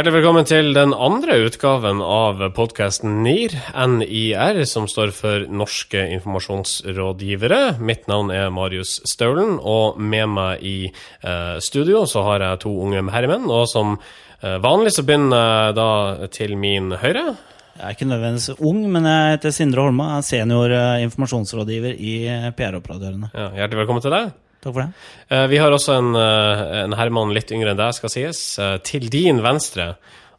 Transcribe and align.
Hjertelig 0.00 0.16
velkommen 0.16 0.46
til 0.48 0.70
den 0.72 0.94
andre 0.96 1.34
utgaven 1.44 1.98
av 2.00 2.38
podkasten 2.56 3.18
NIR, 3.20 3.52
NIR, 3.98 4.62
som 4.64 4.86
står 4.88 5.12
for 5.12 5.44
Norske 5.52 6.06
informasjonsrådgivere. 6.14 7.74
Mitt 7.84 8.08
navn 8.08 8.32
er 8.32 8.48
Marius 8.48 8.94
Staulen, 9.04 9.58
og 9.60 10.00
med 10.00 10.32
meg 10.32 10.64
i 10.64 10.88
eh, 10.88 11.60
studio 11.60 12.06
så 12.08 12.24
har 12.30 12.40
jeg 12.46 12.62
to 12.64 12.72
unge 12.80 13.04
herremenn. 13.12 13.44
Og 13.52 13.68
som 13.68 13.98
eh, 13.98 14.56
vanlig 14.64 14.96
så 14.96 15.04
begynner 15.04 15.36
jeg 15.36 15.76
da 15.82 15.92
til 16.32 16.56
min 16.56 16.94
høyre. 16.96 17.34
Jeg 17.76 17.84
er 17.84 17.98
ikke 17.98 18.08
nødvendigvis 18.08 18.56
ung, 18.56 18.86
men 18.96 19.04
jeg 19.04 19.34
heter 19.34 19.58
Sindre 19.60 19.84
Holma. 19.84 20.14
Jeg 20.14 20.24
er 20.24 20.30
senior 20.32 20.78
eh, 20.80 21.02
informasjonsrådgiver 21.10 22.00
i 22.00 22.20
PR-operatørene. 22.56 23.34
Ja, 23.36 23.52
hjertelig 23.52 23.84
velkommen 23.84 24.08
til 24.08 24.16
deg. 24.16 24.32
Takk 24.60 24.74
for 24.74 24.82
det. 24.82 24.90
Eh, 25.30 25.46
Vi 25.48 25.58
har 25.58 25.72
også 25.72 25.96
en, 25.98 26.14
eh, 26.16 26.82
en 26.84 26.92
Herman 26.92 27.32
litt 27.32 27.50
yngre 27.50 27.70
enn 27.72 27.78
deg, 27.80 27.94
skal 27.94 28.10
sies. 28.10 28.58
Eh, 28.58 28.76
Til 28.78 29.08
din 29.08 29.40
venstre, 29.42 29.96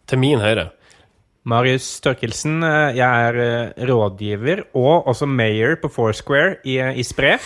til 0.07 0.19
min 0.19 0.39
høyre. 0.39 0.71
Marius 1.43 1.99
Størkelsen, 1.99 2.61
jeg 2.93 3.01
er 3.01 3.73
rådgiver 3.89 4.59
og 4.75 5.07
også 5.07 5.25
mayor 5.25 5.75
på 5.81 5.89
Foursquare 5.89 6.57
i, 6.63 6.77
i 6.77 7.01
Spre. 7.01 7.39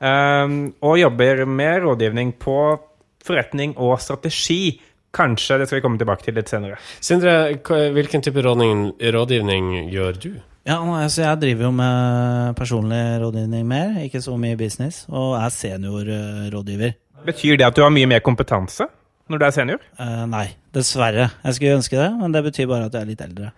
Og 0.00 0.96
jobber 0.98 1.44
med 1.44 1.82
rådgivning 1.82 2.32
på 2.38 2.80
forretning 3.22 3.76
og 3.76 4.00
strategi. 4.00 4.80
Kanskje 5.12 5.58
det 5.58 5.68
skal 5.68 5.76
vi 5.76 5.82
komme 5.84 5.98
tilbake 6.00 6.24
til 6.24 6.34
litt 6.38 6.48
senere. 6.48 6.78
Sindre, 7.04 7.52
hvilken 7.92 8.22
type 8.24 8.40
rådgivning, 8.40 8.94
rådgivning 9.12 9.90
gjør 9.92 10.18
du? 10.22 10.40
Ja, 10.64 10.78
altså 10.80 11.22
Jeg 11.22 11.40
driver 11.42 11.66
jo 11.66 11.70
med 11.76 12.54
personlig 12.56 13.00
rådgivning 13.20 13.66
mer, 13.68 13.98
ikke 14.00 14.22
så 14.24 14.36
mye 14.40 14.56
business, 14.56 15.04
og 15.08 15.36
er 15.36 15.48
seniorrådgiver. 15.52 16.94
Betyr 17.24 17.56
det 17.60 17.66
at 17.66 17.76
du 17.76 17.82
har 17.84 17.92
mye 17.92 18.08
mer 18.08 18.24
kompetanse 18.24 18.86
når 19.28 19.40
du 19.40 19.44
er 19.44 19.52
senior? 19.56 19.84
Uh, 20.00 20.24
nei, 20.28 20.46
dessverre. 20.76 21.30
Jeg 21.44 21.56
skulle 21.56 21.76
ønske 21.78 21.96
det, 21.96 22.10
men 22.20 22.32
det 22.34 22.42
betyr 22.44 22.68
bare 22.68 22.88
at 22.88 22.96
jeg 22.96 23.04
er 23.04 23.10
litt 23.12 23.24
eldre. 23.24 23.52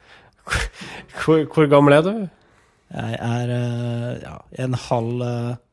Hvor, 1.24 1.42
hvor 1.50 1.66
gammel 1.70 1.96
er 1.96 2.02
du? 2.06 2.12
Jeg 2.94 3.16
er 3.18 3.50
eh, 3.50 4.10
ja, 4.22 4.36
en 4.62 4.76
halv 4.86 5.24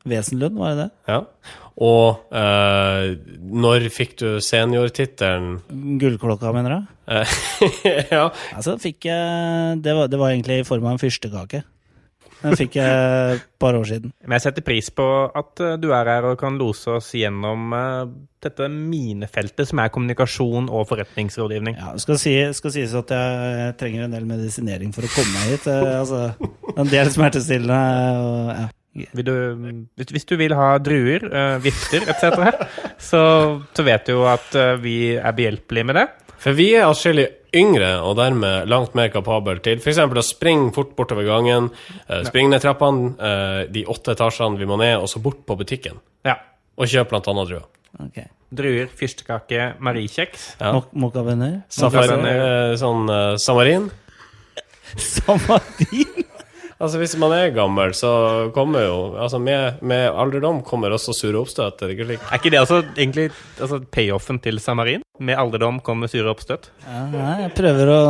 vesenlønn, 0.08 0.56
var 0.58 0.74
det 0.74 0.84
det? 0.84 0.88
Ja. 1.12 1.20
Og 1.84 2.34
eh, 2.34 3.14
når 3.50 3.88
fikk 3.90 4.16
du 4.20 4.26
seniortittelen? 4.44 5.60
Gullklokka, 6.00 6.52
mener 6.54 6.76
du? 6.76 6.90
Eh, 7.10 7.38
ja. 8.14 8.28
Altså, 8.54 8.76
fikk 8.82 9.08
jeg 9.08 9.80
det 9.82 9.94
var, 9.96 10.10
det 10.10 10.20
var 10.20 10.34
egentlig 10.34 10.60
i 10.62 10.66
form 10.68 10.86
av 10.86 10.94
en 10.94 11.02
fyrstekake. 11.02 11.64
Den 12.44 12.58
fikk 12.58 12.76
jeg 12.76 13.38
et 13.38 13.44
par 13.60 13.76
år 13.78 13.86
siden. 13.88 14.12
Men 14.24 14.36
jeg 14.36 14.46
setter 14.46 14.66
pris 14.66 14.90
på 14.94 15.08
at 15.40 15.64
eh, 15.64 15.76
du 15.80 15.90
er 15.96 16.10
her 16.12 16.28
og 16.28 16.38
kan 16.40 16.58
lose 16.60 16.92
oss 16.98 17.10
gjennom 17.16 17.74
eh, 17.76 18.12
dette 18.44 18.68
minefeltet 18.68 19.70
som 19.70 19.80
er 19.80 19.92
kommunikasjon 19.94 20.68
og 20.68 20.86
forretningsrådgivning. 20.90 21.78
Ja, 21.80 21.94
det 21.96 22.04
skal, 22.04 22.20
si, 22.20 22.36
skal 22.56 22.74
sies 22.74 22.96
at 22.98 23.12
jeg 23.16 23.76
trenger 23.80 24.06
en 24.06 24.16
del 24.16 24.28
medisinering 24.28 24.92
for 24.96 25.08
å 25.08 25.12
komme 25.14 25.32
meg 25.38 25.54
hit. 25.54 25.68
Eh, 25.72 25.92
altså, 26.02 26.24
en 26.74 26.90
del 26.92 27.12
smertestillende. 27.14 27.84
Og, 28.24 28.50
ja. 28.58 28.70
Vil 29.16 29.26
du, 29.26 29.36
hvis, 29.98 30.28
du 30.28 30.36
vil 30.38 30.52
ha 30.54 30.68
druer, 30.78 31.24
vifter 31.64 32.04
etc., 32.12 32.68
så, 33.02 33.22
så 33.74 33.86
vet 33.86 34.06
du 34.06 34.12
jo 34.14 34.28
at 34.30 34.54
vi 34.84 35.16
er 35.16 35.34
behjelpelige 35.34 35.88
med 35.88 35.98
det. 35.98 36.04
For 36.44 36.54
vi 36.54 36.68
er 36.76 36.86
atskillig 36.86 37.24
yngre 37.56 37.90
og 38.04 38.16
dermed 38.18 38.68
langt 38.70 38.96
mer 38.98 39.10
kapabel 39.14 39.60
til 39.64 39.80
f.eks. 39.82 40.00
å 40.04 40.24
springe 40.24 40.72
fort 40.76 40.94
bortover 40.98 41.26
gangen, 41.28 41.70
eh, 42.08 42.24
springe 42.28 42.54
ned 42.54 42.64
trappene, 42.64 43.14
eh, 43.18 43.60
de 43.72 43.84
åtte 43.90 44.14
etasjene 44.16 44.60
vi 44.60 44.68
må 44.68 44.78
ned, 44.80 44.98
og 45.00 45.08
så 45.10 45.22
bort 45.22 45.44
på 45.46 45.58
butikken. 45.60 46.00
Ja. 46.26 46.38
Og 46.78 46.90
kjøpe 46.90 47.20
annet 47.20 47.50
druer. 47.52 47.68
Ok. 48.02 48.24
Druer, 48.54 48.90
fyrstekake, 48.98 49.72
mariekjeks. 49.82 50.54
Ja. 50.60 50.74
Mok 50.76 50.92
Mokkabønner? 50.94 51.62
Eh, 51.70 52.76
sånn 52.78 53.10
uh, 53.10 53.34
samarin. 53.40 53.90
Samadin? 55.14 56.30
Altså 56.82 56.98
Hvis 56.98 57.14
man 57.20 57.32
er 57.36 57.52
gammel, 57.54 57.92
så 57.94 58.10
kommer 58.54 58.82
jo 58.86 58.94
Altså 59.20 59.38
Med, 59.42 59.80
med 59.86 60.08
alderdom 60.10 60.62
kommer 60.66 60.90
også 60.96 61.14
sure 61.16 61.38
oppstøt. 61.40 61.82
Er 61.86 61.92
ikke? 61.94 62.16
Er 62.18 62.38
ikke 62.40 62.50
det 62.54 62.60
altså 62.60 62.80
egentlig 62.96 63.28
altså 63.60 63.78
payoffen 63.94 64.40
til 64.42 64.58
Samarin? 64.62 65.04
Med 65.20 65.38
alderdom 65.38 65.78
kommer 65.86 66.10
sure 66.10 66.30
oppstøt. 66.32 66.70
Ja, 66.88 67.04
nei, 67.12 67.34
jeg 67.44 67.52
prøver 67.54 67.92
å 67.94 68.00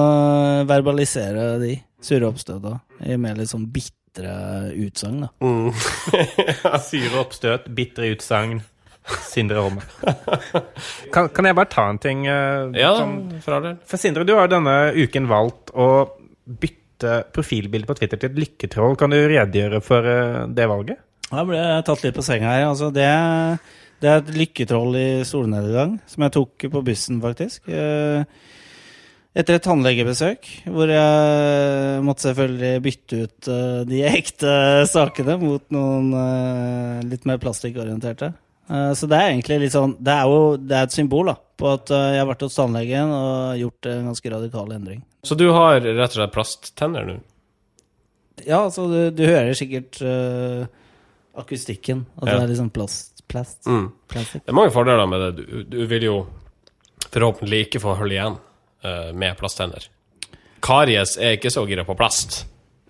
verbalisere 0.71 1.49
de 1.61 1.75
sure 2.05 2.29
oppstøta 2.31 2.79
i 3.05 3.19
mer 3.21 3.37
litt 3.37 3.51
sånn 3.53 3.67
bitre 3.75 4.71
utsagn, 4.87 5.27
da. 5.27 5.29
Mm. 5.45 5.73
Sure 6.89 7.19
oppstøt, 7.21 7.69
bitre 7.77 8.09
utsagn. 8.15 8.63
Sindre 9.29 9.61
Holme. 9.61 9.83
Kan, 11.13 11.29
kan 11.37 11.45
jeg 11.45 11.57
bare 11.59 11.69
ta 11.69 11.83
en 11.93 11.99
ting? 12.01 12.23
Uh, 12.25 12.71
Ja, 12.73 12.95
som- 12.97 13.19
for 13.45 13.59
all 13.59 13.67
del. 13.67 13.75
For 13.85 14.01
Sindre, 14.01 14.25
du 14.25 14.33
har 14.39 14.49
denne 14.49 14.95
uken 14.97 15.29
valgt 15.29 15.75
å 15.77 15.89
bytte 16.49 16.81
profilbilde 17.35 17.89
på 17.89 17.97
Twitter 17.99 18.21
til 18.21 18.33
et 18.33 18.41
lykketroll. 18.45 18.97
Kan 19.01 19.15
du 19.15 19.19
redegjøre 19.21 19.81
for 19.85 20.07
eh, 20.09 20.45
det 20.55 20.69
valget? 20.71 21.01
Da 21.31 21.45
ble 21.47 21.59
jeg 21.59 21.85
tatt 21.87 22.05
litt 22.05 22.17
på 22.17 22.25
senga 22.25 22.53
her. 22.53 22.67
Altså, 22.69 22.91
det, 22.95 23.07
det 24.03 24.11
er 24.11 24.21
et 24.23 24.35
lykketroll 24.39 24.99
i 25.01 25.07
solnedgang 25.27 25.97
som 26.11 26.27
jeg 26.27 26.35
tok 26.37 26.67
på 26.75 26.83
bussen, 26.87 27.23
faktisk. 27.25 27.71
Eh, 27.71 28.25
Etter 29.35 29.57
et 29.57 29.65
tannlegebesøk, 29.67 30.47
hvor 30.71 30.87
jeg 30.87 32.03
måtte 32.07 32.29
selvfølgelig 32.29 32.83
bytte 32.85 33.23
ut 33.25 33.49
eh, 33.51 33.81
de 33.91 34.05
ekte 34.07 34.53
sakene 34.95 35.35
mot 35.43 35.65
noen 35.75 36.13
litt 37.11 37.27
mer 37.27 37.41
plastikkorienterte. 37.43 38.31
Så 38.97 39.05
det 39.11 39.19
er 39.19 39.27
egentlig 39.35 39.59
litt 39.61 39.75
sånn 39.75 39.91
Det 40.01 40.09
er 40.09 40.31
jo 40.31 40.55
det 40.57 40.77
er 40.79 40.87
et 40.87 40.95
symbol 40.95 41.27
da, 41.29 41.35
på 41.61 41.69
at 41.71 41.91
eh, 41.95 42.09
jeg 42.15 42.23
har 42.23 42.29
vært 42.31 42.45
hos 42.47 42.57
tannlegen 42.59 43.13
og 43.15 43.59
gjort 43.61 43.89
en 43.91 44.09
ganske 44.11 44.33
radikal 44.33 44.73
endring. 44.75 45.03
Så 45.25 45.37
du 45.39 45.47
har 45.55 45.81
rett 45.81 46.11
og 46.11 46.17
slett 46.19 46.35
plasttenner 46.35 47.07
nå? 47.09 47.19
Ja, 48.45 48.65
altså, 48.65 48.89
du, 48.91 48.99
du 49.15 49.23
hører 49.25 49.55
sikkert 49.57 50.01
uh, 50.03 50.65
akustikken. 51.39 52.05
At 52.19 52.29
Ja. 52.29 52.39
det 52.39 52.43
er 52.43 52.51
liksom 52.55 52.71
plast. 52.75 53.23
plast 53.31 53.67
Mm. 53.67 53.93
Det 54.11 54.43
er 54.43 54.57
mange 54.59 54.75
fordeler 54.75 55.07
med 55.09 55.23
det. 55.23 55.47
Du, 55.47 55.63
du 55.63 55.87
vil 55.87 56.03
jo 56.09 56.17
forhåpentlig 57.15 57.69
ikke 57.69 57.81
få 57.81 57.95
hull 58.01 58.13
igjen 58.13 58.37
uh, 58.85 59.13
med 59.15 59.39
plasttenner. 59.39 59.87
Karies 60.65 61.17
er 61.21 61.37
ikke 61.39 61.53
så 61.53 61.65
gira 61.69 61.85
på 61.87 61.97
plast. 61.97 62.43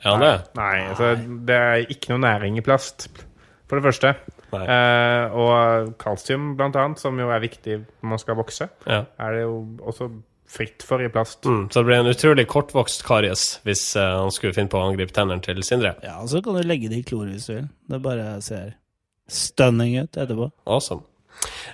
Er 0.05 0.15
han 0.17 0.25
det? 0.25 0.35
Nei, 0.57 0.75
altså, 0.89 1.13
det 1.49 1.55
er 1.61 1.87
ikke 1.93 2.13
noe 2.13 2.23
næring 2.25 2.59
i 2.61 2.65
plast, 2.65 3.09
for 3.69 3.79
det 3.81 3.87
første. 3.87 4.15
Eh, 4.63 5.35
og 5.35 5.95
kalsium, 5.99 6.53
blant 6.59 6.77
annet, 6.77 7.01
som 7.03 7.19
jo 7.19 7.31
er 7.35 7.43
viktig 7.43 7.81
når 7.81 8.09
man 8.15 8.23
skal 8.23 8.39
vokse, 8.39 8.69
Ja. 8.87 9.05
er 9.19 9.33
det 9.33 9.43
jo 9.43 9.57
også 9.83 10.11
fritt 10.55 10.85
for 10.87 11.03
i 11.03 11.09
plast. 11.09 11.43
Mm, 11.45 11.69
så 11.71 11.81
det 11.81 11.89
blir 11.89 12.01
en 12.03 12.13
utrolig 12.13 12.47
kortvokst 12.47 13.03
karies 13.07 13.61
hvis 13.65 13.97
eh, 13.97 14.03
han 14.21 14.31
skulle 14.31 14.55
finne 14.55 14.71
på 14.71 14.79
å 14.79 14.91
angripe 14.91 15.13
tennene 15.17 15.43
til 15.43 15.63
Sindre. 15.67 15.97
Ja, 16.05 16.21
og 16.23 16.29
så 16.31 16.43
kan 16.45 16.55
du 16.55 16.63
legge 16.63 16.89
det 16.93 17.01
i 17.03 17.07
klor 17.07 17.27
hvis 17.27 17.49
du 17.51 17.55
vil. 17.57 17.69
Det 17.91 18.03
bare 18.05 18.41
ser 18.45 18.77
stunning 19.29 19.99
ut 19.99 20.17
etterpå. 20.21 20.51
Awesome. 20.67 21.03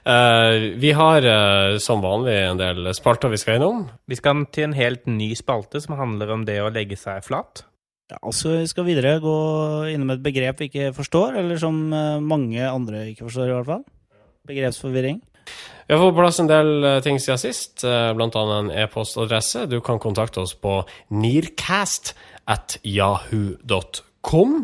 Uh, 0.06 0.72
vi 0.80 0.92
har 0.96 1.20
uh, 1.26 1.78
som 1.82 2.00
vanlig 2.00 2.32
en 2.32 2.60
del 2.60 2.88
spalter 2.96 3.28
vi 3.28 3.40
skal 3.40 3.58
innom. 3.58 3.82
Vi 4.08 4.16
skal 4.16 4.46
til 4.54 4.70
en 4.70 4.76
helt 4.78 5.04
ny 5.10 5.34
spalte 5.36 5.82
som 5.84 5.98
handler 5.98 6.32
om 6.32 6.46
det 6.48 6.56
å 6.62 6.70
legge 6.72 6.96
seg 6.96 7.20
flat. 7.26 7.66
Ja, 8.10 8.18
altså, 8.26 8.56
vi 8.58 8.68
skal 8.70 8.86
videre 8.88 9.18
gå 9.22 9.36
innom 9.92 10.10
et 10.16 10.22
begrep 10.24 10.62
vi 10.62 10.70
ikke 10.70 10.92
forstår, 10.96 11.38
eller 11.42 11.60
som 11.62 11.76
eh, 11.94 12.22
mange 12.22 12.62
andre 12.66 13.06
ikke 13.12 13.28
forstår, 13.28 13.50
i 13.50 13.56
hvert 13.58 13.70
fall. 13.70 13.84
Begrepsforvirring. 14.50 15.20
Vi 15.86 15.94
har 15.94 16.00
fått 16.02 16.16
på 16.16 16.22
plass 16.22 16.40
en 16.42 16.50
del 16.50 16.72
eh, 16.86 16.98
ting 17.06 17.20
siden 17.22 17.40
sist, 17.42 17.84
bl.a. 17.84 18.10
blant 18.18 18.38
annet 18.38 18.58
en 18.64 18.74
e-postadresse. 18.82 19.68
Du 19.70 19.78
kan 19.84 20.02
kontakte 20.02 20.42
oss 20.42 20.56
på 20.58 20.80
nearcast 21.14 22.14
at 22.50 22.80
yahoo.com. 22.82 24.60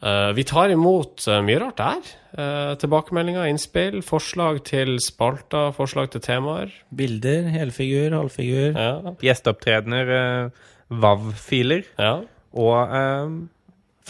Eh, 0.00 0.30
vi 0.32 0.44
tar 0.48 0.72
imot 0.72 1.26
eh, 1.28 1.42
mye 1.44 1.60
rart 1.60 1.80
der. 1.80 2.10
Eh, 2.30 2.72
tilbakemeldinger, 2.80 3.48
innspill, 3.50 4.00
forslag 4.06 4.62
til 4.68 4.96
spalter, 5.02 5.74
forslag 5.76 6.10
til 6.14 6.24
temaer. 6.24 6.72
Bilder, 6.96 7.50
helfigur, 7.52 8.16
halvfigur. 8.16 8.78
Ja, 8.78 9.14
Gjesteopptredener, 9.20 10.14
eh, 10.16 10.68
WAV-filer 10.90 11.84
ja. 11.98 12.14
Og 12.58 12.94
eh, 12.98 13.34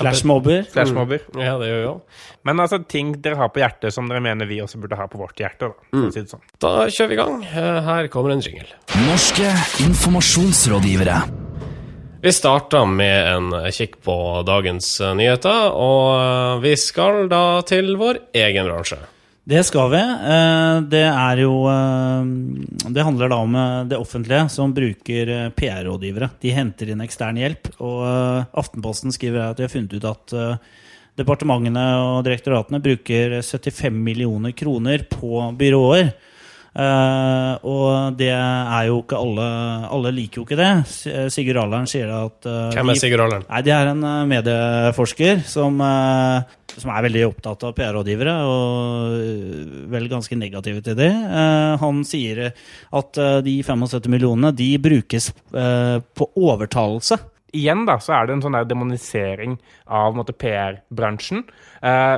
Flashmobber. 0.01 0.63
flashmobber. 0.73 1.27
ja 1.37 1.57
det 1.61 1.69
gjør 1.69 1.81
vi 1.81 1.89
òg. 1.91 2.23
Men 2.49 2.63
altså 2.63 2.79
ting 2.89 3.13
dere 3.21 3.37
har 3.37 3.51
på 3.53 3.61
hjertet 3.61 3.93
som 3.93 4.09
dere 4.09 4.23
mener 4.25 4.49
vi 4.49 4.61
også 4.63 4.81
burde 4.81 4.97
ha 4.97 5.07
på 5.11 5.21
vårt 5.21 5.41
hjerte. 5.43 5.69
Da, 5.69 5.99
mm. 5.99 6.09
si 6.15 6.23
det 6.23 6.33
sånn. 6.33 6.45
Da 6.63 6.73
kjører 6.89 7.11
vi 7.11 7.19
i 7.19 7.21
gang. 7.21 7.37
Eh, 7.51 7.79
her 7.91 8.09
kommer 8.13 8.33
en 8.33 8.45
jingle. 8.45 8.71
Norske 9.11 9.53
informasjonsrådgivere. 9.85 11.21
Vi 12.21 12.33
starter 12.37 12.85
med 12.85 13.29
en 13.35 13.53
kikk 13.73 14.01
på 14.05 14.15
dagens 14.49 14.93
eh, 15.01 15.15
nyheter, 15.17 15.73
og 15.73 16.05
eh, 16.17 16.59
vi 16.65 16.75
skal 16.81 17.27
da 17.33 17.61
til 17.69 17.95
vår 18.01 18.25
egen 18.41 18.69
bransje. 18.69 19.01
Det 19.50 19.64
skal 19.67 19.91
vi. 19.91 19.99
Eh, 19.99 20.81
Det 20.87 21.06
er 21.11 21.41
jo 21.43 21.55
eh, 21.67 22.25
Det 22.87 23.02
handler 23.02 23.32
da 23.32 23.38
om 23.43 23.55
eh, 23.58 23.85
det 23.91 23.99
offentlige 23.99 24.44
som 24.49 24.70
bruker 24.75 25.50
PR-rådgivere. 25.58 26.29
De 26.38 26.52
henter 26.55 26.93
inn 26.93 27.02
ekstern 27.02 27.41
hjelp. 27.41 27.73
Og 27.82 28.05
Aftenposten 28.55 29.11
skriver 29.11 29.49
at 29.49 29.58
de 29.58 29.67
har 29.67 29.73
funnet 29.73 29.97
ut 29.97 30.06
at 30.06 30.37
departementene 31.19 31.82
og 31.99 32.23
direktoratene 32.29 32.79
bruker 32.85 33.41
75 33.43 33.91
millioner 33.91 34.55
kroner 34.55 35.02
på 35.11 35.43
byråer 35.58 36.12
Eh, 36.70 37.55
og 37.67 38.14
det 38.14 38.31
er 38.31 38.84
jo 38.87 39.00
ikke 39.00 39.19
alle 39.19 39.46
Alle 39.90 40.12
liker 40.14 40.38
jo 40.38 40.44
ikke 40.46 40.58
det. 40.61 40.70
Sigurd 41.34 41.58
Allern 41.64 41.88
sier 41.90 42.12
at 42.14 42.46
uh, 42.46 42.70
Hvem 42.76 42.93
er 42.93 43.00
Sigurd 43.00 43.25
Allern? 43.25 43.46
Nei, 43.49 43.62
Det 43.67 43.75
er 43.75 43.90
en 43.90 44.05
eh, 44.06 44.28
medieforsker 44.31 45.43
som, 45.50 45.81
uh, 45.82 46.46
som 46.78 46.93
er 46.94 47.06
veldig 47.08 47.25
opptatt 47.26 47.64
av 47.67 47.75
PR-rådgivere, 47.76 48.34
og 48.46 49.17
eh, 49.19 49.75
vel 49.90 50.08
ganske 50.11 50.38
negative 50.38 50.82
til 50.87 50.96
det. 50.99 51.11
Eh, 51.11 51.75
han 51.82 52.05
sier 52.06 52.43
at 52.46 53.20
eh, 53.20 53.40
de 53.46 53.56
75 53.67 54.11
millionene 54.12 54.52
de 54.56 54.70
brukes 54.82 55.31
eh, 55.50 55.99
på 56.00 56.31
overtalelse. 56.38 57.19
igjen 57.52 57.82
da, 57.88 57.99
så 57.99 58.14
er 58.14 58.26
det 58.26 58.37
en 58.37 58.44
sånn 58.44 58.58
der 58.58 58.69
demonisering 58.70 59.58
av 59.87 60.20
PR-bransjen. 60.31 61.43
Eh, 61.82 62.17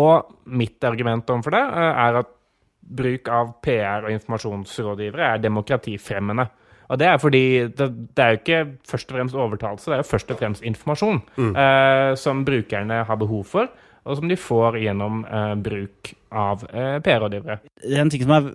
og 0.00 0.36
mitt 0.46 0.84
argument 0.86 1.32
overfor 1.32 1.56
det 1.56 1.64
eh, 1.64 2.04
er 2.04 2.20
at 2.22 2.36
bruk 2.80 3.28
av 3.28 3.52
PR- 3.64 4.06
og 4.06 4.14
informasjonsrådgivere 4.14 5.34
er 5.34 5.44
demokratifremmende. 5.44 6.48
Og 6.90 6.98
det 6.98 7.06
er 7.06 7.20
fordi 7.22 7.44
det, 7.70 7.90
det 8.16 8.24
er 8.24 8.32
jo 8.32 8.40
ikke 8.40 8.62
først 8.90 9.12
og 9.12 9.18
fremst 9.18 9.38
overtalelse, 9.38 9.90
det 9.90 9.98
er 9.98 10.02
jo 10.02 10.10
først 10.10 10.32
og 10.34 10.40
fremst 10.40 10.66
informasjon 10.66 11.20
eh, 11.52 12.16
som 12.18 12.42
brukerne 12.46 13.04
har 13.06 13.20
behov 13.20 13.44
for, 13.52 13.70
og 14.00 14.16
som 14.16 14.26
de 14.30 14.38
får 14.40 14.80
gjennom 14.80 15.20
eh, 15.22 15.52
bruk 15.62 16.10
av 16.34 16.64
eh, 16.72 16.96
PR-rådgivere. 17.04 17.58
En 18.00 18.10
ting 18.10 18.24
som 18.24 18.34
er 18.34 18.48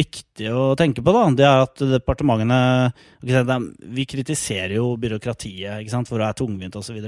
viktig 0.00 0.50
å 0.50 0.72
tenke 0.78 1.04
på, 1.04 1.14
da, 1.14 1.24
det 1.36 1.46
er 1.46 1.64
at 1.66 1.82
departementene 1.92 2.60
Vi 3.20 4.06
kritiserer 4.08 4.76
jo 4.78 4.96
byråkratiet 5.00 5.82
ikke 5.82 5.94
sant, 5.94 6.10
for 6.10 6.18
å 6.18 6.24
være 6.24 6.40
tungvint 6.42 6.78
osv. 6.80 6.98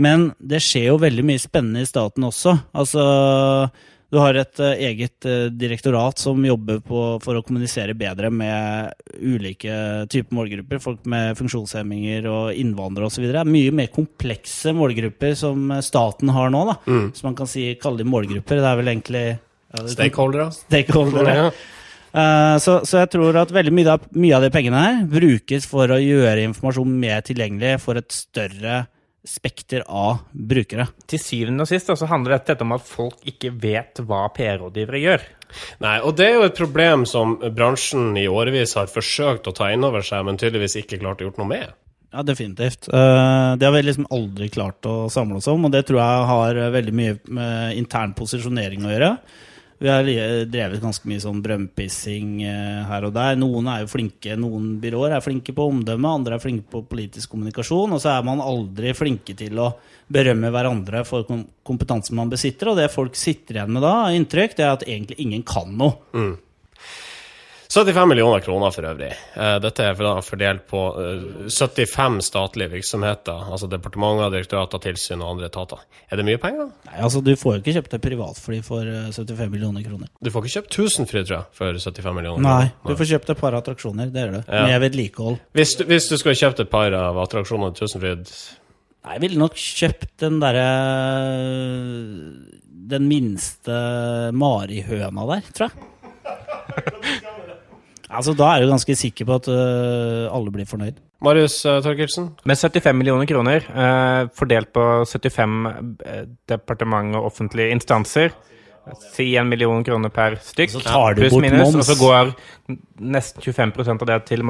Men 0.00 0.30
det 0.38 0.62
skjer 0.64 0.90
jo 0.92 1.00
veldig 1.02 1.26
mye 1.28 1.42
spennende 1.42 1.84
i 1.84 1.88
staten 1.88 2.28
også. 2.30 2.56
Altså, 2.72 3.04
du 4.10 4.18
har 4.18 4.34
et 4.34 4.60
eh, 4.62 4.80
eget 4.90 5.26
eh, 5.28 5.44
direktorat 5.54 6.18
som 6.18 6.42
jobber 6.44 6.80
på, 6.82 7.02
for 7.22 7.38
å 7.38 7.42
kommunisere 7.46 7.94
bedre 7.94 8.30
med 8.34 8.90
ulike 9.22 10.06
typer 10.10 10.34
målgrupper. 10.34 10.80
Folk 10.82 11.04
med 11.10 11.38
funksjonshemminger 11.38 12.26
og 12.30 12.58
innvandrere 12.58 13.06
osv. 13.06 13.28
Mye 13.46 13.74
mer 13.74 13.92
komplekse 13.94 14.74
målgrupper 14.74 15.36
som 15.38 15.70
staten 15.86 16.32
har 16.34 16.50
nå. 16.50 16.64
da. 16.72 16.78
Så 17.14 17.28
man 17.28 17.38
kan 17.38 17.50
si, 17.50 17.68
kalle 17.80 18.02
de 18.02 18.08
målgrupper. 18.10 18.58
Det 18.58 18.72
er 18.72 18.80
vel 18.82 18.94
egentlig 18.96 19.26
ja, 19.30 19.82
det- 19.84 19.94
Stakeholdere? 19.94 20.50
Stakeholder, 20.58 21.34
Ja. 21.36 21.50
Uh, 22.10 22.56
så, 22.58 22.80
så 22.82 23.04
jeg 23.04 23.12
tror 23.12 23.36
at 23.38 23.52
veldig 23.54 23.70
mye 23.70 23.92
av, 23.92 24.06
mye 24.18 24.34
av 24.34 24.42
de 24.42 24.48
pengene 24.50 24.80
her 24.82 24.96
brukes 25.06 25.62
for 25.70 25.92
å 25.94 25.98
gjøre 26.02 26.42
informasjon 26.48 26.96
mer 26.98 27.20
tilgjengelig 27.22 27.76
for 27.84 28.00
et 28.00 28.10
større 28.10 28.80
spekter 29.26 29.84
av 29.86 30.22
brukere. 30.32 30.88
Til 31.10 31.20
syvende 31.20 31.66
og 31.66 31.70
sist 31.70 31.90
så 31.92 32.08
handler 32.08 32.38
dette 32.38 32.64
om 32.64 32.76
at 32.76 32.86
folk 32.86 33.20
ikke 33.28 33.52
vet 33.60 34.00
hva 34.06 34.24
PR-rådgivere 34.36 35.02
gjør. 35.02 35.26
Nei, 35.82 35.96
og 36.06 36.14
det 36.18 36.28
er 36.28 36.38
jo 36.38 36.46
et 36.46 36.58
problem 36.58 37.04
som 37.08 37.36
bransjen 37.56 38.14
i 38.18 38.28
årevis 38.30 38.76
har 38.78 38.90
forsøkt 38.90 39.50
å 39.50 39.54
ta 39.56 39.70
inn 39.74 39.84
over 39.86 40.04
seg, 40.06 40.24
men 40.26 40.38
tydeligvis 40.40 40.78
ikke 40.80 41.00
klart 41.02 41.22
å 41.22 41.28
gjort 41.28 41.40
noe 41.42 41.50
med. 41.50 41.76
Ja, 42.10 42.24
definitivt. 42.26 42.88
Eh, 42.90 43.50
det 43.58 43.66
har 43.66 43.74
vi 43.74 43.84
liksom 43.86 44.08
aldri 44.10 44.48
klart 44.50 44.86
å 44.88 45.04
samle 45.12 45.38
oss 45.38 45.50
om, 45.50 45.66
og 45.66 45.74
det 45.74 45.84
tror 45.86 46.00
jeg 46.02 46.26
har 46.30 46.64
veldig 46.74 46.94
mye 46.96 47.18
med 47.30 47.78
intern 47.78 48.16
posisjonering 48.18 48.86
å 48.86 48.94
gjøre. 48.94 49.12
Vi 49.80 49.88
har 49.88 50.04
drevet 50.44 50.82
ganske 50.82 51.08
mye 51.08 51.22
sånn 51.22 51.38
brønnpissing 51.40 52.42
eh, 52.44 52.82
her 52.84 53.06
og 53.08 53.14
der. 53.16 53.38
Noen 53.40 53.70
er 53.72 53.80
jo 53.80 53.88
flinke, 53.88 54.34
noen 54.36 54.74
byråer 54.82 55.14
er 55.16 55.24
flinke 55.24 55.54
på 55.56 55.70
omdømme, 55.70 56.10
andre 56.20 56.36
er 56.36 56.42
flinke 56.42 56.68
på 56.68 56.82
politisk 56.90 57.32
kommunikasjon, 57.32 57.96
og 57.96 58.02
så 58.02 58.12
er 58.12 58.26
man 58.28 58.42
aldri 58.44 58.92
flinke 58.92 59.32
til 59.38 59.56
å 59.56 59.70
berømme 60.12 60.52
hverandre 60.52 61.00
for 61.08 61.24
kompetansen 61.24 62.20
man 62.20 62.28
besitter, 62.28 62.74
og 62.74 62.76
det 62.82 62.90
folk 62.92 63.16
sitter 63.16 63.56
igjen 63.56 63.72
med 63.72 63.86
da, 63.86 63.94
inntrykk, 64.12 64.58
det 64.58 64.66
er 64.66 64.76
at 64.76 64.84
egentlig 64.84 65.16
ingen 65.24 65.48
kan 65.48 65.72
noe. 65.80 65.96
75 67.70 68.08
millioner 68.10 68.40
kroner 68.42 68.72
for 68.74 68.82
øvrig. 68.88 69.12
Eh, 69.38 69.56
Dette 69.62 69.84
er 69.86 69.94
fordelt 70.26 70.64
på 70.66 70.80
eh, 70.98 71.20
75 71.54 72.16
statlige 72.26 72.72
virksomheter, 72.72 73.44
altså 73.54 73.68
departementer, 73.70 74.32
direktorater, 74.34 74.82
tilsyn 74.88 75.22
og 75.22 75.36
andre 75.36 75.46
etater. 75.46 75.84
Er 76.10 76.18
det 76.18 76.24
mye 76.26 76.40
penger? 76.42 76.72
Nei, 76.88 76.96
altså 77.06 77.22
Du 77.22 77.30
får 77.38 77.54
jo 77.54 77.60
ikke 77.62 77.76
kjøpt 77.76 77.94
et 77.94 78.02
privatfly 78.08 78.58
for 78.66 78.82
eh, 78.90 79.12
75 79.14 79.52
millioner 79.54 79.86
kroner. 79.86 80.10
Du 80.18 80.32
får 80.34 80.48
ikke 80.48 80.54
kjøpt 80.56 80.72
Tusenfryd, 80.74 81.28
tror 81.30 81.36
jeg, 81.36 81.46
for 81.60 81.78
75 81.78 82.16
millioner. 82.18 82.42
kroner. 82.42 82.64
Nei, 82.66 82.90
du 82.90 82.96
får 82.98 83.10
kjøpt 83.12 83.30
et 83.36 83.42
par 83.44 83.58
attraksjoner, 83.60 84.10
det 84.10 84.24
gjør 84.26 84.34
du. 84.34 84.40
Ja. 84.50 84.64
Med 84.72 84.82
vedlikehold. 84.88 85.38
Hvis 85.60 85.76
du, 85.78 85.84
hvis 85.92 86.10
du 86.10 86.16
skulle 86.18 86.34
kjøpt 86.42 86.64
et 86.66 86.72
par 86.74 86.90
av 86.98 87.22
attraksjonene 87.22 87.70
til 87.76 87.86
Tusenfryd 87.86 88.26
Nei, 89.00 89.14
Jeg 89.14 89.22
ville 89.22 89.38
nok 89.40 89.54
kjøpt 89.56 90.10
den 90.20 90.42
derre 90.42 90.66
Den 92.90 93.06
minste 93.08 93.78
marihøna 94.36 95.24
der, 95.30 95.46
tror 95.54 95.70
jeg. 95.70 95.89
Altså, 98.10 98.34
da 98.36 98.50
er 98.52 98.64
du 98.64 98.72
ganske 98.72 98.96
sikker 98.98 99.28
på 99.28 99.38
at 99.40 99.48
uh, 99.50 100.26
alle 100.34 100.52
blir 100.54 100.68
fornøyd. 100.68 101.00
Marius 101.24 101.58
uh, 101.68 101.78
Torkelsen? 101.84 102.30
Med 102.48 102.58
75 102.58 102.96
millioner 102.96 103.28
kroner, 103.28 103.66
uh, 103.70 104.28
fordelt 104.36 104.72
på 104.76 104.84
75 105.04 105.58
eh, 106.06 106.22
departement 106.48 107.16
og 107.18 107.30
offentlige 107.30 107.74
instanser, 107.74 108.32
si 109.12 109.36
en 109.36 109.48
million 109.48 109.82
kroner 109.84 110.08
per 110.14 110.36
stykk, 110.42 110.70
Så 110.70 110.82
tar 110.84 111.14
du 111.14 111.22
pluss 111.22 111.32
bort 111.32 111.42
minus, 111.42 111.72
moms. 111.72 111.76
og 111.76 111.84
så 111.88 111.96
går 112.00 112.32
nesten 113.00 113.42
25% 113.42 114.02
av 114.02 114.06
det 114.06 114.18
til 114.28 114.42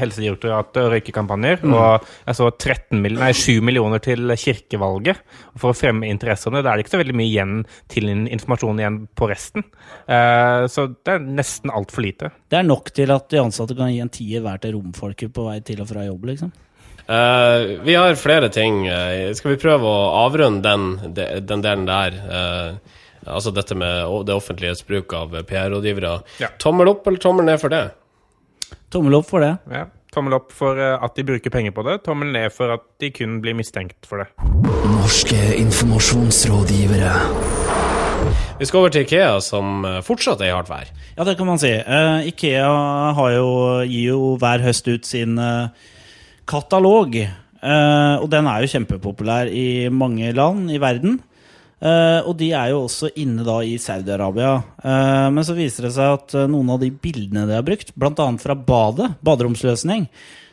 Helsedirektoratet 0.00 0.80
og 0.82 0.92
røykekampanjer, 0.94 1.60
Mm. 1.62 1.74
og 1.74 2.06
jeg 2.26 2.34
så 2.36 2.50
13 2.58 3.00
mill 3.02 3.14
nei, 3.14 3.30
7 3.32 3.60
millioner 3.62 4.00
til 4.02 4.18
kirkevalget, 4.36 5.16
for 5.56 5.70
å 5.72 5.76
fremme 5.76 6.08
interesse 6.08 6.48
om 6.48 6.54
det. 6.54 6.64
Da 6.64 6.72
er 6.72 6.76
det 6.80 6.86
ikke 6.86 6.96
så 6.96 7.02
veldig 7.04 7.14
mye 7.14 7.30
igjen 7.30 7.66
til 7.88 8.04
informasjon 8.08 8.80
igjen 8.80 8.98
på 9.14 9.28
resten. 9.30 9.64
Uh, 10.08 10.66
så 10.66 10.88
det 11.04 11.14
er 11.14 11.18
nesten 11.20 11.70
altfor 11.70 12.02
lite. 12.02 12.30
Det 12.50 12.58
er 12.58 12.66
nok 12.66 12.90
til 12.92 13.10
at 13.14 13.28
de 13.28 13.38
ansatte 13.38 13.76
kan 13.76 13.92
gi 13.92 14.00
en 14.00 14.08
tier 14.08 14.40
hver 14.42 14.58
til 14.60 14.72
romfolket 14.74 15.32
på 15.32 15.44
vei 15.46 15.60
til 15.60 15.80
og 15.80 15.88
fra 15.88 16.04
jobb, 16.06 16.24
liksom. 16.24 16.52
Uh, 17.10 17.82
vi 17.82 17.94
har 17.94 18.14
flere 18.14 18.48
ting. 18.54 18.84
Uh, 18.86 19.32
skal 19.34 19.52
vi 19.56 19.62
prøve 19.62 19.82
å 19.82 20.26
avrunde 20.26 20.62
den, 20.62 21.14
de- 21.14 21.40
den 21.40 21.62
delen 21.64 21.86
der? 21.88 22.14
Eh, 22.14 22.74
altså 23.26 23.52
dette 23.54 23.76
med 23.78 24.26
det 24.28 24.36
offentliges 24.36 24.84
bruk 24.86 25.12
av 25.16 25.34
PR-rådgivere. 25.48 26.12
Ja. 26.42 26.52
Tommel 26.62 26.92
opp 26.92 27.08
eller 27.08 27.22
tommel 27.22 27.48
ned 27.48 27.60
for 27.62 27.72
det? 27.72 27.86
Tommel 28.90 29.18
opp 29.20 29.28
for 29.30 29.44
det. 29.44 29.54
Ja. 29.70 29.86
Tommel 30.10 30.34
opp 30.40 30.50
for 30.54 30.78
eh, 30.80 30.96
at 30.98 31.14
de 31.14 31.22
bruker 31.26 31.52
penger 31.54 31.70
på 31.74 31.84
det, 31.86 32.00
tommel 32.02 32.32
ned 32.34 32.50
for 32.50 32.72
at 32.74 32.82
de 33.02 33.12
kun 33.14 33.38
blir 33.44 33.54
mistenkt 33.54 34.08
for 34.10 34.24
det. 34.24 34.28
Norske 34.90 35.38
informasjonsrådgivere. 35.60 37.12
Vi 38.58 38.66
skal 38.66 38.82
over 38.82 38.90
til 38.92 39.06
Ikea, 39.06 39.38
som 39.44 39.84
eh, 39.86 40.00
fortsatt 40.04 40.42
er 40.42 40.50
i 40.50 40.56
hardt 40.56 40.72
vær. 40.72 40.90
Ja, 41.14 41.22
det 41.28 41.36
kan 41.38 41.46
man 41.48 41.62
si. 41.62 41.70
Uh, 41.70 42.26
Ikea 42.26 42.66
har 43.16 43.36
jo, 43.36 43.46
gir 43.86 44.10
jo 44.10 44.34
hver 44.42 44.66
høst 44.66 44.90
ut 44.90 45.06
sin 45.06 45.38
uh, 45.38 45.70
katalog. 46.50 47.14
Uh, 47.62 48.16
og 48.18 48.26
den 48.32 48.50
er 48.50 48.64
jo 48.64 48.72
kjempepopulær 48.74 49.46
i 49.52 49.86
mange 49.94 50.34
land 50.34 50.74
i 50.74 50.82
verden. 50.82 51.20
Eh, 51.80 52.20
og 52.28 52.34
de 52.36 52.50
er 52.52 52.74
jo 52.74 52.82
også 52.84 53.08
inne 53.22 53.44
da 53.46 53.56
i 53.64 53.78
Saudi-Arabia. 53.80 54.52
Uh, 54.84 55.28
men 55.32 55.46
så 55.46 55.56
viser 55.56 55.86
det 55.86 55.94
seg 55.96 56.18
at 56.18 56.34
eh, 56.36 56.50
noen 56.50 56.74
av 56.74 56.82
de 56.82 56.90
bildene 56.92 57.46
de 57.48 57.56
har 57.56 57.64
brukt, 57.64 57.94
bl.a. 57.96 58.26
fra 58.42 58.56
badet, 58.56 59.14
baderomsløsning, 59.24 60.04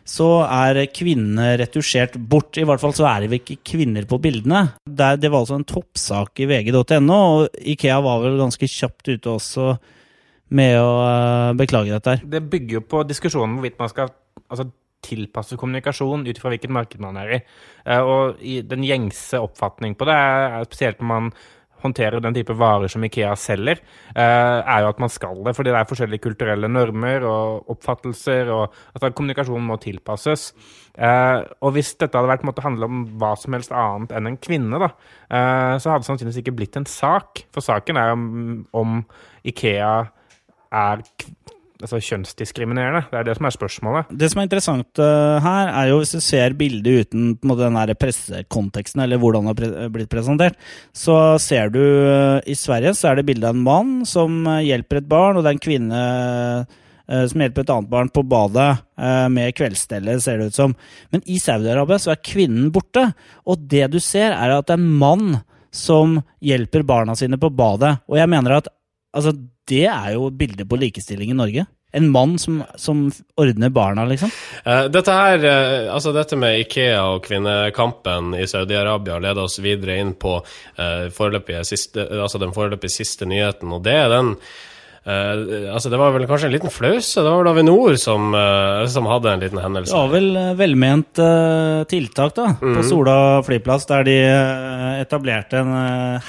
så 0.07 0.29
er 0.45 0.85
kvinnene 0.95 1.57
retusjert 1.59 2.15
bort. 2.31 2.55
I 2.55 2.63
hvert 2.67 2.79
fall 2.79 2.95
så 2.95 3.09
er 3.11 3.25
det 3.25 3.41
ikke 3.41 3.59
kvinner 3.73 4.07
på 4.07 4.21
bildene. 4.23 4.69
Det, 4.87 5.17
det 5.19 5.33
var 5.33 5.43
altså 5.43 5.59
en 5.59 5.67
toppsak 5.67 6.45
i 6.45 6.47
vg.no, 6.47 7.19
og 7.19 7.61
Ikea 7.75 7.99
var 8.05 8.23
vel 8.23 8.39
ganske 8.39 8.71
kjapt 8.71 9.11
ute 9.11 9.33
også 9.35 9.73
med 10.55 10.77
å 10.79 10.91
uh, 11.03 11.55
beklage 11.59 11.91
dette 11.91 12.15
her. 12.15 12.23
Det 12.23 12.45
bygger 12.53 12.79
jo 12.79 12.87
på 12.87 13.03
diskusjonen 13.09 13.57
hvorvidt 13.57 13.81
man 13.81 13.91
skal 13.91 14.13
altså, 14.47 14.69
tilpasse 15.05 15.57
kommunikasjon 15.59 16.25
ut 16.27 16.39
fra 16.41 16.53
hvilket 16.53 16.73
marked 16.73 17.03
man 17.03 17.19
er 17.21 17.37
i. 17.37 17.43
Eh, 17.85 18.01
Og 18.01 18.41
den 18.41 18.83
gjengse 18.87 19.39
oppfatning 19.41 19.95
på 19.97 20.07
det, 20.09 20.17
spesielt 20.67 20.99
når 21.01 21.07
man 21.07 21.31
håndterer 21.77 22.17
den 22.19 22.33
type 22.33 22.55
varer 22.57 22.89
som 22.89 23.03
Ikea 23.05 23.35
selger, 23.37 23.77
eh, 24.15 24.59
er 24.65 24.81
jo 24.81 24.89
at 24.89 24.99
man 24.99 25.09
skal 25.13 25.43
det. 25.45 25.53
Fordi 25.55 25.69
det 25.69 25.77
er 25.77 25.85
forskjellige 25.85 26.23
kulturelle 26.25 26.67
normer 26.67 27.21
og 27.21 27.69
oppfattelser, 27.69 28.49
og 28.49 28.73
at 28.95 29.13
kommunikasjonen 29.13 29.67
må 29.69 29.77
tilpasses. 29.77 30.53
Eh, 30.97 31.45
Og 31.61 31.73
hvis 31.73 31.93
dette 31.95 32.17
hadde 32.17 32.31
vært 32.33 32.43
måtte 32.43 32.65
handle 32.65 32.89
om 32.89 33.05
hva 33.19 33.35
som 33.37 33.53
helst 33.53 33.71
annet 33.71 34.11
enn 34.11 34.27
en 34.27 34.37
kvinne, 34.37 34.79
da, 34.79 34.89
så 35.77 35.91
hadde 35.91 36.01
det 36.01 36.09
sannsynligvis 36.09 36.41
ikke 36.41 36.55
blitt 36.57 36.77
en 36.77 36.85
sak. 36.85 37.45
For 37.53 37.61
saken 37.61 37.97
er 37.97 38.11
om, 38.73 39.05
Ikea 39.45 40.09
er 40.71 41.03
altså, 41.81 41.99
kjønnsdiskriminerende. 42.03 43.03
Det 43.11 43.19
er 43.19 43.27
det 43.27 43.35
som 43.37 43.47
er 43.47 43.55
spørsmålet. 43.55 44.13
Det 44.21 44.29
som 44.31 44.41
er 44.41 44.47
interessant 44.47 45.01
uh, 45.01 45.37
her, 45.43 45.71
er 45.71 45.91
jo 45.91 45.99
hvis 46.01 46.15
du 46.15 46.23
ser 46.23 46.55
bildet 46.57 47.07
uten 47.07 47.29
måte, 47.41 47.65
den 47.65 47.79
her 47.79 47.93
pressekonteksten, 47.99 49.03
eller 49.03 49.21
hvordan 49.21 49.49
det 49.49 49.69
har 49.73 49.93
blitt 49.93 50.11
presentert, 50.11 50.57
så 50.95 51.37
ser 51.41 51.71
du 51.73 51.81
uh, 51.81 52.39
i 52.47 52.57
Sverige 52.57 52.95
så 52.97 53.11
er 53.11 53.19
det 53.19 53.27
bilde 53.27 53.47
av 53.49 53.55
en 53.55 53.63
mann 53.65 53.93
som 54.07 54.39
eh, 54.47 54.65
hjelper 54.69 55.01
et 55.01 55.09
barn, 55.09 55.37
og 55.37 55.43
det 55.43 55.49
er 55.49 55.57
en 55.57 55.63
kvinne 55.63 56.01
som 57.07 57.39
hjelper 57.39 57.63
et 57.63 57.69
annet 57.71 57.87
barn 57.87 58.09
på 58.11 58.19
badet 58.27 58.81
med 59.31 59.53
kveldsstellet, 59.55 60.19
ser 60.19 60.41
det 60.41 60.49
ut 60.49 60.57
som. 60.57 60.73
Men 61.13 61.21
i 61.23 61.37
Saudi-Arabia 61.39 62.01
så 62.03 62.11
er 62.11 62.19
kvinnen 62.19 62.67
borte, 62.75 63.05
og 63.47 63.63
det 63.71 63.85
du 63.93 63.95
ser, 64.03 64.35
er 64.35 64.57
at 64.57 64.67
det 64.67 64.75
er 64.75 64.81
en 64.81 64.97
mann 64.99 65.37
som 65.71 66.17
hjelper 66.43 66.83
barna 66.87 67.15
sine 67.15 67.39
på 67.39 67.49
badet. 67.53 67.93
Og 68.11 68.19
jeg 68.19 68.31
mener 68.31 68.57
at 68.57 68.67
Altså, 69.15 69.33
det 69.67 69.85
er 69.87 70.13
jo 70.15 70.29
bildet 70.35 70.67
på 70.69 70.79
likestilling 70.79 71.31
i 71.31 71.37
Norge. 71.37 71.65
En 71.95 72.09
mann 72.11 72.35
som, 72.39 72.59
som 72.75 73.05
ordner 73.39 73.71
barna, 73.73 74.03
liksom. 74.05 74.31
Eh, 74.63 74.85
dette 74.91 75.13
her, 75.15 75.43
eh, 75.47 75.87
altså 75.93 76.11
dette 76.15 76.35
med 76.39 76.59
Ikea 76.65 76.99
og 77.13 77.23
kvinnekampen 77.25 78.33
i 78.35 78.43
Saudi-Arabia 78.49 79.21
leder 79.23 79.47
oss 79.47 79.55
videre 79.63 79.95
inn 80.01 80.11
på 80.19 80.35
eh, 80.41 81.07
foreløpige 81.15 81.63
siste, 81.67 82.03
altså 82.19 82.41
den 82.43 82.51
foreløpig 82.55 82.91
siste 82.91 83.29
nyheten, 83.29 83.71
og 83.71 83.85
det 83.87 83.95
er 84.01 84.11
den 84.11 84.35
eh, 85.07 85.67
altså 85.71 85.91
Det 85.91 85.99
var 85.99 86.13
vel 86.15 86.27
kanskje 86.29 86.49
en 86.49 86.53
liten 86.55 86.73
flause? 86.73 87.21
Det 87.23 87.31
var 87.31 87.41
vel 87.41 87.51
Avinor 87.53 87.95
som, 88.01 88.29
uh, 88.35 88.83
som 88.91 89.07
hadde 89.09 89.31
en 89.31 89.43
liten 89.45 89.61
hendelse? 89.63 89.93
Det 89.93 90.01
var 90.01 90.11
vel 90.13 90.29
eh, 90.41 90.51
velment 90.59 91.21
uh, 91.23 91.85
tiltak 91.89 92.35
da, 92.37 92.49
på 92.59 92.83
Sola 92.87 93.17
flyplass, 93.47 93.87
der 93.89 94.07
de 94.07 94.17
etablerte 95.01 95.61
en 95.61 95.73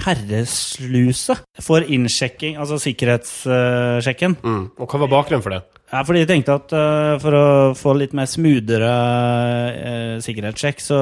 herresluse 0.04 1.38
for 1.64 1.84
innsjekking, 1.84 2.56
altså 2.60 2.78
sikkerhetssjekken. 2.82 4.38
Mm. 4.42 4.64
Og 4.78 4.88
hva 4.88 5.04
var 5.04 5.14
bakgrunnen 5.18 5.44
for 5.44 5.56
det? 5.56 5.62
Ja, 5.88 6.02
fordi 6.04 6.24
de 6.24 6.32
tenkte 6.32 6.58
at 6.60 6.72
for 7.22 7.36
å 7.36 7.46
få 7.78 7.94
litt 7.96 8.16
mer 8.16 8.28
smoothere 8.28 8.96
uh, 9.78 10.16
sikkerhetssjekk, 10.24 10.84
så, 10.84 11.00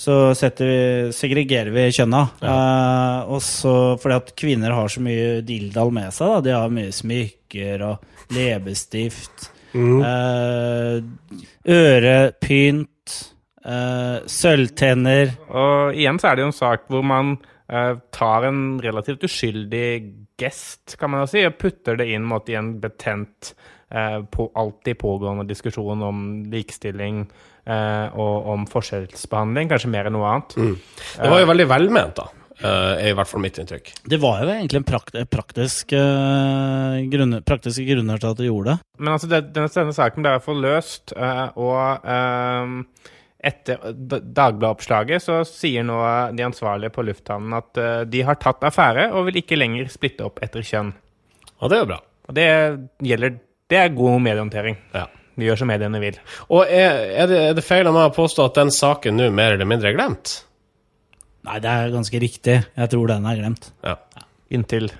så 0.00 0.14
setter 0.38 0.64
vi, 0.70 0.78
segregerer 1.12 1.68
vi 1.74 1.82
kjønna. 1.92 2.22
Eh, 2.40 3.30
og 3.34 3.42
så 3.44 3.74
fordi 4.00 4.16
at 4.16 4.30
kvinner 4.38 4.72
har 4.72 4.88
så 4.88 5.02
mye 5.04 5.40
dildal 5.44 5.92
med 5.92 6.08
seg. 6.16 6.38
Da. 6.38 6.44
De 6.46 6.54
har 6.56 6.72
mye 6.72 6.94
smykker 6.96 7.84
og 7.84 8.32
leppestift. 8.32 9.50
eh, 10.02 11.02
ørepynt. 11.68 12.88
eh, 13.64 14.18
sølvtenner. 14.26 15.34
Og 15.52 15.94
igjen 16.00 16.18
så 16.18 16.30
er 16.30 16.36
det 16.38 16.46
jo 16.46 16.50
en 16.50 16.56
sak 16.56 16.88
hvor 16.88 17.04
man 17.04 17.34
eh, 17.68 17.98
tar 18.16 18.48
en 18.48 18.80
relativt 18.80 19.26
uskyldig 19.28 19.86
gest, 20.40 20.96
kan 20.96 21.12
man 21.12 21.26
jo 21.26 21.28
si, 21.34 21.44
og 21.44 21.58
putter 21.60 22.00
det 22.00 22.08
inn 22.14 22.24
måtte, 22.24 22.54
i 22.54 22.58
en 22.58 22.80
betent, 22.80 23.52
eh, 23.92 24.22
på, 24.32 24.48
alltid 24.56 24.96
pågående 24.98 25.44
diskusjon 25.50 26.02
om 26.08 26.24
likestilling 26.48 27.26
eh, 27.26 27.46
og 27.70 28.50
om 28.54 28.66
forskjellsbehandling, 28.70 29.70
kanskje 29.70 29.90
mer 29.92 30.08
enn 30.08 30.16
noe 30.18 30.28
annet. 30.34 30.56
Det 31.16 31.30
var 31.30 31.42
jo 31.42 31.48
veldig 31.52 31.66
velment, 31.70 32.18
da. 32.18 32.28
Uh, 32.60 32.98
er 33.00 33.14
i 33.14 33.16
hvert 33.16 33.28
fall 33.30 33.40
mitt 33.40 33.56
inntrykk. 33.56 33.86
Det 34.12 34.18
var 34.20 34.42
jo 34.42 34.50
egentlig 34.52 34.82
en 34.82 34.88
prakt, 34.88 35.14
praktisk, 35.32 35.94
uh, 35.96 36.98
grunner, 37.08 37.40
praktiske 37.46 37.86
grunner 37.88 38.20
til 38.20 38.34
at 38.34 38.42
de 38.42 38.50
gjorde 38.50 38.74
det. 38.74 38.90
Men 39.00 39.14
altså, 39.14 39.30
det, 39.30 39.46
denne, 39.54 39.70
denne 39.72 39.96
saken 39.96 40.20
ble 40.20 40.34
i 40.34 40.36
hvert 40.36 40.44
fall 40.44 40.60
løst, 40.60 41.14
uh, 41.16 41.46
og 41.56 42.04
ehm, 42.04 42.82
etter 43.40 43.94
Dagbladet-oppslaget 43.96 45.24
så 45.24 45.38
sier 45.48 45.84
nå 45.86 45.96
de 46.36 46.44
ansvarlige 46.44 46.92
på 46.92 47.04
lufthavnen 47.08 47.56
at 47.56 47.80
eh, 47.80 48.02
de 48.08 48.24
har 48.26 48.36
tatt 48.40 48.64
affære 48.68 49.08
og 49.14 49.30
vil 49.30 49.40
ikke 49.40 49.58
lenger 49.58 49.88
splitte 49.92 50.26
opp 50.26 50.42
etter 50.44 50.64
kjønn. 50.66 50.92
Og 51.60 51.72
det 51.72 51.78
er 51.78 51.82
jo 51.84 51.88
bra. 51.94 52.00
Og 52.28 52.36
det 52.36 52.48
gjelder 53.04 53.38
Det 53.70 53.78
er 53.78 53.94
god 53.94 54.20
mediehåndtering. 54.26 54.76
Ja. 54.92 55.06
De 55.38 55.46
gjør 55.46 55.62
som 55.62 55.70
mediene 55.70 56.00
vil. 56.02 56.18
Og 56.48 56.64
er, 56.66 57.04
er, 57.22 57.30
det, 57.30 57.40
er 57.50 57.58
det 57.58 57.64
feil 57.64 57.88
av 57.88 57.96
meg 57.96 58.10
å 58.10 58.14
påstå 58.16 58.48
at 58.48 58.58
den 58.58 58.72
saken 58.74 59.16
nå 59.18 59.30
mer 59.34 59.56
eller 59.56 59.68
mindre 59.68 59.92
er 59.92 59.98
glemt? 59.98 60.40
Nei, 61.46 61.60
det 61.62 61.70
er 61.70 61.94
ganske 61.94 62.20
riktig. 62.20 62.56
Jeg 62.76 62.92
tror 62.92 63.08
den 63.08 63.28
er 63.28 63.38
glemt. 63.38 63.70
Ja. 63.86 63.96
Inntil 64.52 64.90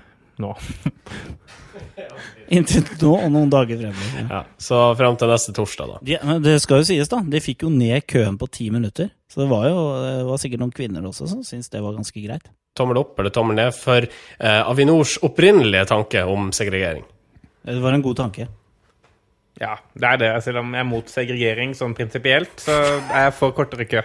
nå. 0.41 0.55
Inntil 2.55 2.83
nå 2.99 3.11
og 3.13 3.29
noen 3.31 3.51
dager 3.51 3.79
fremover. 3.79 4.17
Ja. 4.17 4.39
ja. 4.39 4.41
Så 4.59 4.79
fram 4.99 5.19
til 5.19 5.31
neste 5.31 5.53
torsdag, 5.55 5.93
da. 5.93 5.99
De, 6.07 6.17
men 6.27 6.41
det 6.43 6.57
skal 6.63 6.81
jo 6.81 6.87
sies, 6.89 7.11
da. 7.11 7.21
De 7.23 7.43
fikk 7.43 7.67
jo 7.67 7.71
ned 7.73 8.07
køen 8.09 8.39
på 8.41 8.49
ti 8.51 8.71
minutter. 8.73 9.11
Så 9.31 9.43
det 9.43 9.47
var 9.51 9.69
jo 9.69 9.83
det 10.01 10.15
var 10.27 10.41
sikkert 10.41 10.63
noen 10.63 10.73
kvinner 10.75 11.05
også 11.07 11.29
som 11.31 11.45
syntes 11.47 11.71
det 11.71 11.83
var 11.83 11.95
ganske 11.95 12.23
greit. 12.23 12.49
Tommel 12.75 12.99
opp 12.99 13.19
eller 13.19 13.31
tommel 13.35 13.59
ned 13.59 13.75
for 13.75 14.03
eh, 14.03 14.61
Avinors 14.63 15.17
opprinnelige 15.23 15.85
tanke 15.91 16.23
om 16.27 16.49
segregering. 16.55 17.05
Det 17.61 17.79
var 17.83 17.95
en 17.95 18.03
god 18.03 18.19
tanke. 18.23 18.47
Ja, 19.59 19.75
det 19.93 20.07
er 20.07 20.21
det. 20.21 20.31
Selv 20.45 20.61
om 20.63 20.71
jeg 20.73 20.81
er 20.81 20.87
mot 20.87 21.11
segregering 21.11 21.75
sånn 21.77 21.93
prinsipielt, 21.97 22.53
så 22.63 22.77
er 23.11 23.27
jeg 23.27 23.35
for 23.37 23.53
kortere 23.57 23.85
kø. 23.89 24.01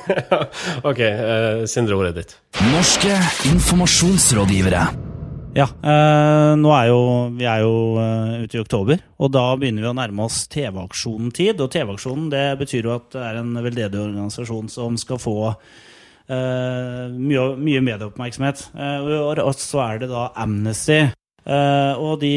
ok, 0.90 1.00
uh, 1.00 1.64
Sindre, 1.70 1.96
ordet 2.00 2.14
ditt. 2.18 2.36
Norske 2.74 3.14
informasjonsrådgivere. 3.52 4.86
Ja, 5.54 5.68
eh, 5.86 6.52
nå 6.58 6.70
er 6.74 6.88
jo, 6.90 7.00
vi 7.38 7.46
er 7.46 7.60
jo 7.62 7.74
eh, 8.02 8.42
ute 8.42 8.58
i 8.58 8.62
oktober, 8.64 9.02
og 9.22 9.30
da 9.36 9.44
begynner 9.54 9.84
vi 9.84 9.90
å 9.92 9.94
nærme 9.94 10.24
oss 10.26 10.40
TV-aksjonen-tid. 10.50 11.62
Og 11.62 11.70
TV-aksjonen 11.70 12.26
det 12.32 12.46
betyr 12.58 12.88
jo 12.88 12.96
at 12.96 13.06
det 13.14 13.22
er 13.22 13.38
en 13.38 13.52
veldedig 13.62 14.00
organisasjon 14.02 14.72
som 14.72 14.98
skal 14.98 15.20
få 15.22 15.36
eh, 15.52 17.14
mye, 17.14 17.46
mye 17.54 17.84
medieoppmerksomhet. 17.86 18.66
Eh, 18.74 19.06
og, 19.20 19.44
og 19.44 19.54
så 19.62 19.84
er 19.86 20.02
det 20.02 20.10
da 20.10 20.32
Amnesty. 20.42 21.04
Eh, 21.44 21.98
og 22.00 22.22
de, 22.22 22.32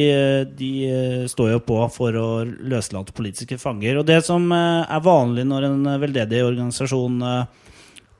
de 0.59 0.71
eh, 0.83 1.21
står 1.31 1.53
jo 1.53 1.61
på 1.63 1.77
for 1.93 2.17
å 2.19 2.27
løslate 2.43 3.15
politiske 3.15 3.55
fanger. 3.61 4.01
Og 4.01 4.07
det 4.07 4.19
som 4.27 4.49
eh, 4.51 4.83
er 4.83 5.05
vanlig 5.05 5.47
når 5.47 5.69
en 5.69 5.87
veldedig 6.01 6.43
organisasjon 6.43 7.23
uh, 7.23 7.63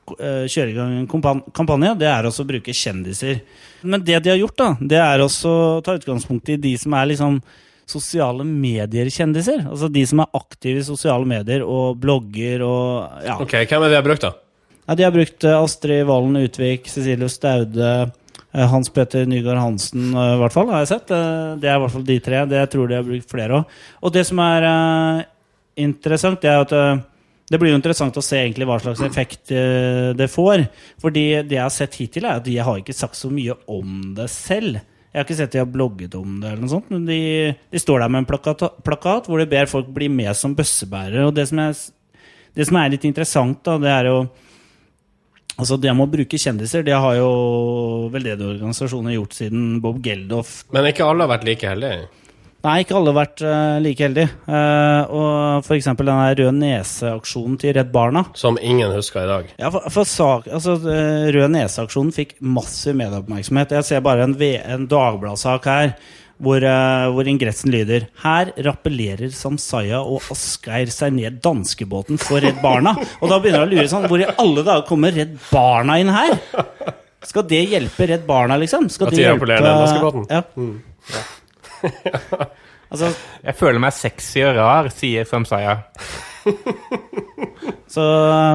kjører 0.08 0.70
i 0.72 0.76
gang 0.78 0.94
en 0.96 1.08
kampanje, 1.52 1.92
det 2.00 2.08
er 2.08 2.24
også 2.24 2.46
å 2.46 2.48
bruke 2.48 2.72
kjendiser. 2.72 3.42
Men 3.84 4.00
det 4.00 4.22
de 4.24 4.32
har 4.32 4.40
gjort, 4.40 4.56
da, 4.56 4.68
det 4.80 5.00
er 5.04 5.20
også 5.20 5.52
å 5.52 5.80
ta 5.84 5.98
utgangspunkt 5.98 6.48
i 6.54 6.56
de 6.60 6.72
som 6.80 6.96
er 6.96 7.10
liksom 7.10 7.42
sosiale 7.88 8.44
medier-kjendiser. 8.48 9.66
Altså 9.68 9.90
de 9.92 10.06
som 10.08 10.22
er 10.24 10.32
aktive 10.36 10.80
i 10.80 10.86
sosiale 10.86 11.28
medier 11.28 11.64
og 11.64 12.00
blogger 12.00 12.64
og 12.64 13.24
ja. 13.24 13.36
Ok, 13.40 13.58
Hvem 13.68 13.84
er 13.84 13.90
det 13.90 13.92
de 13.92 14.00
har 14.00 14.08
brukt, 14.08 14.24
da? 14.24 14.32
ja 14.88 14.96
de 14.96 15.04
har 15.04 15.12
brukt 15.12 15.44
Astrid 15.52 16.08
Valen 16.08 16.40
Utvik, 16.40 16.88
Cecilie 16.88 17.28
Staude, 17.32 17.92
Hans 18.52 18.88
Petter 18.88 19.26
Nygaard 19.28 19.58
Hansen, 19.60 20.08
eh, 20.14 20.34
i 20.34 20.38
hvert 20.40 20.54
fall, 20.54 20.70
har 20.72 20.80
jeg 20.84 20.88
sett. 20.94 21.10
Eh, 21.12 21.56
Det 21.60 21.68
er 21.68 21.76
i 21.76 21.82
hvert 21.82 21.92
fall 21.92 22.06
de 22.08 22.18
tre. 22.20 22.46
Det 22.48 22.56
jeg 22.62 22.70
tror 22.70 22.88
de 22.88 22.94
har 22.96 23.04
brukt 23.04 23.30
flere 23.30 23.58
òg. 23.60 23.64
Og 24.02 24.12
det 24.12 24.24
som 24.26 24.38
er 24.40 24.62
eh, 24.64 25.24
interessant, 25.84 26.40
det 26.40 26.50
er 26.50 26.60
at 26.64 26.72
eh, 26.72 27.00
det 27.48 27.58
blir 27.60 27.70
jo 27.72 27.78
interessant 27.80 28.16
å 28.16 28.24
se 28.24 28.36
egentlig 28.36 28.66
hva 28.68 28.78
slags 28.80 29.00
effekt 29.04 29.52
eh, 29.52 30.12
det 30.16 30.30
får. 30.32 30.66
Fordi 31.00 31.26
det 31.48 31.56
jeg 31.56 31.62
har 31.64 31.72
sett 31.72 31.94
hittil, 32.00 32.24
er 32.28 32.40
at 32.40 32.44
de 32.48 32.56
har 32.60 32.80
ikke 32.80 32.96
sagt 32.96 33.16
så 33.16 33.30
mye 33.32 33.54
om 33.68 34.14
det 34.16 34.28
selv. 34.32 34.80
Jeg 35.08 35.22
har 35.22 35.24
ikke 35.24 35.38
sett 35.38 35.54
de 35.54 35.58
har 35.62 35.70
blogget 35.72 36.14
om 36.18 36.34
det, 36.40 36.50
eller 36.50 36.60
noe 36.60 36.68
sånt, 36.72 36.90
men 36.92 37.06
de, 37.08 37.20
de 37.72 37.80
står 37.80 38.02
der 38.04 38.10
med 38.12 38.20
en 38.22 38.26
plakat, 38.28 38.60
plakat 38.84 39.26
hvor 39.26 39.40
de 39.40 39.46
ber 39.48 39.66
folk 39.70 39.88
bli 39.96 40.08
med 40.12 40.36
som 40.36 40.52
bøssebærere. 40.54 41.24
Og 41.30 41.32
det 41.34 41.46
som, 41.48 41.58
er, 41.64 41.72
det 42.54 42.66
som 42.68 42.76
er 42.76 42.92
litt 42.92 43.06
interessant, 43.08 43.62
da, 43.64 43.78
det 43.80 43.88
er 43.94 44.10
jo 44.10 44.18
Altså 45.58 45.76
Det 45.80 45.90
med 45.90 46.06
å 46.06 46.12
bruke 46.12 46.38
kjendiser, 46.38 46.84
det 46.86 46.94
har 46.94 47.16
jo 47.18 48.08
veldedige 48.14 48.52
organisasjoner 48.54 49.16
gjort 49.16 49.34
siden 49.34 49.80
Bob 49.82 49.98
Geldof 50.04 50.60
Men 50.74 50.86
ikke 50.92 51.06
alle 51.08 51.26
har 51.26 51.32
vært 51.36 51.46
like 51.48 51.66
heldige. 51.66 52.06
Nei, 52.66 52.76
ikke 52.82 52.96
alle 52.98 53.12
har 53.12 53.16
vært 53.20 53.42
uh, 53.46 53.76
like 53.82 54.02
heldige. 54.02 54.30
Uh, 54.50 55.02
og 55.14 55.66
eksempel 55.76 56.08
den 56.10 56.22
rød 56.40 56.56
nese-aksjonen 56.58 57.54
til 57.62 57.74
Redd 57.76 57.92
Barna. 57.94 58.24
Som 58.38 58.58
ingen 58.58 58.90
husker 58.96 59.22
i 59.22 59.28
dag. 59.30 59.52
Ja, 59.62 59.70
for, 59.74 59.86
for 59.94 60.08
sak, 60.10 60.48
altså, 60.50 60.74
eh, 60.90 61.28
Rød 61.36 61.52
nese-aksjonen 61.54 62.10
fikk 62.16 62.34
massiv 62.42 62.98
medieoppmerksomhet. 62.98 63.76
Jeg 63.78 63.86
ser 63.86 64.02
bare 64.06 64.26
en, 64.26 64.34
V- 64.40 64.58
en 64.58 64.88
Dagbladet-sak 64.90 65.70
her 65.70 65.92
hvor, 66.38 66.62
uh, 66.62 67.08
hvor 67.14 67.28
ingressen 67.30 67.72
lyder 67.74 68.06
Her 68.22 68.52
rappellerer 68.66 69.32
Samsaya 69.34 69.98
og 70.00 70.22
Asgeir 70.32 70.92
seg 70.94 71.16
ned 71.16 71.40
danskebåten 71.44 72.20
for 72.22 72.42
Redd 72.44 72.60
Barna. 72.62 72.94
Og 73.18 73.26
da 73.32 73.40
begynner 73.42 73.64
jeg 73.64 73.68
å 73.68 73.72
lure 73.74 73.88
sånn 73.90 74.06
Hvor 74.10 74.22
i 74.22 74.28
alle 74.30 74.64
dager 74.66 74.86
kommer 74.88 75.14
Redd 75.14 75.34
Barna 75.50 75.98
inn 76.02 76.12
her? 76.14 76.38
Skal 77.26 77.46
det 77.50 77.64
hjelpe 77.72 78.06
Redd 78.12 78.24
Barna, 78.28 78.58
liksom? 78.60 78.86
Skal 78.92 79.10
At 79.10 79.18
de 79.18 79.26
rappellerer 79.26 79.66
den 79.66 79.82
danskebåten? 79.82 80.22
Ja. 80.30 80.42
altså, 82.92 83.10
Jeg 83.42 83.58
føler 83.58 83.82
meg 83.82 83.96
sexy 83.98 84.44
og 84.46 84.54
rar, 84.58 84.90
sier 84.94 85.26
Samsaya. 85.28 85.80
Så, 87.88 88.04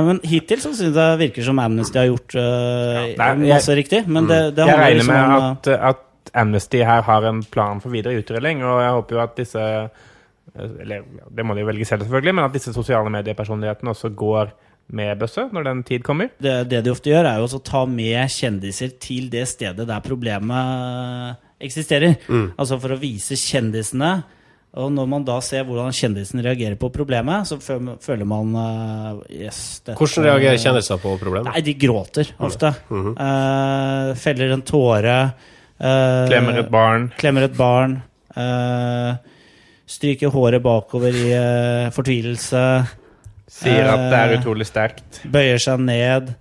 men 0.05 0.19
hittil 0.29 0.59
så 0.61 0.69
syns 0.69 0.91
jeg 0.91 0.93
det 0.93 1.05
virker 1.17 1.45
som 1.47 1.57
Amnesty 1.61 1.97
har 1.97 2.05
gjort 2.05 2.35
uh, 2.37 2.99
nei, 3.17 3.29
jeg- 3.47 3.49
masse 3.49 3.77
riktig. 3.79 4.03
Men 4.05 4.27
det, 4.29 4.41
det 4.57 4.67
Jeg 4.69 4.77
regner 4.77 4.99
liksom 4.99 5.15
med 5.15 5.23
om 5.25 5.45
uh, 5.73 5.87
at, 5.89 6.03
at 6.23 6.31
Amnesty 6.39 6.79
her 6.83 7.01
har 7.03 7.25
en 7.29 7.43
plan 7.43 7.81
for 7.83 7.91
videre 7.93 8.15
utrulling, 8.21 8.63
og 8.63 8.81
jeg 8.81 8.91
håper 8.97 9.15
jo 9.17 9.21
at 9.23 9.35
disse 9.39 9.63
Eller 10.53 11.01
det 11.33 11.45
må 11.45 11.55
de 11.55 11.63
jo 11.63 11.67
velge 11.69 11.85
selv, 11.87 12.03
selvfølgelig, 12.05 12.33
men 12.35 12.45
at 12.45 12.53
disse 12.53 12.73
sosiale 12.75 13.09
mediepersonlighetene 13.09 13.89
også 13.93 14.09
går 14.15 14.51
med 14.93 15.17
bøsse 15.17 15.47
når 15.55 15.63
den 15.63 15.83
tid 15.87 16.03
kommer. 16.03 16.29
det, 16.43 16.67
det 16.69 16.81
de 16.85 16.91
ofte 16.91 17.09
gjør, 17.09 17.25
er 17.25 17.39
jo 17.39 17.47
å 17.47 17.61
ta 17.63 17.85
med 17.89 18.29
kjendiser 18.29 18.91
til 19.01 19.29
det 19.31 19.47
stedet 19.47 19.87
der 19.87 20.03
problemet 20.03 21.37
eksisterer. 21.63 22.17
Altså 22.59 22.77
for 22.83 22.93
å 22.93 22.99
vise 23.01 23.37
kjendisene. 23.39 24.11
Og 24.73 24.89
når 24.91 25.05
man 25.07 25.23
da 25.25 25.35
ser 25.45 25.63
hvordan 25.67 25.93
kjendisen 25.93 26.41
reagerer 26.43 26.75
på 26.81 26.89
problemet, 26.91 27.45
så 27.47 27.59
føler 27.61 28.25
man 28.25 28.55
uh, 28.57 29.21
yes, 29.29 29.79
dette- 29.85 29.95
Hvordan 29.99 30.25
reagerer 30.27 30.57
kjendiser 30.59 30.97
på 31.01 31.15
problemet? 31.21 31.51
Nei, 31.53 31.61
de 31.61 31.75
gråter 31.77 32.31
ofte. 32.43 32.71
Eh, 32.91 34.13
feller 34.17 34.53
en 34.57 34.63
tåre. 34.65 35.17
Eh, 35.83 36.25
Klemmer 36.31 36.59
et 36.63 36.71
barn. 36.73 37.09
Klemmer 37.19 37.47
et 37.49 37.57
barn. 37.59 37.97
eh, 38.35 39.13
stryker 39.93 40.31
håret 40.33 40.63
bakover 40.63 41.13
i 41.13 41.27
eh, 41.35 41.89
fortvilelse. 41.93 42.63
Sier 43.53 43.85
at 43.91 44.07
det 44.09 44.17
er 44.21 44.31
Eh, 44.33 44.39
utrolig 44.39 44.65
sterkt. 44.65 45.19
Bøyer 45.29 45.59
seg 45.61 45.83
ned. 45.83 46.31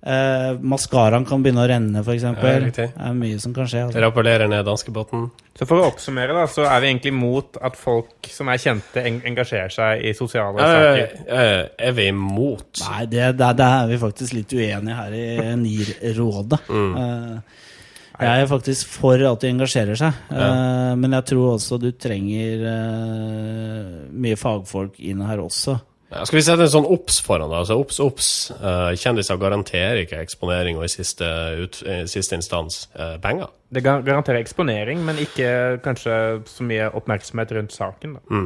Uh, 0.00 0.54
Maskaraen 0.64 1.26
kan 1.28 1.42
begynne 1.44 1.60
å 1.60 1.66
renne, 1.68 2.00
f.eks. 2.00 2.22
Ja, 2.24 2.32
det 2.72 2.84
er 2.88 3.16
mye 3.18 3.36
som 3.42 3.52
kan 3.52 3.66
skje. 3.68 3.82
Altså. 3.84 4.00
Rappellerer 4.00 4.48
ned 4.48 4.62
danskebåten. 4.64 5.26
Så 5.58 5.66
for 5.68 5.76
å 5.82 5.90
oppsummere, 5.90 6.32
da, 6.32 6.46
så 6.48 6.64
er 6.64 6.80
vi 6.80 6.88
egentlig 6.88 7.12
imot 7.12 7.58
at 7.60 7.76
folk 7.76 8.30
som 8.32 8.48
er 8.48 8.62
kjente, 8.62 9.02
eng 9.04 9.18
engasjerer 9.28 9.68
seg 9.74 10.06
i 10.08 10.14
sosiale 10.16 10.56
Eh, 10.64 10.70
saker. 10.72 11.26
eh, 11.36 11.68
er 11.90 11.92
vi 11.98 12.06
imot? 12.14 12.80
Nei, 12.86 13.02
det, 13.12 13.26
det, 13.42 13.50
det, 13.60 13.66
er 13.82 13.90
vi 13.92 13.98
faktisk 14.06 14.38
litt 14.38 14.54
uenige 14.56 14.96
her 15.02 15.18
i 15.20 15.26
NIR-rådet. 15.66 16.62
Mm. 16.72 16.96
Eh, 16.96 17.68
jeg 18.20 18.42
er 18.42 18.48
faktisk 18.50 18.86
for 18.88 19.22
at 19.26 19.40
de 19.44 19.48
engasjerer 19.52 19.96
seg, 19.98 20.12
eh, 20.30 20.94
men 21.00 21.12
jeg 21.16 21.24
tror 21.30 21.54
også 21.56 21.78
du 21.80 21.90
trenger 21.92 22.64
eh, 22.70 24.10
mye 24.12 24.36
fagfolk 24.36 24.98
inn 25.00 25.22
her 25.26 25.38
også. 25.42 25.78
Ja, 26.10 26.24
skal 26.26 26.40
vi 26.40 26.42
sette 26.42 26.64
en 26.66 26.72
sånn 26.72 26.88
obs 26.90 27.20
foran 27.22 27.52
deg, 27.52 27.60
Altså 27.60 27.76
obs, 27.78 28.00
obs. 28.02 28.30
Eh, 28.56 28.96
kjendiser 28.98 29.38
garanterer 29.38 30.00
ikke 30.02 30.18
eksponering 30.24 30.76
og 30.80 30.88
i 30.88 30.90
siste, 30.90 31.28
ut, 31.62 31.82
i 31.86 32.00
siste 32.10 32.34
instans 32.34 32.88
penger. 33.22 33.46
Det 33.70 33.84
gar- 33.86 34.02
garanterer 34.02 34.40
eksponering, 34.42 35.04
men 35.06 35.20
ikke 35.22 35.78
kanskje 35.84 36.16
så 36.50 36.66
mye 36.66 36.90
oppmerksomhet 36.98 37.52
rundt 37.54 37.72
saken. 37.76 38.18
Da. 38.18 38.42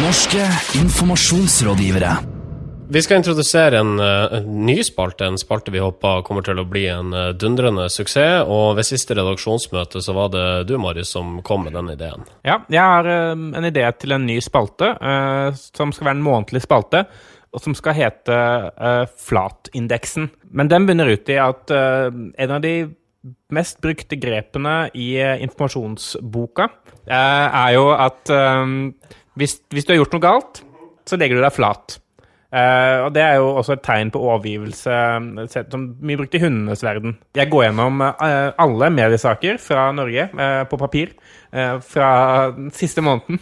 Norske 0.00 0.48
informasjonsrådgivere. 0.80 2.16
Vi 2.88 3.02
skal 3.02 3.16
introdusere 3.16 3.78
en, 3.78 4.00
eh, 4.00 4.38
en 4.38 4.66
ny 4.66 4.82
spalte, 4.82 5.26
en 5.26 5.38
spalte 5.38 5.72
vi 5.74 5.80
håper 5.82 6.22
kommer 6.22 6.44
til 6.46 6.60
å 6.62 6.64
bli 6.70 6.84
en 6.86 7.12
eh, 7.12 7.32
dundrende 7.34 7.88
suksess. 7.90 8.46
Og 8.46 8.76
ved 8.78 8.86
siste 8.86 9.16
redaksjonsmøte 9.18 10.02
så 10.02 10.14
var 10.14 10.30
det 10.30 10.44
du, 10.68 10.76
Marius, 10.78 11.10
som 11.16 11.40
kom 11.42 11.64
med 11.66 11.74
den 11.74 11.90
ideen. 11.96 12.22
Ja, 12.46 12.60
jeg 12.70 12.82
har 12.82 13.10
eh, 13.10 13.32
en 13.34 13.66
idé 13.66 13.82
til 13.98 14.14
en 14.14 14.26
ny 14.28 14.38
spalte, 14.44 14.92
som 15.58 15.90
skal 15.92 16.10
være 16.10 16.18
en 16.20 16.22
månedlig 16.28 16.62
spalte, 16.62 17.02
og 17.50 17.62
som 17.64 17.74
skal 17.74 17.96
hete 17.96 18.38
Flatindeksen. 19.26 20.30
Men 20.54 20.70
den 20.70 20.86
begynner 20.86 21.10
ut 21.10 21.28
i 21.32 21.38
at 21.40 21.72
en 21.72 22.54
av 22.54 22.62
de 22.62 22.74
mest 23.54 23.80
brukte 23.82 24.18
grepene 24.20 24.76
i 24.94 25.14
informasjonsboka 25.46 26.68
er 27.08 27.70
jo 27.74 27.88
at 27.96 28.32
hvis, 29.38 29.60
hvis 29.72 29.86
du 29.86 29.94
har 29.94 30.02
gjort 30.02 30.18
noe 30.18 30.26
galt, 30.26 30.60
så 31.08 31.18
legger 31.18 31.40
du 31.40 31.46
deg 31.46 31.56
flat. 31.56 31.98
Eh, 32.54 32.98
og 33.02 33.12
Det 33.14 33.22
er 33.22 33.38
jo 33.40 33.48
også 33.58 33.74
et 33.74 33.82
tegn 33.82 34.10
på 34.14 34.20
overgivelse, 34.22 34.92
eh, 34.92 35.48
sett 35.50 35.72
som 35.72 35.88
mye 36.00 36.18
brukt 36.20 36.36
i 36.36 36.42
hundenes 36.42 36.84
verden. 36.84 37.16
Jeg 37.34 37.50
går 37.50 37.66
gjennom 37.66 38.00
uh, 38.00 38.52
alle 38.62 38.90
mediesaker 38.94 39.58
fra 39.62 39.90
Norge 39.92 40.28
uh, 40.32 40.62
på 40.68 40.78
papir 40.80 41.16
fra 41.56 42.50
den 42.52 42.66
siste 42.74 43.00
måneden. 43.00 43.38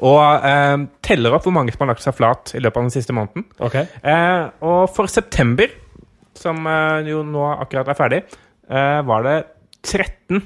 Og 0.00 0.46
eh, 0.48 0.78
teller 1.06 1.36
opp 1.36 1.44
hvor 1.46 1.54
mange 1.54 1.70
som 1.70 1.84
har 1.84 1.92
lagt 1.92 2.02
seg 2.02 2.16
flat 2.16 2.50
i 2.56 2.62
løpet 2.64 2.80
av 2.80 2.86
den 2.88 2.94
siste 2.96 3.14
måneden. 3.14 3.44
Okay. 3.62 3.84
Og 4.64 4.88
for 4.90 5.06
september, 5.12 5.70
som 6.34 6.66
jo 7.06 7.20
nå 7.28 7.44
akkurat 7.52 7.92
er 7.92 7.98
ferdig, 8.00 8.20
var 8.66 9.28
det 9.28 9.36
13 9.86 10.42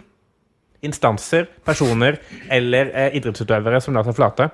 instanser, 0.82 1.46
personer 1.64 2.18
eller 2.50 2.90
eh, 2.90 3.16
idrettsutøvere 3.18 3.80
som 3.82 3.94
lar 3.94 4.06
seg 4.06 4.16
flate. 4.18 4.48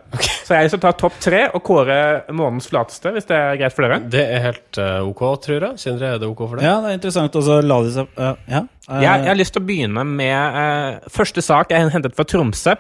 Så 0.49 0.57
jeg 0.57 0.73
skal 0.73 0.83
ta 0.83 0.93
topp 0.97 1.19
tre 1.25 1.43
og 1.57 1.63
kåre 1.65 1.99
månedens 2.33 2.69
flateste, 2.71 3.13
hvis 3.15 3.29
det 3.29 3.37
er 3.37 3.59
greit 3.61 3.77
for 3.77 3.85
dere. 3.85 4.01
Det 4.13 4.25
er 4.25 4.45
helt 4.45 4.81
uh, 4.81 5.01
ok, 5.09 5.23
tror 5.45 5.67
jeg. 5.71 5.81
Sindre, 5.81 6.15
er 6.15 6.23
det 6.23 6.29
ok 6.29 6.43
for 6.45 6.57
deg? 6.61 6.69
Ja, 6.69 6.79
det 6.85 6.93
er 6.93 6.99
interessant. 7.01 7.37
Og 7.37 7.45
så 7.45 7.59
la 7.65 7.79
de 7.85 7.95
seg 7.97 8.21
uh, 8.21 8.35
ja. 8.49 8.63
Uh, 8.89 9.03
Jeg, 9.03 9.25
jeg 9.25 9.29
har 9.29 9.37
lyst 9.37 9.53
til 9.57 9.61
å 9.61 9.69
begynne 9.69 10.05
med 10.09 10.57
uh, 10.57 11.11
første 11.13 11.45
sak 11.45 11.75
jeg 11.75 11.91
hentet 11.93 12.17
fra 12.17 12.25
Tromsø. 12.29 12.77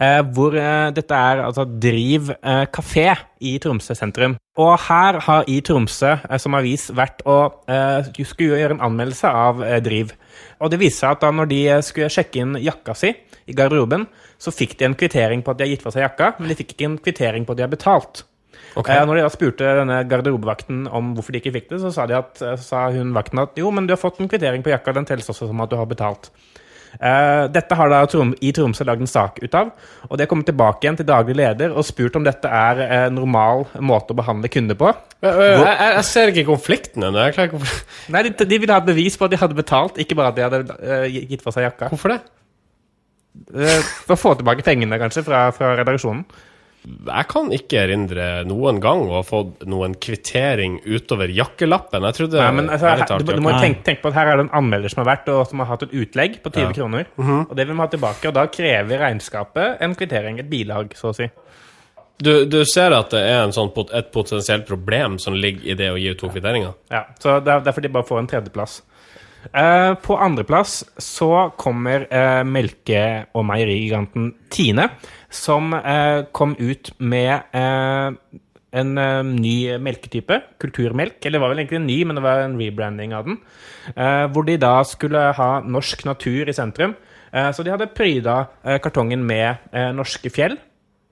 Eh, 0.00 0.20
hvor 0.32 0.54
dette 0.94 1.16
er 1.16 1.40
altså 1.42 1.64
Driv 1.66 2.28
eh, 2.30 2.62
kafé 2.70 3.08
i 3.42 3.56
Tromsø 3.60 3.96
sentrum. 3.98 4.36
Og 4.60 4.70
her 4.86 5.18
har 5.26 5.48
i 5.50 5.56
Tromsø 5.66 6.12
som 6.38 6.54
avis 6.54 6.86
vært 6.94 7.24
å 7.26 7.40
skulle 8.14 8.60
gjøre 8.60 8.76
en 8.76 8.84
anmeldelse 8.86 9.32
av 9.34 9.64
Driv. 9.82 10.12
Og 10.60 10.72
det 10.72 10.80
viste 10.80 11.04
seg 11.04 11.16
at 11.16 11.24
da 11.24 11.30
når 11.34 11.50
de 11.50 11.60
eh, 11.68 11.84
skulle 11.84 12.10
sjekke 12.12 12.42
inn 12.42 12.58
jakka 12.62 12.96
si 12.98 13.12
i 13.50 13.56
garderoben, 13.56 14.06
så 14.40 14.52
fikk 14.54 14.76
de 14.78 14.88
en 14.88 14.96
kvittering 14.98 15.44
på 15.44 15.52
at 15.52 15.60
de 15.60 15.66
har 15.66 15.72
gitt 15.74 15.84
fra 15.84 15.92
seg 15.94 16.06
jakka, 16.06 16.34
men 16.38 16.50
de 16.50 16.58
fikk 16.58 16.74
ikke 16.74 16.88
en 16.88 16.98
kvittering 17.02 17.46
på 17.46 17.54
at 17.54 17.60
de 17.60 17.66
har 17.66 17.72
betalt. 17.72 18.24
Okay. 18.78 18.94
Eh, 18.94 19.06
når 19.06 19.18
de 19.18 19.24
da 19.24 19.32
spurte 19.32 19.74
denne 19.80 19.98
garderobevakten 20.10 20.84
om 20.94 21.14
hvorfor 21.16 21.34
de 21.34 21.42
ikke 21.42 21.54
fikk 21.56 21.70
det, 21.72 21.80
så 21.82 21.90
sa, 21.94 22.06
de 22.06 22.18
at, 22.18 22.40
eh, 22.44 22.58
sa 22.60 22.86
hun 22.94 23.14
vakten 23.16 23.42
at 23.42 23.58
jo, 23.58 23.72
men 23.74 23.88
du 23.88 23.94
har 23.96 24.00
fått 24.00 24.20
en 24.22 24.30
kvittering 24.30 24.64
på 24.66 24.72
jakka, 24.72 24.94
den 24.96 25.08
telles 25.08 25.30
også 25.32 25.50
som 25.50 25.64
at 25.64 25.72
du 25.72 25.78
har 25.80 25.90
betalt. 25.90 26.30
Eh, 26.98 27.44
dette 27.54 27.76
har 27.78 27.90
da 27.92 28.00
Trom 28.10 28.32
i 28.42 28.50
Tromsø 28.54 28.84
lagd 28.86 29.04
en 29.04 29.10
sak 29.10 29.38
ut 29.42 29.54
av, 29.56 29.70
og 30.08 30.16
de 30.16 30.24
har 30.24 30.30
kommet 30.30 30.48
tilbake 30.50 30.84
igjen 30.84 30.98
til 30.98 31.08
daglig 31.08 31.36
leder 31.38 31.74
og 31.74 31.86
spurt 31.86 32.18
om 32.18 32.26
dette 32.26 32.50
er 32.50 32.82
uh, 32.82 33.06
normal 33.14 33.66
måte 33.78 34.14
å 34.14 34.18
behandle 34.18 34.50
kunder 34.52 34.78
på. 34.78 34.90
Eh, 35.22 35.28
eh, 35.28 35.54
Jeg, 35.54 35.70
jeg, 35.70 35.94
jeg 35.98 36.08
ser 36.10 36.34
ikke 36.34 36.46
konflikten 36.50 37.06
ennå. 37.06 37.28
Ikke 37.30 37.62
Nei, 38.14 38.24
de, 38.26 38.34
de 38.42 38.58
ville 38.58 38.74
ha 38.74 38.82
bevis 38.84 39.16
på 39.20 39.28
at 39.28 39.34
de 39.34 39.40
hadde 39.40 39.58
betalt, 39.58 40.00
ikke 40.02 40.18
bare 40.18 40.34
at 40.34 40.38
de 40.40 40.46
hadde 40.48 40.78
uh, 40.82 41.06
gitt 41.30 41.46
fra 41.46 41.54
seg 41.54 41.68
jakka. 41.68 41.92
Hvorfor 41.94 42.16
det? 42.16 42.20
For 44.04 44.16
å 44.16 44.18
få 44.18 44.34
tilbake 44.40 44.66
pengene, 44.66 44.98
kanskje, 45.00 45.22
fra, 45.26 45.46
fra 45.54 45.76
redaksjonen. 45.78 46.24
Jeg 46.80 47.26
kan 47.28 47.50
ikke 47.52 47.76
erindre 47.82 48.26
noen 48.48 48.78
gang 48.80 49.02
å 49.04 49.18
ha 49.18 49.22
fått 49.26 49.66
noen 49.68 49.92
kvittering 50.00 50.78
utover 50.88 51.28
jakkelappen. 51.28 52.06
Jeg 52.08 52.16
trodde 52.16 52.40
Nei, 52.40 52.52
men 52.56 52.70
altså, 52.72 52.88
her, 52.94 53.04
du, 53.20 53.34
du 53.36 53.42
må 53.44 53.52
tenke, 53.60 53.82
tenke 53.84 54.00
på 54.06 54.08
at 54.08 54.16
her 54.16 54.30
er 54.32 54.40
det 54.40 54.46
en 54.46 54.54
anmelder 54.62 54.88
som 54.92 55.02
har 55.02 55.10
vært 55.10 55.28
og 55.34 55.42
som 55.50 55.60
har 55.60 55.68
hatt 55.74 55.84
et 55.84 55.92
utlegg 55.92 56.38
på 56.40 56.52
20 56.54 56.62
Ja. 56.64 56.72
kroner. 56.78 57.10
Og 57.20 57.52
det 57.58 57.66
vil 57.68 57.76
vi 57.76 57.82
ha 57.84 57.88
tilbake, 57.92 58.28
og 58.30 58.36
da 58.38 58.46
krever 58.48 59.02
regnskapet 59.04 59.82
en 59.84 59.94
kvittering, 59.98 60.40
et 60.40 60.48
bilag, 60.48 60.96
så 60.96 61.12
å 61.12 61.16
si. 61.20 61.28
du, 62.20 62.44
du 62.48 62.58
ser 62.68 62.92
at 62.96 63.12
det 63.12 63.20
er 63.28 63.42
en 63.44 63.52
sånn, 63.56 63.70
et 63.96 64.10
potensielt 64.12 64.66
problem 64.68 65.18
som 65.20 65.36
ligger 65.36 65.68
i 65.72 65.76
det 65.76 65.90
å 65.92 66.00
gi 66.00 66.10
ut 66.14 66.18
to 66.20 66.28
kvitteringer? 66.32 66.72
Ja, 66.92 67.04
så 67.20 67.38
det 67.44 67.52
er 67.58 67.60
derfor 67.68 67.84
de 67.84 67.92
bare 67.92 68.08
får 68.08 68.18
en 68.24 68.28
tredjeplass. 68.32 68.80
Eh, 69.48 69.94
på 70.04 70.16
andreplass 70.20 70.84
så 71.00 71.50
kommer 71.58 72.04
eh, 72.12 72.42
melke- 72.44 73.26
og 73.34 73.46
meierigiganten 73.48 74.30
Tine, 74.52 74.90
som 75.32 75.72
eh, 75.74 76.26
kom 76.36 76.54
ut 76.60 76.92
med 76.98 77.56
en 78.70 78.90
ny 79.34 79.54
melketype, 79.82 80.36
kulturmelk. 80.62 81.18
Eller 81.24 81.38
det 81.38 81.42
var 81.42 81.52
vel 81.52 81.62
egentlig 81.62 81.80
en 81.80 81.88
ny, 81.88 81.98
men 82.06 82.18
det 82.18 82.22
var 82.22 82.44
en 82.44 82.58
rebranding 82.60 83.14
av 83.16 83.26
den. 83.26 83.40
Hvor 84.30 84.46
de 84.46 84.54
da 84.62 84.76
skulle 84.86 85.24
ha 85.34 85.48
norsk 85.66 86.04
natur 86.06 86.46
i 86.46 86.54
sentrum. 86.54 86.94
Så 87.34 87.64
de 87.66 87.72
hadde 87.72 87.88
pryda 87.90 88.36
kartongen 88.84 89.24
med 89.26 89.74
norske 89.98 90.30
fjell, 90.30 90.54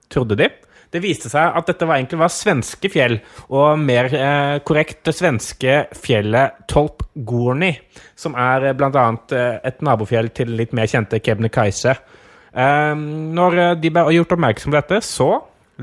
trodde 0.06 0.38
de. 0.38 0.46
Det 0.88 1.02
viste 1.04 1.28
seg 1.28 1.56
at 1.58 1.68
dette 1.68 1.84
var 1.88 1.98
egentlig 1.98 2.20
var 2.22 2.32
svenske 2.32 2.88
fjell, 2.92 3.18
og 3.52 3.80
mer 3.80 4.08
eh, 4.14 4.54
korrekt 4.64 5.02
det 5.08 5.14
svenske 5.18 5.74
fjellet 5.96 6.62
Tolpgorni, 6.70 7.74
som 8.16 8.36
er 8.38 8.70
eh, 8.70 8.86
annet 8.88 9.34
eh, 9.36 9.58
et 9.68 9.84
nabofjell 9.84 10.32
til 10.36 10.54
litt 10.56 10.72
mer 10.76 10.88
kjente 10.88 11.20
Kebnekaise. 11.20 11.96
Eh, 12.52 12.94
når 12.96 13.58
de 13.82 13.92
ble 13.92 14.06
gjort 14.16 14.32
oppmerksom 14.38 14.72
på 14.72 14.80
dette, 14.80 15.02
så 15.04 15.34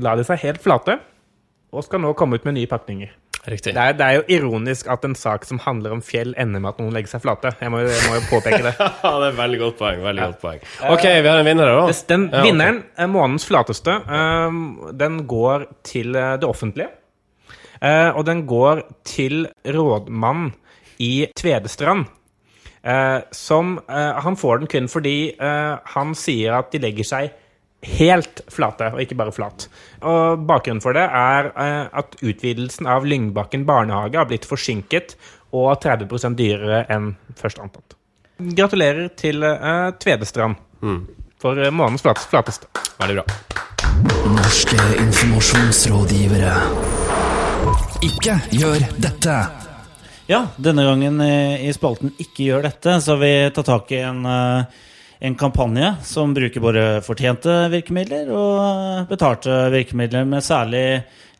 la 0.02 0.16
de 0.18 0.26
seg 0.26 0.42
helt 0.42 0.64
flate, 0.64 0.98
og 1.70 1.86
skal 1.86 2.02
nå 2.02 2.12
komme 2.18 2.38
ut 2.38 2.48
med 2.48 2.58
nye 2.58 2.70
pakninger. 2.70 3.14
Riktig. 3.46 3.72
Det 3.76 3.82
er, 3.82 3.92
det 3.94 4.06
er 4.06 4.16
jo 4.18 4.24
ironisk 4.36 4.88
at 4.90 5.04
en 5.06 5.14
sak 5.14 5.44
som 5.46 5.60
handler 5.62 5.92
om 5.94 6.00
fjell, 6.02 6.32
ender 6.40 6.58
med 6.62 6.72
at 6.72 6.80
noen 6.82 6.92
legger 6.96 7.12
seg 7.14 7.22
flate. 7.22 7.52
Jeg 7.62 7.70
må, 7.70 7.78
jeg 7.86 8.02
må 8.08 8.16
jo 8.18 8.24
påpeke 8.30 8.58
det. 8.64 8.72
Ja, 9.06 9.12
det 9.22 9.28
er 9.28 9.36
veldig 9.38 9.60
godt 9.60 9.78
poeng. 9.78 10.02
veldig 10.02 10.24
godt 10.24 10.40
poeng. 10.42 10.60
OK, 10.90 11.04
vi 11.06 11.30
har 11.30 11.38
en 11.42 11.46
vinner 11.46 11.70
her 11.70 11.78
da. 11.78 11.96
Den 12.10 12.26
Ja. 12.32 12.42
Vinneren, 12.42 12.82
eh, 12.98 13.06
månens 13.10 13.46
flateste, 13.46 13.94
eh, 14.18 14.58
den 14.98 15.20
går 15.30 15.66
til 15.86 16.16
eh, 16.18 16.34
det 16.42 16.48
offentlige. 16.50 16.90
Eh, 17.80 18.10
og 18.16 18.24
den 18.26 18.46
går 18.50 18.82
til 19.06 19.46
rådmannen 19.66 20.52
i 20.98 21.26
Tvedestrand. 21.38 22.06
Eh, 22.86 23.20
som 23.34 23.78
eh, 23.90 24.20
Han 24.22 24.36
får 24.38 24.60
den 24.62 24.68
kun 24.70 24.86
fordi 24.88 25.32
eh, 25.34 25.72
han 25.96 26.14
sier 26.14 26.54
at 26.60 26.70
de 26.70 26.78
legger 26.84 27.04
seg 27.08 27.32
helt 27.98 28.40
flate, 28.52 28.90
og 28.92 29.00
ikke 29.02 29.16
bare 29.18 29.34
flat. 29.34 29.68
Og 30.06 30.42
Bakgrunnen 30.48 30.82
for 30.84 30.96
det 30.96 31.04
er 31.06 31.50
eh, 31.52 31.84
at 32.02 32.16
utvidelsen 32.22 32.88
av 32.90 33.06
Lyngbakken 33.08 33.66
barnehage 33.68 34.18
har 34.20 34.28
blitt 34.30 34.48
forsinket 34.48 35.16
og 35.56 35.70
30 35.82 36.34
dyrere 36.36 36.84
enn 36.92 37.12
først 37.38 37.60
antatt. 37.62 37.94
Gratulerer 38.36 39.08
til 39.16 39.40
uh, 39.46 39.92
Tvedestrand 39.96 40.58
for 41.40 41.56
eh, 41.62 41.70
månedens 41.72 42.04
flat- 42.04 42.26
flateste. 42.28 42.68
Veldig 43.00 43.16
bra. 43.20 43.24
Norske 44.34 44.76
informasjonsrådgivere. 45.00 46.56
Ikke 48.04 48.36
gjør 48.52 48.84
dette. 49.00 49.36
Ja, 50.28 50.42
denne 50.58 50.84
gangen 50.84 51.20
i, 51.22 51.68
i 51.68 51.72
spalten 51.74 52.10
Ikke 52.18 52.48
gjør 52.48 52.64
dette, 52.66 52.96
så 53.00 53.14
har 53.14 53.20
vi 53.22 53.32
tatt 53.54 53.68
tak 53.70 53.92
i 53.94 54.00
en, 54.02 54.24
eh, 54.26 54.82
en 55.20 55.36
kampanje 55.38 55.94
som 56.04 56.34
bruker 56.36 56.60
både 56.60 56.82
fortjente 57.06 57.54
virkemidler 57.72 58.28
og 58.34 58.58
eh, 58.64 59.06
betalte 59.08 59.60
virkemidler, 59.72 60.26
med 60.28 60.44
særlig 60.44 60.82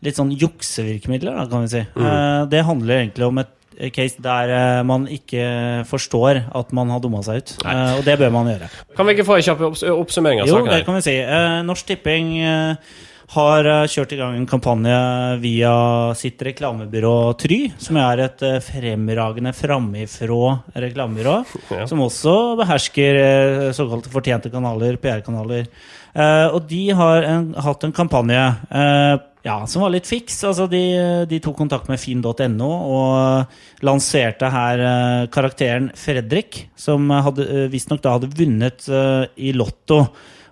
litt 0.04 0.16
sånn 0.18 0.32
juksevirkemidler, 0.36 1.36
da, 1.36 1.46
kan 1.50 1.64
vi 1.64 1.72
si. 1.72 1.82
Mm. 1.96 2.48
Det 2.52 2.64
handler 2.68 3.00
egentlig 3.02 3.26
om 3.26 3.38
et 3.42 3.52
case 3.92 4.22
der 4.24 4.52
eh, 4.56 4.82
man 4.88 5.04
ikke 5.12 5.84
forstår 5.88 6.44
at 6.56 6.72
man 6.76 6.92
har 6.92 7.02
dumma 7.04 7.22
seg 7.26 7.42
ut. 7.42 7.56
Eh, 7.64 7.98
Og 7.98 8.06
det 8.06 8.16
bør 8.20 8.32
man 8.32 8.48
gjøre. 8.52 8.70
Kan 8.96 9.08
vi 9.08 9.16
ikke 9.16 9.28
få 9.28 9.36
en 9.40 9.46
kjapp 9.50 9.66
oppsummering 9.92 10.40
av 10.44 10.48
saken? 10.48 10.70
Jo, 10.70 10.72
det 10.72 10.86
kan 10.88 10.96
vi 10.96 11.04
si. 11.04 11.16
Eh, 11.20 11.58
Norsk 11.66 11.90
Tipping 11.90 12.32
eh, 12.40 12.96
har 13.34 13.66
eh, 13.66 13.84
kjørt 13.90 14.12
i 14.14 14.18
gang 14.20 14.36
en 14.38 14.46
kampanje 14.48 14.96
via 15.42 15.72
sitt 16.18 16.42
reklamebyrå 16.46 17.14
Try, 17.40 17.58
som 17.82 17.98
er 17.98 18.22
et 18.26 18.42
eh, 18.46 18.58
fremragende 18.62 19.52
framifrå 19.56 20.40
reklamebyrå, 20.76 21.36
Ja. 21.74 21.86
som 21.90 22.04
også 22.04 22.36
behersker 22.60 23.18
eh, 23.22 23.70
såkalte 23.74 24.12
fortjente 24.12 24.52
kanaler, 24.52 24.98
PR-kanaler. 25.02 25.66
Og 26.16 26.62
de 26.64 26.84
har 26.96 27.26
en, 27.28 27.50
hatt 27.60 27.82
en 27.84 27.90
kampanje 27.92 28.38
ja, 29.44 29.56
som 29.68 29.82
var 29.84 29.90
litt 29.92 30.06
fiks. 30.08 30.38
Altså, 30.48 30.64
de, 30.72 30.80
de 31.28 31.40
tok 31.44 31.58
kontakt 31.58 31.90
med 31.92 32.00
finn.no 32.00 32.68
og 32.70 33.84
lanserte 33.84 34.48
her 34.48 34.80
karakteren 35.28 35.90
Fredrik, 35.92 36.62
som 36.72 37.12
visstnok 37.68 38.00
da 38.00 38.14
hadde 38.16 38.32
vunnet 38.32 38.88
i 39.36 39.52
Lotto. 39.52 40.06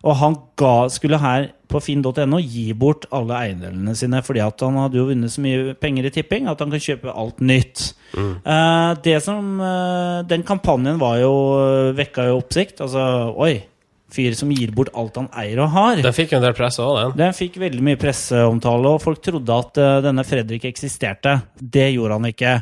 Og 0.04 0.16
han 0.20 0.38
ga, 0.60 0.72
skulle 0.92 1.20
her 1.20 1.48
på 1.70 1.80
finn.no 1.82 2.38
gi 2.38 2.68
bort 2.76 3.06
alle 3.14 3.38
eiendelene 3.40 3.94
sine, 3.98 4.20
fordi 4.24 4.42
at 4.44 4.60
han 4.62 4.76
hadde 4.78 5.00
jo 5.00 5.08
vunnet 5.08 5.32
så 5.32 5.42
mye 5.42 5.74
penger 5.80 6.08
i 6.08 6.12
tipping 6.14 6.50
at 6.50 6.60
han 6.60 6.74
kan 6.74 6.82
kjøpe 6.82 7.14
alt 7.14 7.40
nytt. 7.42 7.86
Eh, 8.14 8.90
det 9.06 9.16
som, 9.24 9.54
eh, 9.60 10.18
den 10.28 10.44
kampanjen 10.46 11.00
var 11.00 11.18
jo, 11.22 11.32
vekka 11.96 12.28
jo 12.28 12.42
oppsikt. 12.42 12.84
Altså, 12.84 13.06
oi, 13.40 13.64
fyr 14.14 14.36
som 14.38 14.52
gir 14.54 14.72
bort 14.74 14.92
alt 14.94 15.16
han 15.18 15.30
eier 15.40 15.62
og 15.64 15.72
har. 15.74 16.02
Den 16.04 16.16
fikk 16.16 16.34
jo 16.34 16.38
en 16.38 16.46
del 16.46 16.56
press 16.56 16.78
òg, 16.82 16.94
den. 17.00 17.16
Den 17.24 17.36
fikk 17.36 17.58
veldig 17.62 17.84
mye 17.88 18.00
presseomtale, 18.00 18.92
og 18.94 19.02
folk 19.02 19.22
trodde 19.24 19.60
at 19.64 19.80
uh, 19.80 19.96
denne 20.04 20.24
Fredrik 20.26 20.68
eksisterte. 20.70 21.38
Det 21.58 21.88
gjorde 21.94 22.20
han 22.20 22.30
ikke. 22.30 22.54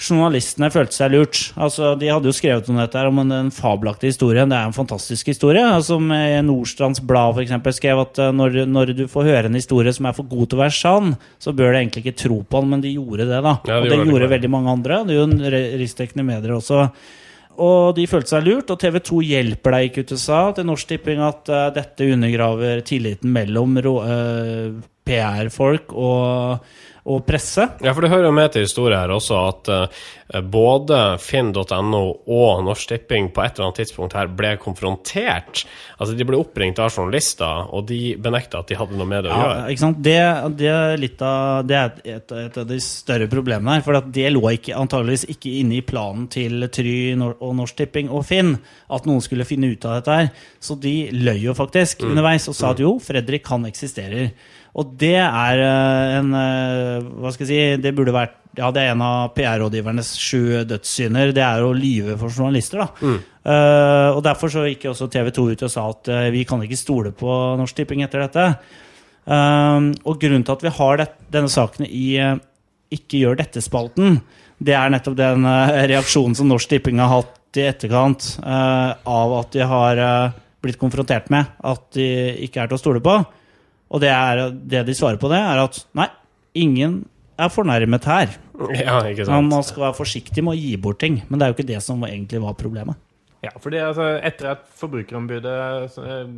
Journalistene 0.00 0.70
følte 0.72 0.96
seg 0.96 1.12
lurt. 1.12 1.40
Altså, 1.60 1.92
de 1.98 2.08
hadde 2.10 2.28
jo 2.30 2.34
skrevet 2.34 2.68
om 2.72 2.78
dette 2.80 2.98
her, 2.98 3.10
om 3.10 3.20
en, 3.22 3.32
fabelaktige 3.32 3.54
fabelaktig 3.54 4.12
historie. 4.12 4.44
Det 4.48 4.58
er 4.58 4.68
en 4.68 4.76
fantastisk 4.76 5.30
historie. 5.32 5.62
Som 5.84 6.10
altså, 6.10 6.42
Nordstrands 6.46 7.02
Blad 7.06 7.36
for 7.36 7.44
eksempel, 7.44 7.74
skrev 7.76 8.02
at 8.02 8.18
eh, 8.18 8.34
når, 8.34 8.62
når 8.66 8.94
du 8.98 9.04
får 9.10 9.28
høre 9.28 9.50
en 9.50 9.58
historie 9.58 9.92
som 9.94 10.08
er 10.08 10.16
for 10.16 10.28
god 10.28 10.50
til 10.50 10.58
å 10.58 10.62
være 10.64 10.76
sann, 10.76 11.16
så 11.42 11.54
bør 11.56 11.72
du 11.72 11.80
egentlig 11.80 12.04
ikke 12.06 12.20
tro 12.24 12.42
på 12.42 12.62
den, 12.62 12.70
men 12.74 12.84
de 12.84 12.94
gjorde 12.96 13.28
det, 13.30 13.42
da. 13.44 13.56
Ja, 13.68 13.80
de 13.80 13.88
og 13.88 13.90
det 13.92 14.00
gjorde 14.06 14.24
det, 14.26 14.32
veldig 14.36 14.52
mange 14.52 14.76
andre. 14.76 15.02
Det 15.06 15.16
er 15.16 15.20
jo 15.20 15.66
riksdekkende 15.82 16.26
medier 16.26 16.56
også. 16.58 16.86
Og 17.62 17.92
de 17.96 18.06
følte 18.08 18.32
seg 18.32 18.46
lurt, 18.46 18.70
og 18.72 18.80
TV 18.80 18.96
2 19.04 19.18
hjelper 19.28 19.74
deg 19.76 19.90
ikke 19.90 20.06
ut 20.06 20.14
sa 20.20 20.38
til 20.56 20.66
Norsk 20.68 20.88
Tipping 20.88 21.20
at 21.24 21.50
uh, 21.52 21.66
dette 21.74 22.08
undergraver 22.08 22.80
tilliten 22.88 23.32
mellom 23.34 23.76
rå- 23.84 24.00
eh, 24.08 24.70
PR-folk 25.02 25.92
og, 25.92 26.64
og 27.02 27.24
presse. 27.26 27.64
Ja, 27.82 27.90
for 27.96 28.04
det 28.04 28.12
hører 28.12 28.28
jo 28.28 28.34
med 28.36 28.52
til 28.54 28.62
historien 28.62 29.00
her 29.00 29.10
også 29.10 29.38
at 29.48 29.70
uh, 29.74 30.40
både 30.46 30.98
finn.no 31.20 32.02
og 32.30 32.60
Norsk 32.62 32.92
Tipping 32.92 33.26
på 33.34 33.42
et 33.42 33.56
eller 33.56 33.66
annet 33.72 33.80
tidspunkt 33.82 34.14
her 34.16 34.30
ble 34.30 34.52
konfrontert. 34.62 35.64
Altså, 35.98 36.14
de 36.14 36.26
ble 36.28 36.38
oppringt 36.38 36.78
av 36.82 36.92
journalister, 36.94 37.66
og 37.74 37.88
de 37.90 38.14
benekta 38.22 38.60
at 38.62 38.70
de 38.70 38.78
hadde 38.78 38.96
noe 39.00 39.08
med 39.10 39.26
det 39.26 39.32
å 39.32 39.34
Ja, 39.34 39.42
gjøre. 39.48 39.66
ikke 39.74 39.82
sant? 39.82 39.98
Det, 40.06 40.14
det 40.62 40.70
er 40.70 41.02
litt 41.02 41.24
av 41.26 41.66
Det 41.66 41.76
er 41.80 41.98
et, 42.16 42.36
et 42.46 42.60
av 42.62 42.70
de 42.70 42.78
større 42.86 43.28
problemene 43.34 43.76
her. 43.80 43.84
For 43.86 43.98
at 43.98 44.08
det 44.14 44.30
lå 44.36 44.44
ikke, 44.54 44.78
antageligvis 44.78 45.26
ikke 45.34 45.56
inne 45.58 45.80
i 45.80 45.84
planen 45.86 46.30
til 46.32 46.68
Try 46.72 46.96
og 47.18 47.52
Norsk 47.58 47.82
Tipping 47.82 48.10
og 48.14 48.24
Finn 48.30 48.54
at 48.92 49.06
noen 49.10 49.22
skulle 49.26 49.46
finne 49.48 49.74
ut 49.74 49.84
av 49.90 49.98
dette 49.98 50.20
her. 50.22 50.32
Så 50.62 50.78
de 50.80 50.96
løy 51.18 51.42
jo 51.48 51.58
faktisk 51.58 52.06
underveis 52.06 52.46
og 52.50 52.56
sa 52.58 52.72
at 52.76 52.82
jo, 52.82 52.94
Fredrik 53.02 53.50
han 53.50 53.66
eksisterer. 53.68 54.30
Og 54.78 54.94
det 55.00 55.18
er 55.20 55.62
eh, 55.62 56.14
en 56.18 56.30
eh, 56.36 57.10
Hva 57.20 57.32
skal 57.34 57.48
jeg 57.48 57.50
si 57.76 57.82
Det 57.84 57.92
burde 57.96 58.14
vært 58.16 58.38
ja, 58.52 58.66
det 58.68 58.82
er 58.82 58.90
en 58.92 59.00
av 59.00 59.30
PR-rådgivernes 59.32 60.10
sju 60.20 60.58
dødssynder. 60.68 61.30
Det 61.32 61.40
er 61.40 61.62
å 61.64 61.70
lyve 61.72 62.18
for 62.20 62.28
journalister. 62.28 62.82
da. 62.82 63.14
Eh, 63.48 64.08
og 64.12 64.20
Derfor 64.26 64.52
så 64.52 64.66
gikk 64.66 64.90
også 64.90 65.08
TV 65.08 65.30
2 65.32 65.44
ut 65.54 65.64
og 65.64 65.72
sa 65.72 65.86
at 65.88 66.10
uh, 66.12 66.26
vi 66.34 66.42
kan 66.44 66.60
ikke 66.60 66.76
stole 66.76 67.14
på 67.16 67.32
Norsk 67.56 67.80
Tipping 67.80 68.04
etter 68.04 68.26
dette. 68.26 68.44
Uh, 69.24 69.88
og 70.04 70.20
grunnen 70.20 70.44
til 70.44 70.52
at 70.52 70.66
vi 70.68 70.74
har 70.82 71.00
det, 71.00 71.08
denne 71.32 71.48
saken 71.48 71.88
i 71.88 72.20
Ikke 72.92 73.24
gjør 73.24 73.40
dette-spalten, 73.40 74.20
det 74.60 74.76
er 74.76 74.92
nettopp 74.92 75.16
den 75.16 75.48
reaksjonen 75.88 76.36
som 76.36 76.52
Norsk 76.52 76.74
Tipping 76.74 77.00
har 77.00 77.08
hatt 77.08 77.56
i 77.56 77.70
etterkant 77.72 78.34
av 78.44 79.38
at 79.40 79.56
de 79.56 79.64
har 79.64 80.04
blitt 80.60 80.76
konfrontert 80.76 81.32
med 81.32 81.56
at 81.64 81.88
de 81.96 82.04
ikke 82.44 82.60
er 82.60 82.68
til 82.68 82.76
å 82.76 82.84
stole 82.84 83.00
på. 83.00 83.16
Og 83.92 84.00
det, 84.00 84.08
er, 84.08 84.42
det 84.72 84.86
de 84.88 84.94
svarer 84.96 85.20
på 85.20 85.28
det, 85.32 85.38
er 85.38 85.60
at 85.66 85.82
nei, 85.98 86.08
ingen 86.56 87.02
er 87.40 87.50
fornærmet 87.52 88.04
her. 88.08 88.34
Ja, 88.78 88.98
ikke 89.08 89.26
Man 89.28 89.64
skal 89.66 89.88
være 89.88 89.96
forsiktig 89.98 90.44
med 90.44 90.54
å 90.54 90.60
gi 90.60 90.74
bort 90.80 91.00
ting. 91.02 91.20
Men 91.28 91.38
det 91.40 91.44
er 91.46 91.52
jo 91.52 91.56
ikke 91.58 91.68
det 91.74 91.80
som 91.84 92.00
egentlig 92.08 92.40
var 92.44 92.56
problemet. 92.56 92.96
Ja, 93.42 93.50
fordi 93.58 93.80
altså, 93.82 94.04
etter 94.22 94.52
at 94.52 94.60
Forbrukerombudet 94.78 95.98
eh, 95.98 96.28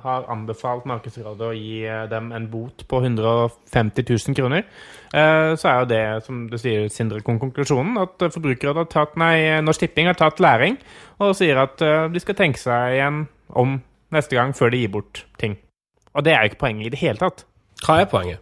har 0.00 0.24
anbefalt 0.32 0.86
Markedsrådet 0.88 1.44
å 1.44 1.52
gi 1.52 1.82
eh, 1.84 2.06
dem 2.08 2.30
en 2.32 2.46
bot 2.48 2.86
på 2.88 3.02
150 3.04 4.06
000 4.08 4.38
kroner, 4.38 4.64
eh, 5.12 5.50
så 5.60 5.68
er 5.68 5.82
jo 5.82 5.90
det, 5.90 6.00
som 6.24 6.46
du 6.48 6.56
sier, 6.58 6.88
Sindre, 6.92 7.20
kon- 7.26 7.42
konklusjonen, 7.42 7.98
at 8.00 8.24
Forbrukerrådet 8.32 8.86
har 8.86 8.88
tatt, 8.94 9.18
nei, 9.20 9.36
Norsk 9.66 9.84
Tipping 9.84 10.08
har 10.08 10.16
tatt 10.16 10.40
læring, 10.40 10.78
og 11.20 11.36
sier 11.36 11.60
at 11.60 11.76
de 12.14 12.24
skal 12.24 12.38
tenke 12.40 12.62
seg 12.62 12.96
igjen 12.96 13.26
om 13.52 13.76
neste 14.16 14.38
gang 14.38 14.56
før 14.56 14.72
de 14.72 14.80
gir 14.80 14.94
bort 14.96 15.26
ting. 15.42 15.58
Og 16.16 16.24
det 16.24 16.32
er 16.32 16.42
jo 16.42 16.50
ikke 16.50 16.62
poenget 16.64 16.88
i 16.88 16.92
det 16.94 17.00
hele 17.02 17.20
tatt. 17.20 17.44
Hva 17.84 18.00
er 18.00 18.10
poenget? 18.10 18.40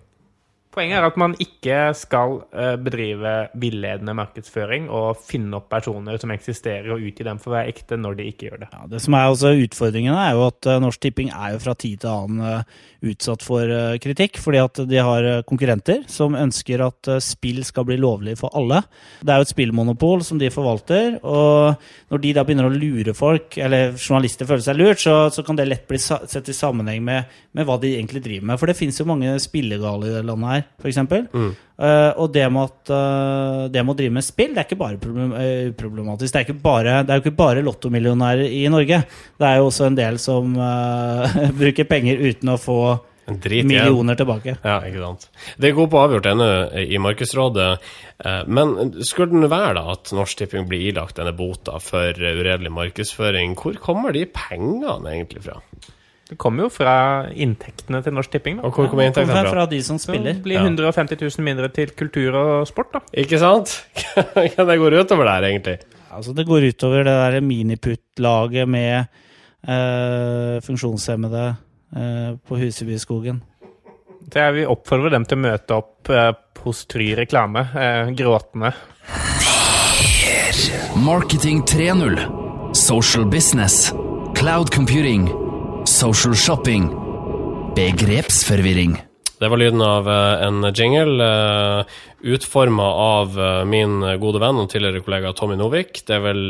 Poenget 0.75 0.99
er 0.99 1.07
at 1.07 1.19
man 1.21 1.37
ikke 1.39 1.77
skal 1.95 2.41
eh, 2.51 2.75
bedrive 2.83 3.35
villedende 3.63 4.15
markedsføring 4.19 4.89
og 4.91 5.21
finne 5.23 5.61
opp 5.61 5.69
personer 5.71 6.19
som 6.19 6.33
eksisterer, 6.35 6.89
og 6.91 7.05
utgi 7.07 7.27
dem 7.27 7.39
for 7.39 7.53
å 7.53 7.57
være 7.61 7.71
ekte 7.71 7.99
når 8.01 8.19
de 8.19 8.27
ikke 8.33 8.49
gjør 8.49 8.65
det. 8.65 8.71
Ja, 8.73 8.89
det 8.91 9.03
som 9.05 9.15
er 9.15 9.29
også 9.31 9.53
utfordringen, 9.55 10.17
er 10.19 10.35
jo 10.35 10.49
at 10.49 10.67
eh, 10.67 10.81
Norsk 10.83 11.05
Tipping 11.05 11.31
er 11.31 11.55
jo 11.55 11.61
fra 11.63 11.77
tid 11.79 12.03
til 12.03 12.11
annen 12.11 12.43
eh, 12.49 12.83
utsatt 13.05 13.45
for 13.45 13.71
kritikk, 14.01 14.39
fordi 14.41 14.61
at 14.63 14.81
de 14.89 15.01
har 15.05 15.27
konkurrenter 15.45 16.07
som 16.09 16.33
ønsker 16.39 16.81
at 16.81 17.11
spill 17.21 17.61
skal 17.69 17.85
bli 17.85 17.99
lovlig 18.01 18.39
for 18.41 18.55
alle. 18.57 18.79
Det 19.21 19.29
er 19.29 19.43
jo 19.43 19.45
et 19.45 19.53
spillmonopol 19.53 20.25
som 20.25 20.41
de 20.41 20.49
forvalter, 20.51 21.19
og 21.21 21.85
når 22.09 22.23
de 22.23 22.33
da 22.33 22.47
begynner 22.49 22.71
å 22.71 22.73
lure 22.73 23.13
folk, 23.15 23.59
eller 23.61 23.93
journalister 23.99 24.49
føler 24.49 24.65
seg 24.65 24.81
lurt, 24.81 25.05
så, 25.05 25.19
så 25.29 25.45
kan 25.45 25.61
det 25.61 25.69
lett 25.69 25.85
bli 25.91 26.01
sett 26.01 26.49
i 26.49 26.57
sammenheng 26.57 27.05
med, 27.05 27.29
med 27.53 27.69
hva 27.69 27.77
de 27.83 27.93
egentlig 27.93 28.25
driver 28.25 28.49
med. 28.49 28.63
For 28.63 28.73
det 28.73 28.79
finnes 28.81 29.03
jo 29.03 29.09
mange 29.13 29.37
spillegale 29.45 30.09
i 30.09 30.17
det 30.17 30.25
landet 30.25 30.55
her, 30.55 30.64
f.eks. 30.81 30.99
Mm. 31.33 31.55
Uh, 31.75 32.13
og 32.23 32.29
det 32.35 32.45
med, 32.55 32.69
at, 32.69 32.91
uh, 32.93 33.65
det 33.73 33.83
med 33.83 33.95
å 33.95 33.99
drive 33.99 34.15
med 34.15 34.27
spill, 34.27 34.53
det 34.55 34.63
er 34.63 34.69
ikke 34.69 34.79
bare 34.79 35.01
problem, 35.03 35.33
uh, 35.35 35.73
problematisk. 35.79 36.31
Det 36.31 36.41
er, 36.41 36.47
ikke 36.47 36.63
bare, 36.63 37.01
det 37.03 37.11
er 37.11 37.19
jo 37.19 37.25
ikke 37.25 37.41
bare 37.41 37.65
lottomillionærer 37.67 38.47
i 38.47 38.63
Norge. 38.71 39.01
Det 39.41 39.49
er 39.49 39.59
jo 39.59 39.67
også 39.71 39.89
en 39.89 39.99
del 39.99 40.21
som 40.23 40.55
bruker 41.61 41.89
penger 41.91 42.23
uten 42.23 42.55
å 42.55 42.61
få 42.61 42.79
drit 43.25 43.65
millioner 43.65 43.89
millioner 43.89 44.19
tilbake. 44.21 44.55
Ja, 44.61 44.77
ikke 44.85 45.01
sant. 45.03 45.27
Det 45.59 45.73
går 45.75 45.89
på 45.91 46.01
avgjort 46.03 46.29
ennå 46.29 46.49
i 46.85 47.01
Markedsrådet, 47.01 47.69
men 48.53 48.75
skulle 49.01 49.33
det 49.33 49.41
nå 49.41 49.49
være 49.49 49.79
da 49.79 49.85
at 49.95 50.13
Norsk 50.13 50.43
Tipping 50.43 50.69
blir 50.69 50.91
ilagt 50.91 51.17
denne 51.17 51.33
bota 51.35 51.81
for 51.81 52.13
uredelig 52.13 52.75
markedsføring, 52.77 53.57
hvor 53.57 53.81
kommer 53.81 54.13
de 54.13 54.27
pengene 54.29 55.15
egentlig 55.15 55.47
fra? 55.49 55.57
Det 56.25 56.39
kommer 56.41 56.65
jo 56.65 56.71
fra 56.73 56.95
inntektene 57.29 58.01
til 58.05 58.15
Norsk 58.17 58.33
Tipping. 58.33 58.61
Da. 58.61 58.69
Og 58.69 58.79
hvor 58.79 58.89
kommer 58.89 59.11
inntektene 59.11 59.43
fra 59.45 59.51
fra? 59.59 59.67
de 59.69 59.81
som 59.85 59.99
spiller. 60.01 60.39
det 60.39 60.45
blir 60.47 60.63
150 60.63 61.21
000 61.21 61.45
mindre 61.45 61.69
til 61.69 61.93
kultur 61.93 62.39
og 62.41 62.69
sport, 62.69 62.95
da. 62.97 63.03
Ikke 63.21 63.41
sant? 63.43 63.75
Hva 64.55 64.65
det 64.71 64.79
går 64.81 64.97
utover 65.03 65.29
der, 65.29 65.49
egentlig? 65.51 65.77
Altså, 66.15 66.33
det 66.33 66.47
går 66.49 66.71
utover 66.71 67.05
det 67.05 67.13
der 67.13 67.41
miniputt-laget 67.45 68.69
med 68.69 69.05
øh, 69.69 70.63
funksjonshemmede 70.65 71.45
øh, 71.97 72.39
på 72.49 72.57
Husebyskogen. 72.57 73.43
Så 74.33 74.41
jeg 74.41 74.55
vil 74.55 74.73
oppfordre 74.73 75.13
dem 75.13 75.29
til 75.29 75.37
å 75.37 75.45
møte 75.45 75.77
opp 75.77 76.09
øh, 76.09 76.33
hos 76.65 76.87
Try 76.89 77.13
Reklame, 77.19 77.67
gråtende. 78.17 78.73
Marketing 80.97 81.61
3.0. 81.69 82.73
Social 82.73 83.29
business. 83.29 83.93
Cloud 84.35 84.73
computing. 84.73 85.44
Social 85.85 86.35
shopping. 86.35 86.89
Begrepsforvirring. 87.77 89.03
Det 89.39 89.49
var 89.49 89.57
lyden 89.57 89.83
av 89.83 90.09
eh, 90.09 90.45
en 90.47 90.65
jingle 90.75 91.25
uh, 91.25 91.85
utforma 92.21 92.87
av 92.93 93.41
eh, 93.41 93.65
min 93.69 93.99
gode 94.23 94.41
venn 94.41 94.63
og 94.63 94.71
tidligere 94.73 95.03
kollega 95.05 95.35
Tommy 95.37 95.59
Novik. 95.61 96.01
Det 96.07 96.17
er 96.17 96.23
vel 96.25 96.41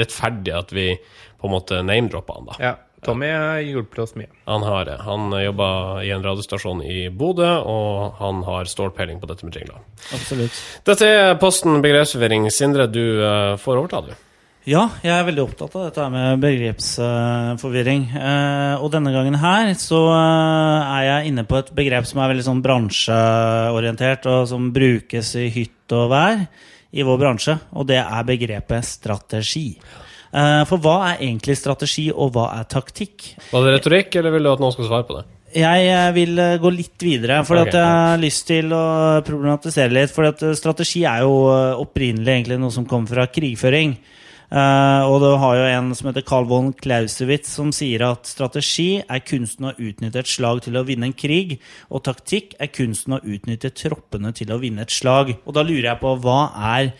rettferdig 0.00 0.54
at 0.56 0.74
vi 0.74 0.88
på 0.98 1.46
en 1.46 1.54
måte 1.54 1.78
name-dropper 1.86 2.40
han, 2.40 2.48
da. 2.50 2.56
Ja, 2.58 2.72
Tommy 3.06 3.30
har 3.30 3.62
hjulpet 3.62 4.02
oss 4.02 4.16
mye. 4.18 4.32
Han 4.50 4.66
har 4.66 4.90
det. 4.90 4.98
Han 5.06 5.30
jobba 5.44 5.70
i 6.02 6.10
en 6.14 6.26
radiostasjon 6.26 6.82
i 6.82 7.06
Bodø, 7.10 7.52
og 7.62 8.18
han 8.18 8.42
har 8.46 8.66
stålpeiling 8.70 9.22
på 9.22 9.30
dette 9.30 9.46
med 9.46 9.58
jingler. 9.58 9.78
Absolutt. 10.10 10.58
Dette 10.90 11.14
er 11.14 11.38
posten 11.38 11.78
begrepsforvirring. 11.86 12.50
Sindre, 12.50 12.90
du 12.90 13.04
eh, 13.22 13.54
får 13.62 13.78
overta, 13.78 14.02
du. 14.10 14.31
Ja, 14.62 14.84
jeg 15.02 15.10
er 15.10 15.24
veldig 15.26 15.42
opptatt 15.42 15.72
av 15.74 15.88
dette 15.88 16.04
med 16.12 16.38
begrepsforvirring. 16.38 18.04
Eh, 18.14 18.74
og 18.78 18.92
denne 18.94 19.10
gangen 19.10 19.34
her 19.42 19.72
så 19.74 20.04
eh, 20.14 20.92
er 21.00 21.06
jeg 21.08 21.32
inne 21.32 21.42
på 21.50 21.58
et 21.58 21.72
begrep 21.74 22.06
som 22.06 22.20
er 22.22 22.30
veldig 22.30 22.44
sånn 22.46 22.60
bransjeorientert, 22.62 24.28
og 24.30 24.46
som 24.52 24.68
brukes 24.74 25.32
i 25.40 25.48
hytt 25.50 25.96
og 25.98 26.12
vær 26.14 26.44
i 26.94 27.08
vår 27.08 27.18
bransje, 27.24 27.56
og 27.74 27.90
det 27.90 27.98
er 28.04 28.28
begrepet 28.28 28.86
strategi. 28.86 29.66
Eh, 30.30 30.62
For 30.70 30.78
hva 30.78 30.94
er 31.08 31.26
egentlig 31.26 31.58
strategi, 31.58 32.06
og 32.14 32.30
hva 32.38 32.52
er 32.60 32.70
taktikk? 32.70 33.32
Var 33.50 33.66
det 33.66 33.74
retorikk, 33.80 34.22
eller 34.22 34.38
vil 34.38 34.46
du 34.46 34.54
at 34.54 34.62
noen 34.62 34.78
skal 34.78 34.90
svare 34.92 35.10
på 35.10 35.18
det? 35.18 35.26
Jeg 35.58 36.14
vil 36.14 36.38
gå 36.62 36.76
litt 36.78 37.02
videre, 37.02 37.42
for 37.44 37.58
okay. 37.58 37.74
jeg 37.74 37.82
har 37.82 38.22
lyst 38.22 38.46
til 38.46 38.70
å 38.72 38.86
problematisere 39.26 39.90
litt. 39.90 40.14
For 40.14 40.54
strategi 40.54 41.02
er 41.02 41.26
jo 41.26 41.34
opprinnelig 41.82 42.62
noe 42.62 42.72
som 42.72 42.86
kommer 42.86 43.18
fra 43.18 43.26
krigføring. 43.28 43.98
Eh, 44.52 45.02
og 45.08 45.22
det 45.22 45.30
har 45.40 45.56
jo 45.56 45.68
en 45.78 45.94
som 45.96 46.10
heter 46.10 46.24
Carl 46.28 46.44
von 46.50 46.74
Clausewitz, 46.76 47.54
som 47.56 47.70
sier 47.72 48.02
at 48.04 48.28
strategi 48.28 49.00
er 49.00 49.22
kunsten 49.24 49.70
å 49.70 49.74
utnytte 49.78 50.20
et 50.20 50.28
slag 50.28 50.60
til 50.66 50.76
å 50.76 50.84
vinne 50.84 51.08
en 51.08 51.16
krig, 51.16 51.54
og 51.88 52.04
taktikk 52.04 52.52
er 52.60 52.68
kunsten 52.74 53.16
å 53.16 53.22
utnytte 53.22 53.72
troppene 53.72 54.34
til 54.36 54.52
å 54.52 54.58
vinne 54.60 54.84
et 54.84 54.92
slag. 54.92 55.32
Og 55.46 55.56
da 55.56 55.64
lurer 55.64 55.88
jeg 55.94 56.00
på 56.02 56.12
hva 56.20 56.42
er 56.74 56.90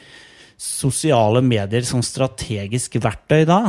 sosiale 0.56 1.42
medier 1.44 1.84
som 1.84 2.00
strategisk 2.06 2.96
verktøy 3.02 3.44
da? 3.50 3.60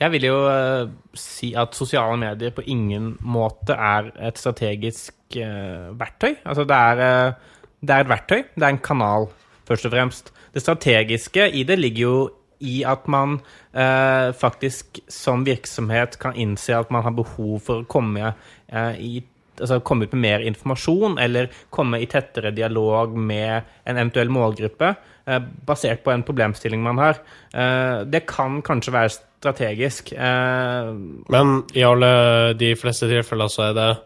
Jeg 0.00 0.12
vil 0.12 0.26
jo 0.28 0.40
uh, 0.44 0.88
si 1.16 1.50
at 1.56 1.76
sosiale 1.76 2.16
medier 2.20 2.52
på 2.56 2.64
ingen 2.68 3.14
måte 3.20 3.76
er 3.76 4.08
et 4.28 4.40
strategisk 4.40 5.36
uh, 5.36 5.92
verktøy. 6.00 6.38
Altså 6.48 6.64
det 6.68 6.80
er, 6.80 7.36
det 7.84 7.92
er 7.92 8.06
et 8.06 8.12
verktøy, 8.14 8.40
det 8.56 8.64
er 8.64 8.72
en 8.72 8.82
kanal, 8.88 9.28
først 9.68 9.88
og 9.90 9.96
fremst. 9.98 10.34
Det 10.56 10.64
strategiske 10.64 11.50
i 11.52 11.64
det 11.68 11.80
ligger 11.80 12.04
jo 12.06 12.18
i 12.58 12.80
at 12.88 13.06
man 13.10 13.38
eh, 13.72 14.32
faktisk 14.36 15.00
som 15.12 15.44
virksomhet 15.46 16.18
kan 16.22 16.36
innse 16.36 16.76
at 16.76 16.92
man 16.94 17.04
har 17.04 17.16
behov 17.16 17.58
for 17.66 17.82
å 17.82 17.88
komme 17.90 18.32
eh, 18.32 19.00
i 19.00 19.14
altså 19.60 19.80
komme 19.80 20.06
ut 20.06 20.14
med 20.14 20.20
mer 20.20 20.42
informasjon, 20.44 21.18
eller 21.22 21.50
komme 21.72 22.00
i 22.02 22.08
tettere 22.10 22.54
dialog 22.56 23.14
med 23.16 23.68
en 23.84 23.96
eventuell 23.96 24.32
målgruppe, 24.32 24.94
eh, 25.26 25.38
basert 25.68 26.04
på 26.04 26.12
en 26.12 26.24
problemstilling 26.26 26.82
man 26.82 26.98
har. 26.98 27.22
Eh, 27.54 28.04
det 28.04 28.26
kan 28.26 28.62
kanskje 28.62 28.92
være 28.92 29.14
strategisk. 29.16 30.12
Eh, 30.12 30.92
Men 31.28 31.64
i 31.74 31.82
alle 31.82 32.54
de 32.54 32.74
fleste 32.74 33.08
tilfeller 33.08 33.48
så 33.48 33.70
er 33.70 33.74
det 33.74 33.96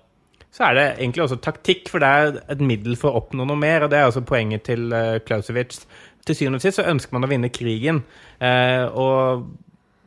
så 0.50 0.64
er 0.66 0.74
det 0.74 0.86
egentlig 0.98 1.22
også 1.22 1.36
taktikk, 1.38 1.88
for 1.88 2.02
det 2.02 2.08
er 2.08 2.40
et 2.50 2.60
middel 2.60 2.96
for 2.98 3.12
å 3.12 3.20
oppnå 3.20 3.46
noe 3.46 3.56
mer, 3.56 3.84
og 3.84 3.92
det 3.92 4.00
er 4.00 4.08
også 4.08 4.24
poenget 4.26 4.64
til 4.66 4.90
uh, 4.90 5.20
Clausewitz. 5.22 5.86
Til 6.30 6.38
syvende 6.38 6.60
og 6.60 6.62
sist 6.62 6.78
så 6.78 6.86
ønsker 6.86 7.16
man 7.16 7.26
å 7.26 7.30
vinne 7.30 7.50
krigen, 7.50 8.04
eh, 8.38 8.86
og 8.86 9.48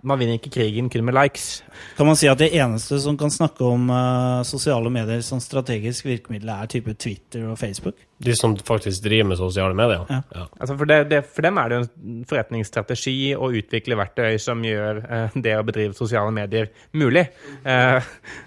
man 0.08 0.20
vinner 0.20 0.38
ikke 0.38 0.52
krigen 0.52 0.88
kun 0.92 1.04
med 1.08 1.16
likes. 1.16 1.64
Kan 1.98 2.08
man 2.08 2.18
si 2.20 2.30
at 2.32 2.40
det 2.40 2.54
eneste 2.56 3.00
som 3.04 3.18
kan 3.20 3.32
snakke 3.32 3.64
om 3.64 3.88
uh, 3.92 4.44
sosiale 4.48 4.92
medier 4.92 5.24
som 5.24 5.40
strategisk 5.44 6.08
virkemiddel, 6.08 6.52
er 6.52 6.72
type 6.72 6.96
Twitter 7.00 7.46
og 7.48 7.60
Facebook? 7.60 8.00
de 8.24 8.36
som 8.36 8.56
faktisk 8.56 9.04
driver 9.04 9.28
med 9.34 9.38
sosiale 9.38 9.76
medier. 9.76 10.06
Ja. 10.10 10.22
Ja. 10.36 10.46
Altså 10.60 10.78
for, 10.80 10.88
det, 10.88 11.00
det, 11.12 11.24
for 11.28 11.44
dem 11.44 11.58
er 11.60 11.70
det 11.70 11.80
jo 11.80 11.84
en 11.84 12.22
forretningsstrategi 12.30 13.34
å 13.36 13.50
utvikle 13.60 13.98
verktøy 14.00 14.38
som 14.40 14.64
gjør 14.64 15.02
uh, 15.04 15.36
det 15.36 15.58
å 15.60 15.66
bedrive 15.68 15.98
sosiale 15.98 16.32
medier 16.32 16.72
mulig. 16.96 17.26
Uh, 17.68 18.00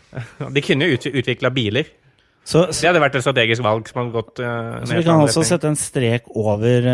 de 0.56 0.64
kunne 0.64 0.88
jo 0.88 0.96
ut, 0.96 1.08
utvikla 1.12 1.52
biler. 1.52 1.92
Så, 2.46 2.68
Det 2.70 2.86
hadde 2.86 3.02
vært 3.02 3.18
et 3.18 3.26
strategisk 3.26 3.64
valg 3.66 3.88
som 3.90 4.00
hadde 4.04 4.14
gått 4.14 4.38
uh, 4.38 4.78
så 4.86 5.00
vi 5.00 5.04
kan 5.06 5.24
også 5.24 5.42
sette 5.46 5.66
en 5.66 5.78
strek 5.78 6.30
over 6.38 6.86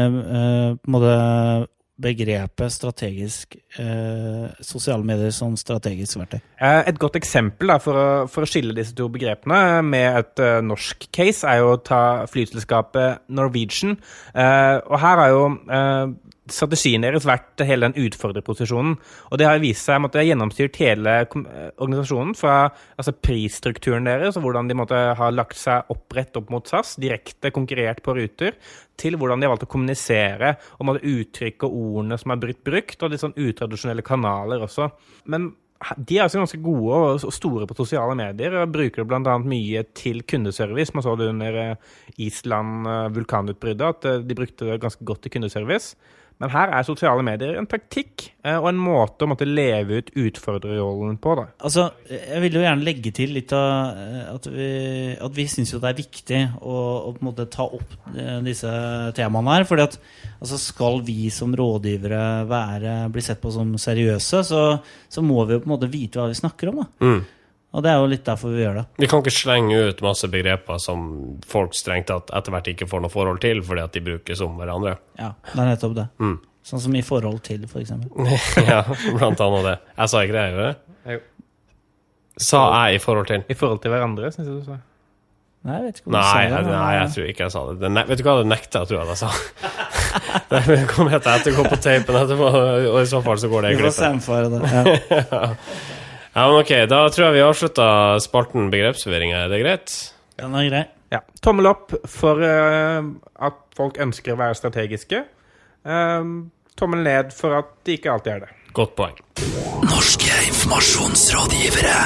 måte 0.89 1.17
begrepet 2.03 2.73
strategisk 2.73 3.57
eh, 3.79 4.47
Sosiale 4.65 5.05
medier 5.07 5.33
som 5.35 5.55
strategisk 5.59 6.21
verktøy. 6.21 6.41
Et 6.63 6.99
godt 7.01 7.19
eksempel 7.21 7.73
da, 7.73 7.79
for, 7.83 7.99
å, 7.99 8.07
for 8.33 8.45
å 8.45 8.49
skille 8.49 8.77
disse 8.77 8.97
to 8.99 9.09
begrepene 9.13 9.83
med 9.87 10.19
et 10.23 10.43
uh, 10.43 10.59
norsk 10.65 11.09
case, 11.15 11.47
er 11.49 11.63
jo 11.63 11.75
å 11.75 11.81
ta 11.85 12.03
flyselskapet 12.31 13.27
Norwegian. 13.33 13.99
Uh, 14.35 14.81
og 14.89 14.99
her 15.03 15.23
har 15.23 15.33
jo 15.35 15.45
eh, 15.79 16.15
strategien 16.51 17.05
deres 17.05 17.27
vært 17.27 17.63
hele 17.67 17.87
den 17.87 18.09
utfordrerposisjonen. 18.09 18.97
Og 19.31 19.39
det 19.39 19.47
har 19.47 19.63
vist 19.63 19.87
seg 19.87 20.03
at 20.03 20.15
det 20.15 20.23
har 20.23 20.29
gjennomstyrt 20.33 20.79
hele 20.83 21.15
eh, 21.23 21.71
organisasjonen, 21.77 22.35
fra 22.39 22.57
altså 22.97 23.15
prisstrukturen 23.15 24.09
deres 24.09 24.39
og 24.39 24.47
hvordan 24.47 24.71
de 24.71 24.79
måtte 24.79 25.01
ha 25.19 25.31
lagt 25.31 25.59
seg 25.61 25.91
opprett 25.93 26.37
opp 26.41 26.51
mot 26.53 26.67
SAS, 26.69 26.97
direkte 27.03 27.53
konkurrert 27.55 28.03
på 28.03 28.17
ruter, 28.19 28.57
til 28.99 29.17
hvordan 29.19 29.41
de 29.41 29.47
har 29.47 29.55
valgt 29.55 29.67
å 29.69 29.73
kommunisere 29.73 30.57
og 30.79 30.87
måtte 30.89 31.07
uttrykke 31.09 31.69
ordene 31.71 32.19
som 32.21 32.35
er 32.35 32.43
brukt 32.43 32.65
brukt, 32.67 33.03
og 33.03 33.13
litt 33.13 33.23
sånn 33.23 33.39
utradisjonelle 33.39 34.05
kanaler 34.07 34.65
også. 34.67 34.91
Men 35.31 35.53
de 35.99 36.19
er 36.19 36.25
altså 36.25 36.39
ganske 36.39 36.61
gode 36.63 36.95
og 36.95 37.25
og 37.27 37.35
store 37.35 37.67
på 37.67 37.75
sosiale 37.75 38.15
medier, 38.19 38.55
og 38.61 38.75
bruker 38.75 39.03
det 39.03 39.09
bl.a. 39.11 39.37
mye 39.43 39.83
til 39.99 40.23
kundeservice. 40.23 40.95
Man 40.95 41.03
så 41.07 41.15
det 41.19 41.31
under 41.33 41.59
eh, 41.59 41.93
Island 42.23 42.87
eh, 42.87 43.87
at 43.89 44.11
de 44.27 44.39
brukte 44.39 44.69
det 44.69 44.81
ganske 44.83 45.05
godt 45.05 45.23
til 45.23 45.35
kundeservice. 45.39 45.97
Men 46.43 46.51
her 46.51 46.73
er 46.75 46.87
sosiale 46.87 47.23
medier 47.23 47.55
en 47.55 47.69
taktikk 47.71 48.25
eh, 48.43 48.57
og 48.57 48.67
en 48.73 48.81
måte 48.83 49.23
å 49.23 49.31
måtte 49.31 49.47
leve 49.47 50.01
ut 50.01 50.09
utfordrerrollen 50.25 51.21
på. 51.23 51.37
da. 51.39 51.45
Altså, 51.63 51.85
jeg 52.11 52.43
vil 52.43 52.59
jo 52.59 52.65
gjerne 52.65 52.87
legge 52.89 53.13
til 53.15 53.35
litt 53.37 53.55
av 53.55 54.01
eh, 54.01 54.25
at 54.33 54.49
vi, 54.51 54.71
at 55.23 55.37
vi 55.37 55.47
syns 55.53 55.71
jo 55.71 55.79
det 55.83 55.93
er 55.93 56.01
viktig 56.01 56.41
å, 56.59 56.79
å 57.07 57.13
på 57.15 57.23
en 57.23 57.29
måte 57.29 57.47
ta 57.53 57.69
opp 57.69 57.95
eh, 58.11 58.41
disse 58.43 58.73
temaene 59.15 59.61
her. 59.61 59.69
fordi 59.69 59.87
at 59.87 59.95
altså, 60.41 60.59
skal 60.59 60.99
vi 61.07 61.31
som 61.31 61.55
rådgivere 61.55 62.25
være, 62.51 62.97
bli 63.15 63.23
sett 63.23 63.43
på 63.43 63.55
som 63.55 63.77
seriøse, 63.79 64.43
så, 64.51 64.65
så 64.83 65.25
må 65.25 65.47
vi 65.47 65.57
jo 65.57 65.63
på 65.63 65.71
en 65.71 65.77
måte 65.77 65.93
vite 65.93 66.19
hva 66.19 66.27
vi 66.33 66.41
snakker 66.43 66.73
om. 66.73 66.83
da. 66.83 66.91
Mm. 67.07 67.23
Og 67.73 67.81
det 67.85 67.89
er 67.89 68.03
jo 68.03 68.09
litt 68.11 68.25
derfor 68.27 68.53
vi 68.53 68.61
gjør 68.61 68.75
det. 68.83 68.85
Vi 69.01 69.09
kan 69.09 69.23
ikke 69.23 69.33
slenge 69.33 69.79
ut 69.89 70.03
masse 70.05 70.29
begreper 70.29 70.81
som 70.83 71.05
folk 71.49 71.73
strengt 71.77 72.11
tatt 72.11 72.29
etter 72.37 72.53
hvert 72.53 72.69
ikke 72.69 72.89
får 72.91 73.01
noe 73.05 73.13
forhold 73.13 73.41
til, 73.45 73.63
fordi 73.65 73.85
at 73.87 73.95
de 73.97 74.03
brukes 74.05 74.43
om 74.45 74.59
hverandre. 74.61 74.99
Ja, 75.17 75.31
det 75.55 75.57
er 75.57 75.71
nettopp 75.71 75.95
det. 75.97 76.07
Mm. 76.21 76.37
Sånn 76.69 76.83
som 76.85 76.95
i 76.95 77.03
forhold 77.03 77.41
til, 77.49 77.65
for 77.71 77.81
eksempel. 77.81 78.29
ja, 78.73 78.83
blant 79.17 79.41
annet 79.41 79.69
det. 79.71 79.77
Jeg 79.97 80.13
sa 80.13 80.21
ikke 80.27 80.37
det, 80.37 80.45
gjorde 80.53 80.69
det? 80.69 81.15
Jo. 81.17 81.23
Sa 82.43 82.61
jeg 82.85 82.99
i 82.99 83.03
forhold 83.03 83.31
til? 83.33 83.47
I 83.49 83.57
forhold 83.57 83.81
til 83.83 83.95
hverandre, 83.95 84.31
syns 84.37 84.47
jeg 84.51 84.61
du 84.61 84.69
sa. 84.69 84.79
Nei, 85.63 85.79
jeg 85.79 85.87
vet 85.87 85.99
ikke 86.01 86.11
om 86.11 86.15
Nei, 86.17 86.21
du 86.21 86.29
sa 86.29 86.39
det. 86.43 86.53
Nei, 86.53 86.77
nei, 86.77 86.93
jeg 86.99 87.11
tror 87.15 87.27
ikke 87.33 87.45
jeg 87.47 87.55
sa 87.55 87.61
det. 87.69 87.75
det 87.81 87.91
ne 87.95 88.03
vet 88.09 88.21
du 88.21 88.25
hva, 88.27 88.37
det 88.43 88.49
nekter 88.51 88.83
jeg, 88.83 88.91
tror 88.91 88.99
jeg 88.99 89.05
at 89.07 89.13
jeg 89.13 89.21
sa. 89.23 89.31
det 90.53 90.79
kommer 90.93 91.17
etter 91.17 91.25
til 91.25 91.33
å 91.33 91.37
ettergå 91.41 91.67
på 91.71 91.81
tapen 91.87 92.21
etterpå, 92.21 92.53
og 92.93 93.01
i 93.01 93.11
så 93.11 93.21
fall 93.25 93.41
så 93.41 93.51
går 93.53 93.65
det 93.65 93.73
i 93.73 93.77
Vi 93.77 93.83
får 93.83 93.89
klippet. 93.89 94.01
samfare 94.03 94.47
det. 94.53 94.61
Ja. 95.33 95.45
Ja, 96.33 96.47
men 96.49 96.63
ok, 96.63 96.71
da 96.89 97.03
tror 97.13 97.27
jeg 97.27 97.35
vi 97.37 97.41
avslutta 97.45 97.87
spalten 98.25 98.71
begrepsforvirring. 98.73 99.35
Er 99.37 99.51
det 99.53 99.59
greit? 99.61 99.93
Den 100.41 100.55
er 100.57 100.65
grei. 100.71 100.85
Ja. 101.13 101.21
Tommel 101.45 101.69
opp 101.69 101.93
for 102.09 102.41
uh, 102.41 103.05
at 103.37 103.59
folk 103.77 104.01
ønsker 104.01 104.33
å 104.33 104.39
være 104.41 104.57
strategiske. 104.57 105.21
Uh, 105.85 106.49
tommel 106.81 107.05
ned 107.05 107.37
for 107.37 107.59
at 107.59 107.69
de 107.85 107.99
ikke 107.99 108.15
alltid 108.15 108.33
er 108.33 108.41
det. 108.47 108.51
Godt 108.73 108.97
poeng. 108.97 109.21
Norske 109.85 110.33
informasjonsrådgivere. 110.49 112.01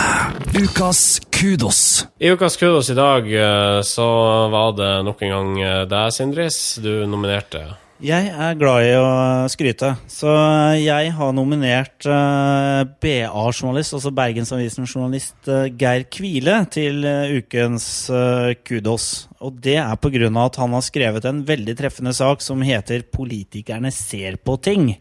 Ukas 0.58 1.22
kudos. 1.30 1.80
I 2.18 2.34
ukas 2.34 2.58
kudos 2.58 2.90
i 2.90 2.98
dag 2.98 3.30
uh, 3.30 3.78
så 3.86 4.10
var 4.50 4.74
det 4.74 4.92
nok 5.06 5.22
en 5.22 5.34
gang 5.36 5.56
deg, 5.86 6.10
Sindris, 6.18 6.80
du 6.82 7.06
nominerte. 7.06 7.62
Jeg 7.96 8.28
er 8.28 8.58
glad 8.60 8.84
i 8.84 8.90
å 9.00 9.04
skryte, 9.48 9.94
så 10.12 10.28
jeg 10.76 11.14
har 11.16 11.30
nominert 11.32 12.04
eh, 12.04 12.82
BA-journalist, 13.00 13.94
altså 13.96 14.12
Bergensavisen-journalist 14.18 15.48
eh, 15.48 15.70
Geir 15.80 16.04
Kvile, 16.12 16.58
til 16.68 17.06
eh, 17.08 17.38
ukens 17.40 17.86
eh, 18.12 18.50
kudos. 18.68 19.30
Og 19.40 19.56
det 19.64 19.78
er 19.80 19.88
av 19.88 20.42
at 20.42 20.60
han 20.60 20.76
har 20.76 20.84
skrevet 20.84 21.24
en 21.24 21.40
veldig 21.48 21.78
treffende 21.80 22.12
sak 22.12 22.44
som 22.44 22.60
heter 22.60 23.08
'Politikerne 23.08 23.88
ser 23.88 24.36
på 24.44 24.60
ting'. 24.60 24.92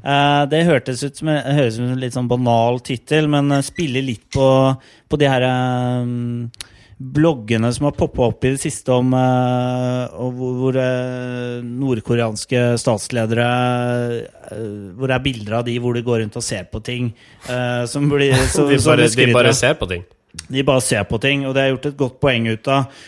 Eh, 0.00 0.42
det 0.48 0.64
hørtes 0.64 1.04
ut 1.04 1.20
som, 1.20 1.28
høres 1.28 1.76
ut 1.76 1.82
som 1.82 1.92
en 1.92 2.00
litt 2.00 2.16
sånn 2.16 2.30
banal 2.30 2.80
tittel, 2.80 3.28
men 3.28 3.52
eh, 3.52 3.60
spiller 3.60 4.00
litt 4.00 4.30
på, 4.32 4.48
på 5.12 5.20
de 5.20 5.28
her 5.28 5.44
eh, 5.44 6.08
bloggene 7.00 7.72
som 7.72 7.86
har 7.88 7.96
poppa 7.96 8.26
opp 8.28 8.44
i 8.44 8.52
det 8.52 8.60
siste 8.60 8.92
om 8.92 9.14
eh, 9.16 10.20
hvor, 10.36 10.52
hvor 10.58 10.76
eh, 10.76 11.64
nordkoreanske 11.64 12.74
statsledere 12.80 13.46
eh, 14.52 14.70
Hvor 14.98 15.08
det 15.08 15.16
er 15.16 15.24
bilder 15.24 15.58
av 15.60 15.66
de 15.68 15.78
hvor 15.80 15.96
de 15.96 16.04
går 16.04 16.20
rundt 16.20 16.36
og 16.36 16.44
ser 16.44 16.68
på 16.68 16.82
ting. 16.84 17.12
som 17.88 18.08
blir, 18.10 18.34
som, 18.52 18.68
De 18.68 18.76
bare, 18.84 19.08
de 19.08 19.32
bare 19.32 19.54
ser 19.56 19.78
på 19.80 19.88
ting. 19.88 20.04
De 20.46 20.62
bare 20.62 20.82
ser 20.84 21.06
på 21.08 21.18
ting, 21.18 21.42
og 21.48 21.56
det 21.56 21.62
er 21.62 21.70
gjort 21.72 21.86
et 21.88 21.96
godt 21.98 22.18
poeng 22.22 22.44
ut 22.52 22.68
av. 22.70 23.00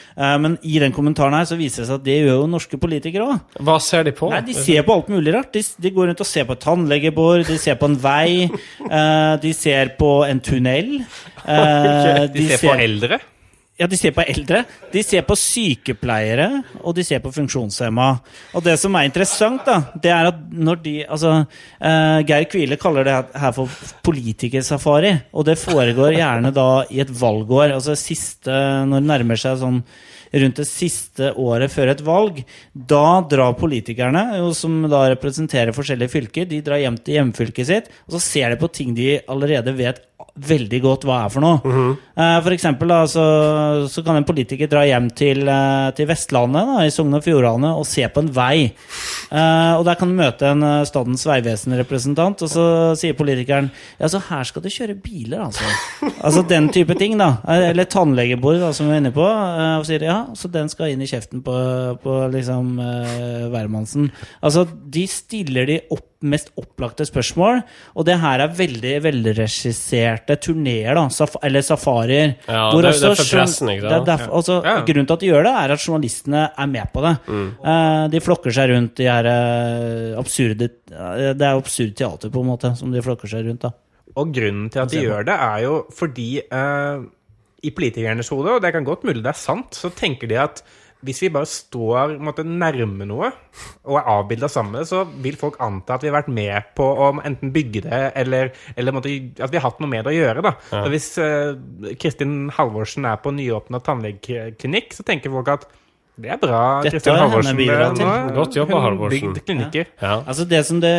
Men 0.42 0.56
i 0.66 0.80
den 0.82 0.94
kommentaren 0.94 1.36
her 1.36 1.44
så 1.46 1.54
viser 1.58 1.84
det 1.84 1.90
seg 1.90 2.00
at 2.00 2.06
det 2.06 2.16
gjør 2.16 2.40
jo 2.40 2.48
norske 2.50 2.80
politikere 2.82 3.28
òg. 3.28 3.60
Hva 3.62 3.76
ser 3.82 4.08
de 4.08 4.14
på? 4.16 4.30
Nei, 4.32 4.40
De 4.48 4.56
ser 4.58 4.82
på 4.86 4.96
alt 4.96 5.12
mulig 5.12 5.34
rart. 5.36 5.52
De, 5.54 5.62
de 5.62 5.92
går 5.94 6.10
rundt 6.10 6.24
og 6.24 6.26
ser 6.26 6.48
på 6.48 6.56
et 6.56 6.64
tannlegebord, 6.64 7.44
de 7.46 7.58
ser 7.62 7.78
på 7.78 7.92
en 7.92 7.98
vei, 8.02 8.48
de 9.44 9.54
ser 9.54 9.94
på 10.00 10.10
en 10.26 10.42
tunnel. 10.42 10.96
De, 11.44 12.26
De 12.34 12.48
ser 12.50 12.64
på 12.64 12.74
eldre. 12.74 13.20
Ja, 13.82 13.88
de 13.90 13.98
ser 13.98 14.14
på 14.14 14.22
eldre, 14.22 14.62
de 14.92 15.02
ser 15.02 15.24
på 15.26 15.36
sykepleiere, 15.38 16.48
og 16.82 16.94
de 16.94 17.04
ser 17.06 17.22
på 17.24 17.32
funksjonshemma. 17.34 18.08
Og 18.54 18.62
det 18.62 18.76
som 18.78 18.94
er 18.94 19.08
interessant, 19.08 19.64
da, 19.66 19.80
det 19.98 20.12
er 20.14 20.30
at 20.30 20.40
når 20.52 20.82
de 20.84 20.92
Altså, 21.12 21.32
uh, 21.82 22.20
Geir 22.24 22.46
Kvile 22.48 22.78
kaller 22.80 23.04
det 23.04 23.14
her 23.42 23.52
for 23.56 23.72
politikersafari, 24.06 25.12
og 25.34 25.46
det 25.48 25.58
foregår 25.60 26.14
gjerne 26.14 26.52
da 26.54 26.68
i 26.92 27.02
et 27.02 27.10
valgår. 27.10 27.74
Altså 27.74 27.96
siste 27.98 28.52
Når 28.52 29.02
det 29.02 29.10
nærmer 29.10 29.40
seg 29.40 29.58
sånn 29.60 29.82
rundt 30.32 30.60
det 30.62 30.68
siste 30.68 31.32
året 31.36 31.72
før 31.72 31.92
et 31.92 32.04
valg, 32.04 32.40
da 32.72 33.20
drar 33.28 33.56
politikerne, 33.58 34.24
som 34.56 34.78
da 34.88 35.04
representerer 35.12 35.76
forskjellige 35.76 36.12
fylker, 36.12 36.48
de 36.48 36.62
drar 36.64 36.80
hjem 36.80 36.96
til 37.00 37.18
hjemfylket 37.18 37.68
sitt, 37.68 37.90
og 38.06 38.16
så 38.16 38.22
ser 38.24 38.54
de 38.54 38.60
på 38.62 38.70
ting 38.72 38.96
de 38.96 39.18
allerede 39.28 39.76
vet 39.76 40.00
veldig 40.32 40.78
godt 40.80 41.04
hva 41.04 41.18
er 41.26 41.32
for 41.32 41.44
noe. 41.44 41.74
Eh, 42.16 42.38
For 42.44 42.54
eksempel 42.54 42.88
da, 42.88 43.02
så, 43.10 43.24
så 43.92 44.04
kan 44.04 44.16
en 44.18 44.26
politiker 44.26 44.70
dra 44.70 44.84
hjem 44.88 45.10
til, 45.16 45.42
uh, 45.48 45.90
til 45.96 46.08
Vestlandet, 46.08 46.68
da, 46.68 46.84
i 46.86 46.92
Sogn 46.92 47.18
og 47.18 47.24
Fjordane, 47.24 47.72
og 47.76 47.84
se 47.88 48.06
på 48.08 48.22
en 48.22 48.30
vei. 48.32 48.70
Uh, 49.28 49.78
og 49.78 49.84
der 49.88 49.98
kan 50.00 50.08
du 50.08 50.16
møte 50.16 50.48
en 50.48 50.64
Statens 50.88 51.26
vegvesen-representant, 51.28 52.44
og 52.46 52.52
så 52.52 52.66
sier 52.98 53.16
politikeren 53.18 53.68
ja, 53.98 54.08
så 54.08 54.22
her 54.30 54.48
skal 54.48 54.64
du 54.64 54.70
kjøre 54.72 54.96
biler, 55.04 55.44
altså. 55.48 55.68
altså 56.26 56.44
den 56.48 56.70
type 56.72 56.96
ting, 57.00 57.18
da. 57.20 57.34
Eller 57.72 57.88
tannlegebord, 57.90 58.60
da, 58.62 58.72
som 58.76 58.88
vi 58.88 58.96
er 58.96 59.04
inne 59.04 59.12
på. 59.14 59.26
Og 59.26 59.84
sier 59.88 60.06
ja, 60.08 60.22
så 60.38 60.50
den 60.52 60.72
skal 60.72 60.94
inn 60.94 61.04
i 61.04 61.10
kjeften 61.10 61.44
på, 61.44 61.58
på 62.02 62.16
liksom 62.32 62.78
uh, 62.80 63.50
hvermannsen. 63.52 64.08
Altså, 64.40 64.64
de 64.64 65.04
stiller 65.10 65.68
de 65.68 65.82
opp 65.92 66.08
mest 66.22 66.50
opplagte 66.60 67.04
spørsmål, 67.08 67.62
og 67.96 68.04
det 68.08 68.16
her 68.22 68.40
er 68.44 68.48
veldig 68.58 68.94
velregisserte 69.04 70.36
turneer, 70.42 70.94
da, 70.98 71.06
saf 71.12 71.36
eller 71.42 71.60
safarier. 71.66 72.36
Ja, 72.48 72.70
hvor 72.72 72.82
det- 72.82 72.92
det 73.00 73.10
er 73.10 73.14
for 73.14 73.30
pressen, 73.36 73.68
ikke 73.68 73.80
sant? 73.82 73.90
det 73.90 74.00
er 74.00 74.04
derfor, 74.16 74.32
altså, 74.36 74.62
Ja. 74.64 74.76
Grunnen 74.82 75.06
til 75.06 75.12
at 75.14 75.20
de 75.20 75.26
gjør 75.26 75.42
det, 75.44 75.52
er 75.52 75.72
at 75.72 75.78
journalistene 75.86 76.50
er 76.58 76.66
med 76.66 76.92
på 76.92 77.00
det. 77.02 77.18
Mm. 77.26 77.52
Uh, 77.64 78.08
de 78.08 78.20
flokker 78.20 78.52
seg 78.52 78.70
rundt 78.70 78.94
de 78.96 79.04
her 79.04 79.24
eh, 79.26 80.18
absurde 80.18 80.64
eh, 80.92 81.32
Det 81.34 81.42
er 81.42 81.56
absurd 81.58 81.94
teater, 81.96 82.30
på 82.30 82.40
en 82.40 82.46
måte, 82.46 82.76
som 82.76 82.90
de 82.92 83.00
flokker 83.02 83.28
seg 83.28 83.46
rundt. 83.46 83.60
da. 83.60 83.70
Og 84.16 84.32
grunnen 84.32 84.70
til 84.70 84.80
at 84.80 84.90
de 84.90 85.00
gjør 85.02 85.24
det, 85.24 85.34
er 85.40 85.58
jo 85.62 85.86
fordi 85.90 86.42
i 87.62 87.70
politikernes 87.70 88.28
hode, 88.28 88.56
og 88.56 88.62
det 88.62 88.72
kan 88.72 88.84
godt 88.84 89.04
mulig 89.04 89.22
det 89.22 89.30
er 89.30 89.38
sant, 89.38 89.70
så 89.78 89.88
tenker 89.94 90.26
de 90.28 90.34
at 90.42 90.62
hvis 91.02 91.22
vi 91.24 91.30
bare 91.34 91.48
står 91.50 92.16
måtte, 92.22 92.44
nærme 92.46 93.06
noe 93.08 93.30
og 93.88 93.98
er 93.98 94.08
avbilda 94.14 94.48
sammen 94.50 94.76
med 94.76 94.84
det, 94.84 94.90
så 94.92 95.02
vil 95.24 95.38
folk 95.40 95.58
anta 95.62 95.96
at 95.96 96.04
vi 96.04 96.10
har 96.10 96.18
vært 96.20 96.32
med 96.32 96.72
på 96.78 96.86
å 96.86 97.10
enten 97.22 97.52
bygge 97.54 97.84
det, 97.86 98.02
eller, 98.22 98.52
eller 98.78 98.96
måtte, 98.96 99.12
at 99.38 99.52
vi 99.52 99.58
har 99.58 99.66
hatt 99.66 99.82
noe 99.82 99.90
med 99.90 100.06
det 100.06 100.12
å 100.12 100.16
gjøre. 100.16 100.44
da. 100.46 100.54
Så 100.70 100.84
hvis 100.92 101.08
uh, 101.18 101.94
Kristin 102.00 102.36
Halvorsen 102.54 103.08
er 103.10 103.18
på 103.22 103.34
nyåpna 103.34 103.82
tannlegeklinikk, 103.84 104.94
så 104.96 105.06
tenker 105.06 105.34
folk 105.34 105.50
at 105.56 105.68
det 106.22 106.30
er 106.32 106.38
bra, 106.40 106.62
Kristian 106.84 107.18
Kristin 107.18 107.18
Halvorsen. 107.18 108.30
Godt 108.36 108.56
jobba, 108.60 108.78
Halvorsen. 108.86 109.34
Bygd. 109.34 109.76
Ja. 109.98 110.14
Altså 110.20 110.46
det 110.48 110.62
som 110.68 110.80
det, 110.82 110.94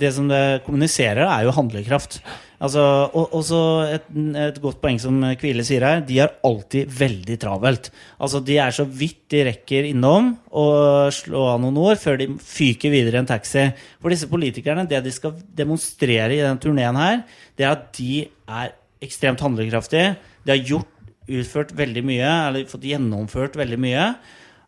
det 0.00 0.10
som 0.16 0.30
det 0.30 0.42
kommuniserer, 0.66 1.26
er 1.28 1.46
jo 1.46 1.54
handlekraft. 1.54 2.20
Altså, 2.64 2.80
og 3.12 3.34
også 3.36 3.58
et, 3.92 4.04
et 4.40 4.60
godt 4.62 4.78
poeng 4.80 4.96
som 5.02 5.18
Kvile 5.40 5.64
sier 5.66 5.84
her, 5.84 6.02
de 6.06 6.20
har 6.22 6.36
alltid 6.46 6.92
veldig 6.96 7.36
travelt. 7.42 7.90
Altså 8.22 8.40
De 8.44 8.56
er 8.62 8.72
så 8.72 8.86
vidt 8.88 9.26
de 9.34 9.42
rekker 9.50 9.88
innom 9.90 10.30
og 10.54 11.10
slå 11.12 11.42
av 11.50 11.60
noen 11.60 11.80
ord 11.82 12.00
før 12.00 12.20
de 12.22 12.30
fyker 12.40 12.94
videre 12.94 13.18
i 13.18 13.22
en 13.24 13.28
taxi. 13.28 13.66
For 14.00 14.14
disse 14.14 14.30
politikerne, 14.30 14.86
det 14.88 15.02
de 15.04 15.12
skal 15.12 15.34
demonstrere 15.58 16.30
i 16.32 16.40
denne 16.40 16.62
turneen 16.62 17.00
her, 17.00 17.20
det 17.58 17.66
er 17.66 17.74
at 17.74 17.90
de 17.98 18.24
er 18.48 18.72
ekstremt 19.04 19.42
handlekraftige. 19.44 20.14
De 20.46 20.54
har 20.54 20.64
gjort, 20.64 20.88
utført 21.24 21.70
veldig 21.76 22.04
mye, 22.04 22.32
eller 22.48 22.70
fått 22.70 22.88
gjennomført 22.88 23.54
veldig 23.56 23.80
mye. 23.80 24.08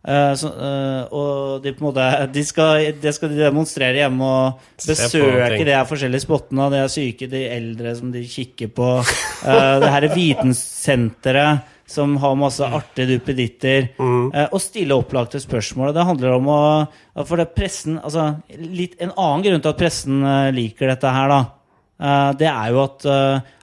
Eh, 0.06 0.32
så, 0.38 0.48
eh, 0.54 1.14
og 1.18 1.62
de, 1.64 1.72
måte, 1.82 2.02
de 2.30 2.42
skal, 2.46 2.92
det 3.02 3.12
skal 3.16 3.32
de 3.32 3.40
demonstrere 3.40 3.98
hjemme 3.98 4.26
og 4.26 4.66
besøke 4.78 5.64
de 5.66 5.72
her 5.74 5.88
forskjellige 5.88 6.22
spottene. 6.22 6.68
De 6.70 6.82
er 6.84 6.92
syke, 6.92 7.26
de 7.30 7.40
eldre 7.50 7.94
som 7.98 8.12
de 8.14 8.22
kikker 8.30 8.70
på. 8.76 8.90
Eh, 9.46 9.72
det 9.82 9.90
her 9.90 10.06
er 10.06 10.14
Vitenssenteret 10.14 11.72
som 11.86 12.16
har 12.18 12.38
masse 12.38 12.66
artige 12.66 13.16
duppeditter. 13.16 13.88
eh, 14.34 14.46
og 14.50 14.62
stille 14.62 14.94
opplagte 14.94 15.42
spørsmål. 15.42 15.92
Det 15.94 16.06
handler 16.06 16.36
om 16.38 16.48
å 16.50 16.60
For 17.26 17.38
det 17.40 17.54
pressen 17.54 17.98
altså, 17.98 18.36
litt, 18.58 18.96
En 19.00 19.12
annen 19.16 19.42
grunn 19.42 19.62
til 19.62 19.70
at 19.70 19.78
pressen 19.80 20.22
liker 20.54 20.90
dette 20.92 21.12
her, 21.14 21.32
da, 21.32 22.32
det 22.36 22.48
er 22.50 22.74
jo 22.74 22.82
at 22.82 23.06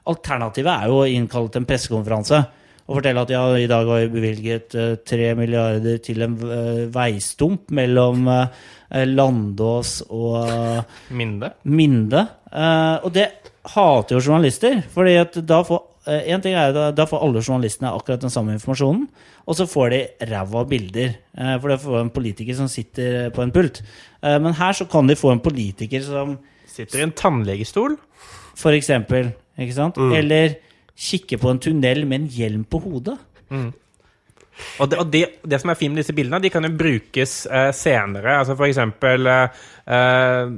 alternativet 0.09 0.71
er 0.73 0.89
jo 0.89 1.03
å 1.03 1.07
innkalle 1.07 1.51
til 1.53 1.61
en 1.61 1.67
pressekonferanse 1.69 2.39
og 2.87 2.97
fortelle 2.97 3.21
at 3.23 3.31
ja, 3.31 3.41
i 3.55 3.67
dag 3.71 3.87
har 3.87 4.05
vi 4.05 4.13
bevilget 4.19 4.69
tre 4.73 4.95
tre 5.07 5.33
milliarder 5.39 5.97
til 6.03 6.21
en 6.25 6.37
uh, 6.43 6.85
veistump 6.93 7.71
mellom 7.71 8.27
uh, 8.27 8.45
Landås 8.93 10.03
og 10.13 10.35
eh, 10.45 10.83
Minde. 11.09 11.49
Minde. 11.65 12.27
Eh, 12.53 12.97
og 13.01 13.09
det 13.15 13.25
hater 13.73 14.17
jo 14.17 14.21
journalister, 14.21 14.83
fordi 14.93 15.15
at 15.17 15.37
da 15.49 15.61
får 15.65 15.79
eh, 16.11 16.27
en 16.33 16.43
ting 16.43 16.53
er 16.53 16.73
da, 16.75 16.91
da 16.93 17.07
får 17.09 17.23
alle 17.25 17.41
journalistene 17.41 17.89
akkurat 17.89 18.21
den 18.21 18.33
samme 18.33 18.53
informasjonen, 18.53 19.07
og 19.47 19.57
så 19.57 19.65
får 19.65 19.95
de 19.95 20.01
ræva 20.29 20.65
bilder. 20.69 21.15
eh, 21.37 21.55
for 21.59 21.73
det 21.73 21.79
får 21.81 21.99
en 22.03 22.13
politiker 22.13 22.59
som 22.59 22.69
sitter 22.69 23.31
på 23.33 23.41
en 23.41 23.55
pult. 23.55 23.81
Eh, 24.21 24.37
men 24.37 24.53
her 24.53 24.77
så 24.77 24.85
kan 24.85 25.09
de 25.09 25.17
få 25.17 25.31
en 25.33 25.41
politiker 25.41 26.05
som 26.05 26.37
Sitter 26.73 26.99
i 26.99 27.03
en 27.07 27.11
tannlegestol. 27.11 27.97
for 28.55 28.77
eksempel, 28.77 29.31
ikke 29.57 29.73
sant? 29.73 29.97
Eller 29.97 30.55
kikker 30.99 31.41
på 31.41 31.49
en 31.51 31.61
tunnel 31.63 32.05
med 32.05 32.21
en 32.21 32.27
hjelm 32.31 32.63
på 32.69 32.81
hodet. 32.83 33.17
Og, 34.79 34.89
det, 34.89 34.97
og 35.01 35.07
det, 35.13 35.23
det 35.49 35.59
som 35.61 35.71
er 35.73 35.77
fint 35.79 35.93
med 35.93 36.03
disse 36.03 36.15
bildene, 36.15 36.41
de 36.43 36.51
kan 36.53 36.65
jo 36.65 36.73
brukes 36.77 37.37
eh, 37.47 37.71
senere. 37.75 38.35
Altså 38.39 38.57
for 38.57 38.69
eksempel 38.69 39.29
eh, 39.29 39.63
eh, 39.97 40.51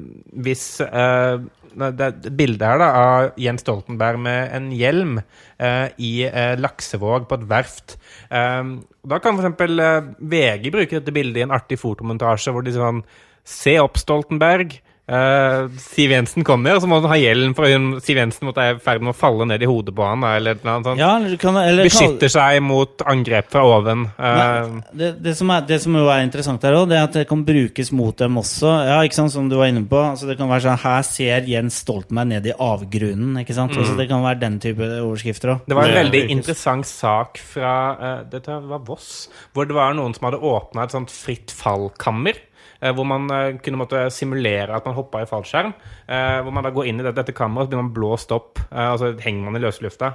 hvis 0.46 0.66
eh, 0.84 1.46
Det 1.76 2.08
er 2.08 2.36
bilde 2.40 2.68
her 2.68 2.80
da, 2.80 2.90
av 2.96 3.40
Jens 3.40 3.64
Stoltenberg 3.66 4.20
med 4.24 4.52
en 4.56 4.68
hjelm 4.76 5.18
eh, 5.20 5.88
i 6.00 6.14
eh, 6.28 6.56
Laksevåg 6.60 7.30
på 7.30 7.40
et 7.40 7.48
verft. 7.52 7.98
Eh, 8.30 8.64
da 9.08 9.22
kan 9.24 9.40
eksempel 9.40 9.80
eh, 9.80 10.12
VG 10.20 10.72
bruke 10.76 11.00
dette 11.00 11.16
bildet 11.16 11.44
i 11.44 11.48
en 11.48 11.56
artig 11.56 11.80
fotomontasje 11.82 12.56
hvor 12.56 12.66
de 12.66 12.76
sånn 12.76 13.06
Se 13.46 13.76
opp, 13.78 14.00
Stoltenberg. 14.02 14.72
Eh, 15.06 15.68
Siv 15.78 16.10
Jensen 16.10 16.42
kommer, 16.44 16.74
og 16.74 16.82
så 16.82 16.88
må 16.90 16.98
han 16.98 17.12
ha 17.12 17.18
hjelm, 17.20 17.52
for 17.54 17.70
hun, 17.70 18.00
Siv 18.02 18.18
Jensen 18.18 18.48
måtte 18.48 18.64
være 18.64 18.80
i 18.80 18.82
ferd 18.82 19.04
med 19.06 19.14
å 19.14 19.18
falle 19.18 19.46
ned 19.52 19.62
i 19.62 19.68
hodet 19.70 19.94
på 19.94 20.06
han. 20.06 20.24
Eller 20.26 20.58
noe 20.66 20.82
sånt. 20.82 20.98
Ja, 21.02 21.12
eller 21.20 21.38
kan, 21.42 21.60
eller 21.62 21.86
Beskytter 21.86 22.32
seg 22.34 22.58
mot 22.66 23.04
angrep 23.06 23.52
fra 23.54 23.62
oven. 23.70 24.08
Uh, 24.18 24.80
det, 24.98 25.12
det, 25.22 25.36
som 25.38 25.52
er, 25.54 25.68
det 25.70 25.78
som 25.84 25.98
jo 26.00 26.08
er 26.10 26.24
interessant 26.26 26.66
her 26.66 26.78
det 26.90 26.98
er 26.98 27.06
at 27.06 27.20
det 27.20 27.28
kan 27.30 27.44
brukes 27.46 27.92
mot 27.96 28.18
dem 28.18 28.40
også. 28.42 28.72
Ja, 28.90 28.98
ikke 29.06 29.20
sant, 29.20 29.34
Som 29.36 29.50
du 29.52 29.58
var 29.60 29.70
inne 29.70 29.86
på. 29.90 30.00
Altså, 30.00 30.30
det 30.30 30.38
kan 30.40 30.50
være 30.50 30.66
sånn 30.66 30.82
Her 30.82 31.06
ser 31.06 31.48
Jens 31.50 31.78
Stoltenberg 31.84 32.32
ned 32.34 32.50
i 32.50 32.56
avgrunnen. 32.58 33.38
ikke 33.42 33.56
sant? 33.58 33.78
Altså, 33.78 33.94
det 34.00 34.08
kan 34.10 34.26
være 34.26 34.42
den 34.42 34.58
type 34.64 34.90
overskrifter 35.04 35.54
òg. 35.54 35.70
Det 35.70 35.78
var 35.78 35.86
en 35.86 35.94
Det- 35.94 36.02
veldig 36.02 36.24
interessant 36.34 36.90
sak 36.90 37.38
fra 37.38 37.76
uh, 37.94 38.24
Dette 38.30 38.58
var 38.66 38.82
Voss. 38.86 39.30
Hvor 39.54 39.68
det 39.70 39.76
var 39.78 39.94
noen 39.94 40.16
som 40.18 40.32
hadde 40.32 40.42
åpna 40.42 40.84
et 40.86 40.98
sånt 40.98 41.14
fritt 41.14 41.54
fall-kammer. 41.54 42.42
Eh, 42.80 42.92
hvor 42.96 43.08
man 43.08 43.28
eh, 43.32 43.58
kunne 43.64 43.80
måtte 43.82 44.06
simulere 44.14 44.76
at 44.76 44.88
man 44.88 44.96
hoppa 44.98 45.22
i 45.24 45.30
fallskjerm. 45.30 45.74
eh, 46.08 46.40
hvor 46.46 46.54
man 46.56 46.66
da 46.66 46.72
går 46.76 46.90
inn 46.90 47.00
i 47.00 47.06
dette, 47.06 47.18
dette 47.22 47.36
kammeret, 47.38 47.68
så 47.68 47.74
blir 47.74 47.84
man 47.84 47.94
blåst 47.96 48.32
opp. 48.36 48.60
altså 48.70 49.12
og 49.12 49.16
så 49.18 49.26
henger 49.26 49.50
man 49.50 49.60
i 49.60 49.64
løslufta. 49.64 50.12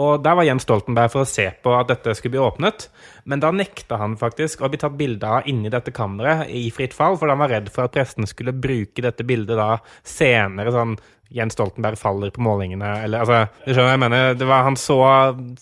Og 0.00 0.22
der 0.24 0.36
var 0.38 0.46
Jens 0.46 0.64
Stoltenberg 0.64 1.12
for 1.12 1.24
å 1.24 1.28
se 1.28 1.50
på 1.62 1.74
at 1.76 1.90
dette 1.90 2.14
skulle 2.16 2.36
bli 2.36 2.42
åpnet. 2.42 2.88
Men 3.24 3.42
da 3.42 3.52
nekta 3.52 3.98
han 4.00 4.16
faktisk 4.20 4.62
å 4.62 4.70
bli 4.70 4.80
tatt 4.80 4.96
bilde 4.98 5.28
av 5.28 5.48
inni 5.50 5.72
dette 5.72 5.92
kammeret 5.94 6.48
i 6.48 6.68
fritt 6.74 6.96
fall, 6.96 7.18
for 7.20 7.28
han 7.28 7.40
var 7.42 7.52
redd 7.52 7.70
for 7.72 7.86
at 7.86 7.94
pressen 7.96 8.28
skulle 8.28 8.56
bruke 8.56 9.04
dette 9.04 9.26
bildet 9.26 9.60
da 9.60 9.76
senere. 10.02 10.72
sånn 10.74 10.96
Jens 11.30 11.54
Stoltenberg 11.54 11.98
faller 11.98 12.32
på 12.34 12.42
målingene, 12.42 13.04
eller 13.04 13.22
altså 13.22 13.44
Du 13.62 13.70
skjønner 13.70 13.92
jeg 13.94 14.02
mener? 14.02 14.34
Det 14.34 14.48
var, 14.50 14.64
han 14.66 14.78
så 14.80 14.98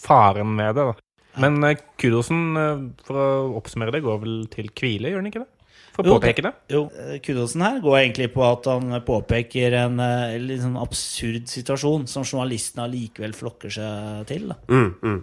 faren 0.00 0.54
med 0.56 0.78
det, 0.78 0.86
da. 0.88 0.94
Men 1.38 1.60
kudosen, 2.00 2.40
for 3.06 3.20
å 3.20 3.28
oppsummere 3.60 3.92
det, 3.94 4.00
går 4.02 4.22
vel 4.24 4.38
til 4.50 4.72
Kvile, 4.74 5.12
gjør 5.12 5.20
den 5.20 5.30
ikke 5.30 5.44
det? 5.44 5.50
For 5.98 6.06
å 6.14 6.18
Jo? 6.22 6.52
Jo, 6.70 6.80
eh, 6.94 7.16
kudosen 7.18 7.64
her 7.64 7.80
går 7.82 7.96
egentlig 7.98 8.28
på 8.30 8.44
at 8.46 8.68
han 8.70 9.00
påpeker 9.02 9.74
en 9.80 9.98
eh, 9.98 10.36
litt 10.38 10.62
sånn 10.62 10.78
absurd 10.78 11.50
situasjon 11.50 12.06
som 12.06 12.22
journalistene 12.22 12.84
allikevel 12.86 13.34
flokker 13.34 13.74
seg 13.74 14.28
til. 14.30 14.46
da. 14.52 14.58
Mm, 14.70 14.94
mm. 15.02 15.18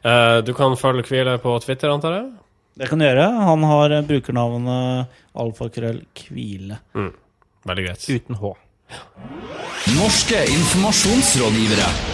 Eh, 0.00 0.38
du 0.48 0.54
kan 0.56 0.78
følge 0.80 1.04
Kvile 1.10 1.36
på 1.44 1.58
Twitter, 1.66 1.92
antar 1.92 2.16
jeg? 2.16 2.32
Det 2.80 2.88
kan 2.88 2.98
du 2.98 3.04
gjøre. 3.04 3.28
Han 3.50 3.68
har 3.68 3.98
brukernavnet 4.08 5.20
alfakrøll 5.44 6.00
Kvile. 6.16 6.80
Mm. 6.96 7.12
Veldig 7.68 7.86
greit. 7.90 8.08
Uten 8.08 8.40
H. 8.40 8.56
Norske 9.92 10.44
informasjonsrådgivere. 10.56 12.13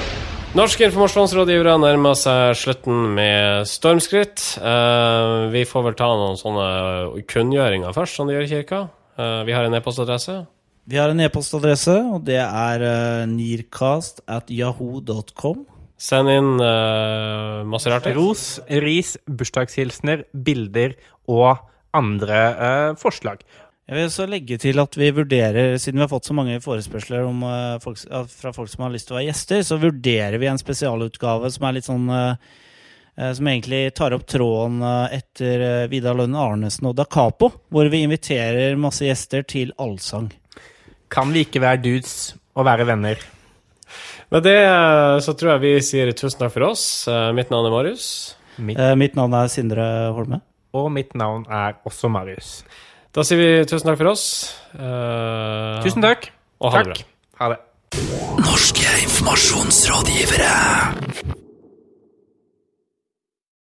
Norske 0.51 0.83
informasjonsrådgivere 0.89 1.77
nærmer 1.79 2.17
seg 2.19 2.57
slutten 2.59 3.13
med 3.15 3.69
stormskritt. 3.71 4.43
Uh, 4.59 5.47
vi 5.53 5.63
får 5.63 5.85
vel 5.87 5.95
ta 5.95 6.09
noen 6.11 6.35
sånne 6.41 6.65
kunngjøringer 7.31 7.95
først, 7.95 8.19
som 8.19 8.27
de 8.27 8.35
gjør 8.35 8.49
i 8.49 8.51
kirka. 8.51 8.81
Uh, 9.15 9.47
vi 9.47 9.55
har 9.55 9.69
en 9.69 9.79
e-postadresse. 9.79 10.41
Vi 10.91 10.99
har 10.99 11.15
en 11.15 11.23
e-postadresse, 11.23 11.95
og 12.17 12.27
det 12.27 12.41
er 12.43 12.83
uh, 12.83 13.31
nearcast 13.31 14.25
at 14.27 14.51
yahoo.com. 14.51 15.63
Send 16.01 16.35
inn 16.35 16.53
uh, 16.59 17.63
masse 17.71 17.93
rart. 17.93 18.11
i. 18.11 18.17
Ros, 18.19 18.57
ris, 18.83 19.15
bursdagshilsener, 19.31 20.27
bilder 20.35 20.99
og 21.31 21.63
andre 21.97 22.41
eh, 22.51 22.91
forslag. 22.99 23.43
Jeg 23.91 23.99
vil 23.99 24.07
også 24.07 24.25
legge 24.31 24.55
til 24.63 24.79
at 24.79 24.95
vi 24.95 25.09
vurderer, 25.11 25.73
siden 25.83 25.99
vi 25.99 26.05
har 26.05 26.11
fått 26.13 26.29
så 26.29 26.35
mange 26.39 26.61
forespørsler 26.63 27.25
om, 27.27 27.41
uh, 27.43 27.81
folk, 27.83 27.99
uh, 28.07 28.23
fra 28.23 28.53
folk 28.55 28.71
som 28.71 28.85
har 28.85 28.93
lyst 28.95 29.09
til 29.09 29.17
å 29.17 29.19
være 29.19 29.27
gjester, 29.27 29.65
så 29.67 29.79
vurderer 29.83 30.37
vi 30.39 30.47
en 30.47 30.61
spesialutgave 30.61 31.49
som 31.51 31.65
er 31.67 31.75
litt 31.75 31.89
sånn 31.89 32.05
eh, 32.15 32.53
Som 33.35 33.49
egentlig 33.51 33.81
tar 33.99 34.15
opp 34.15 34.23
tråden 34.31 34.79
etter 35.13 35.89
Vidar 35.91 36.15
Lønn 36.17 36.37
Arnesen 36.39 36.87
og 36.89 36.95
Da 36.97 37.05
Capo, 37.05 37.51
hvor 37.69 37.89
vi 37.91 38.05
inviterer 38.07 38.79
masse 38.81 39.05
gjester 39.05 39.43
til 39.43 39.75
allsang. 39.77 40.31
Kan 41.11 41.35
vi 41.35 41.43
ikke 41.45 41.61
være 41.61 41.83
dudes 41.83 42.15
og 42.55 42.65
være 42.71 42.87
venner? 42.89 43.19
Med 44.31 44.47
det 44.47 44.57
så 45.27 45.35
tror 45.35 45.57
jeg 45.57 45.65
vi 45.67 45.73
sier 45.85 46.13
tusen 46.15 46.39
takk 46.41 46.55
for 46.55 46.69
oss. 46.71 46.85
Mitt 47.37 47.51
navn 47.51 47.67
er 47.67 47.75
Marius. 47.75 48.07
Mitt, 48.57 48.81
mitt 49.03 49.19
navn 49.19 49.35
er 49.37 49.51
Sindre 49.53 49.89
Holme. 50.17 50.41
og 50.73 50.89
mitt 50.95 51.13
navn 51.19 51.45
er 51.51 51.77
også 51.85 52.09
Marius. 52.09 52.61
Da 53.11 53.25
sier 53.27 53.41
vi 53.41 53.49
tusen 53.67 53.89
takk 53.91 53.99
for 53.99 54.13
oss. 54.13 54.25
Uh, 54.77 55.81
Tusen 55.83 56.05
takk. 56.05 56.29
Og 56.63 56.71
ha 56.75 56.79
det 56.85 56.93
bra. 56.93 56.99
Ha 57.43 57.49
det. 57.55 57.59
Norske 58.39 58.87
informasjonsrådgivere. 59.03 61.40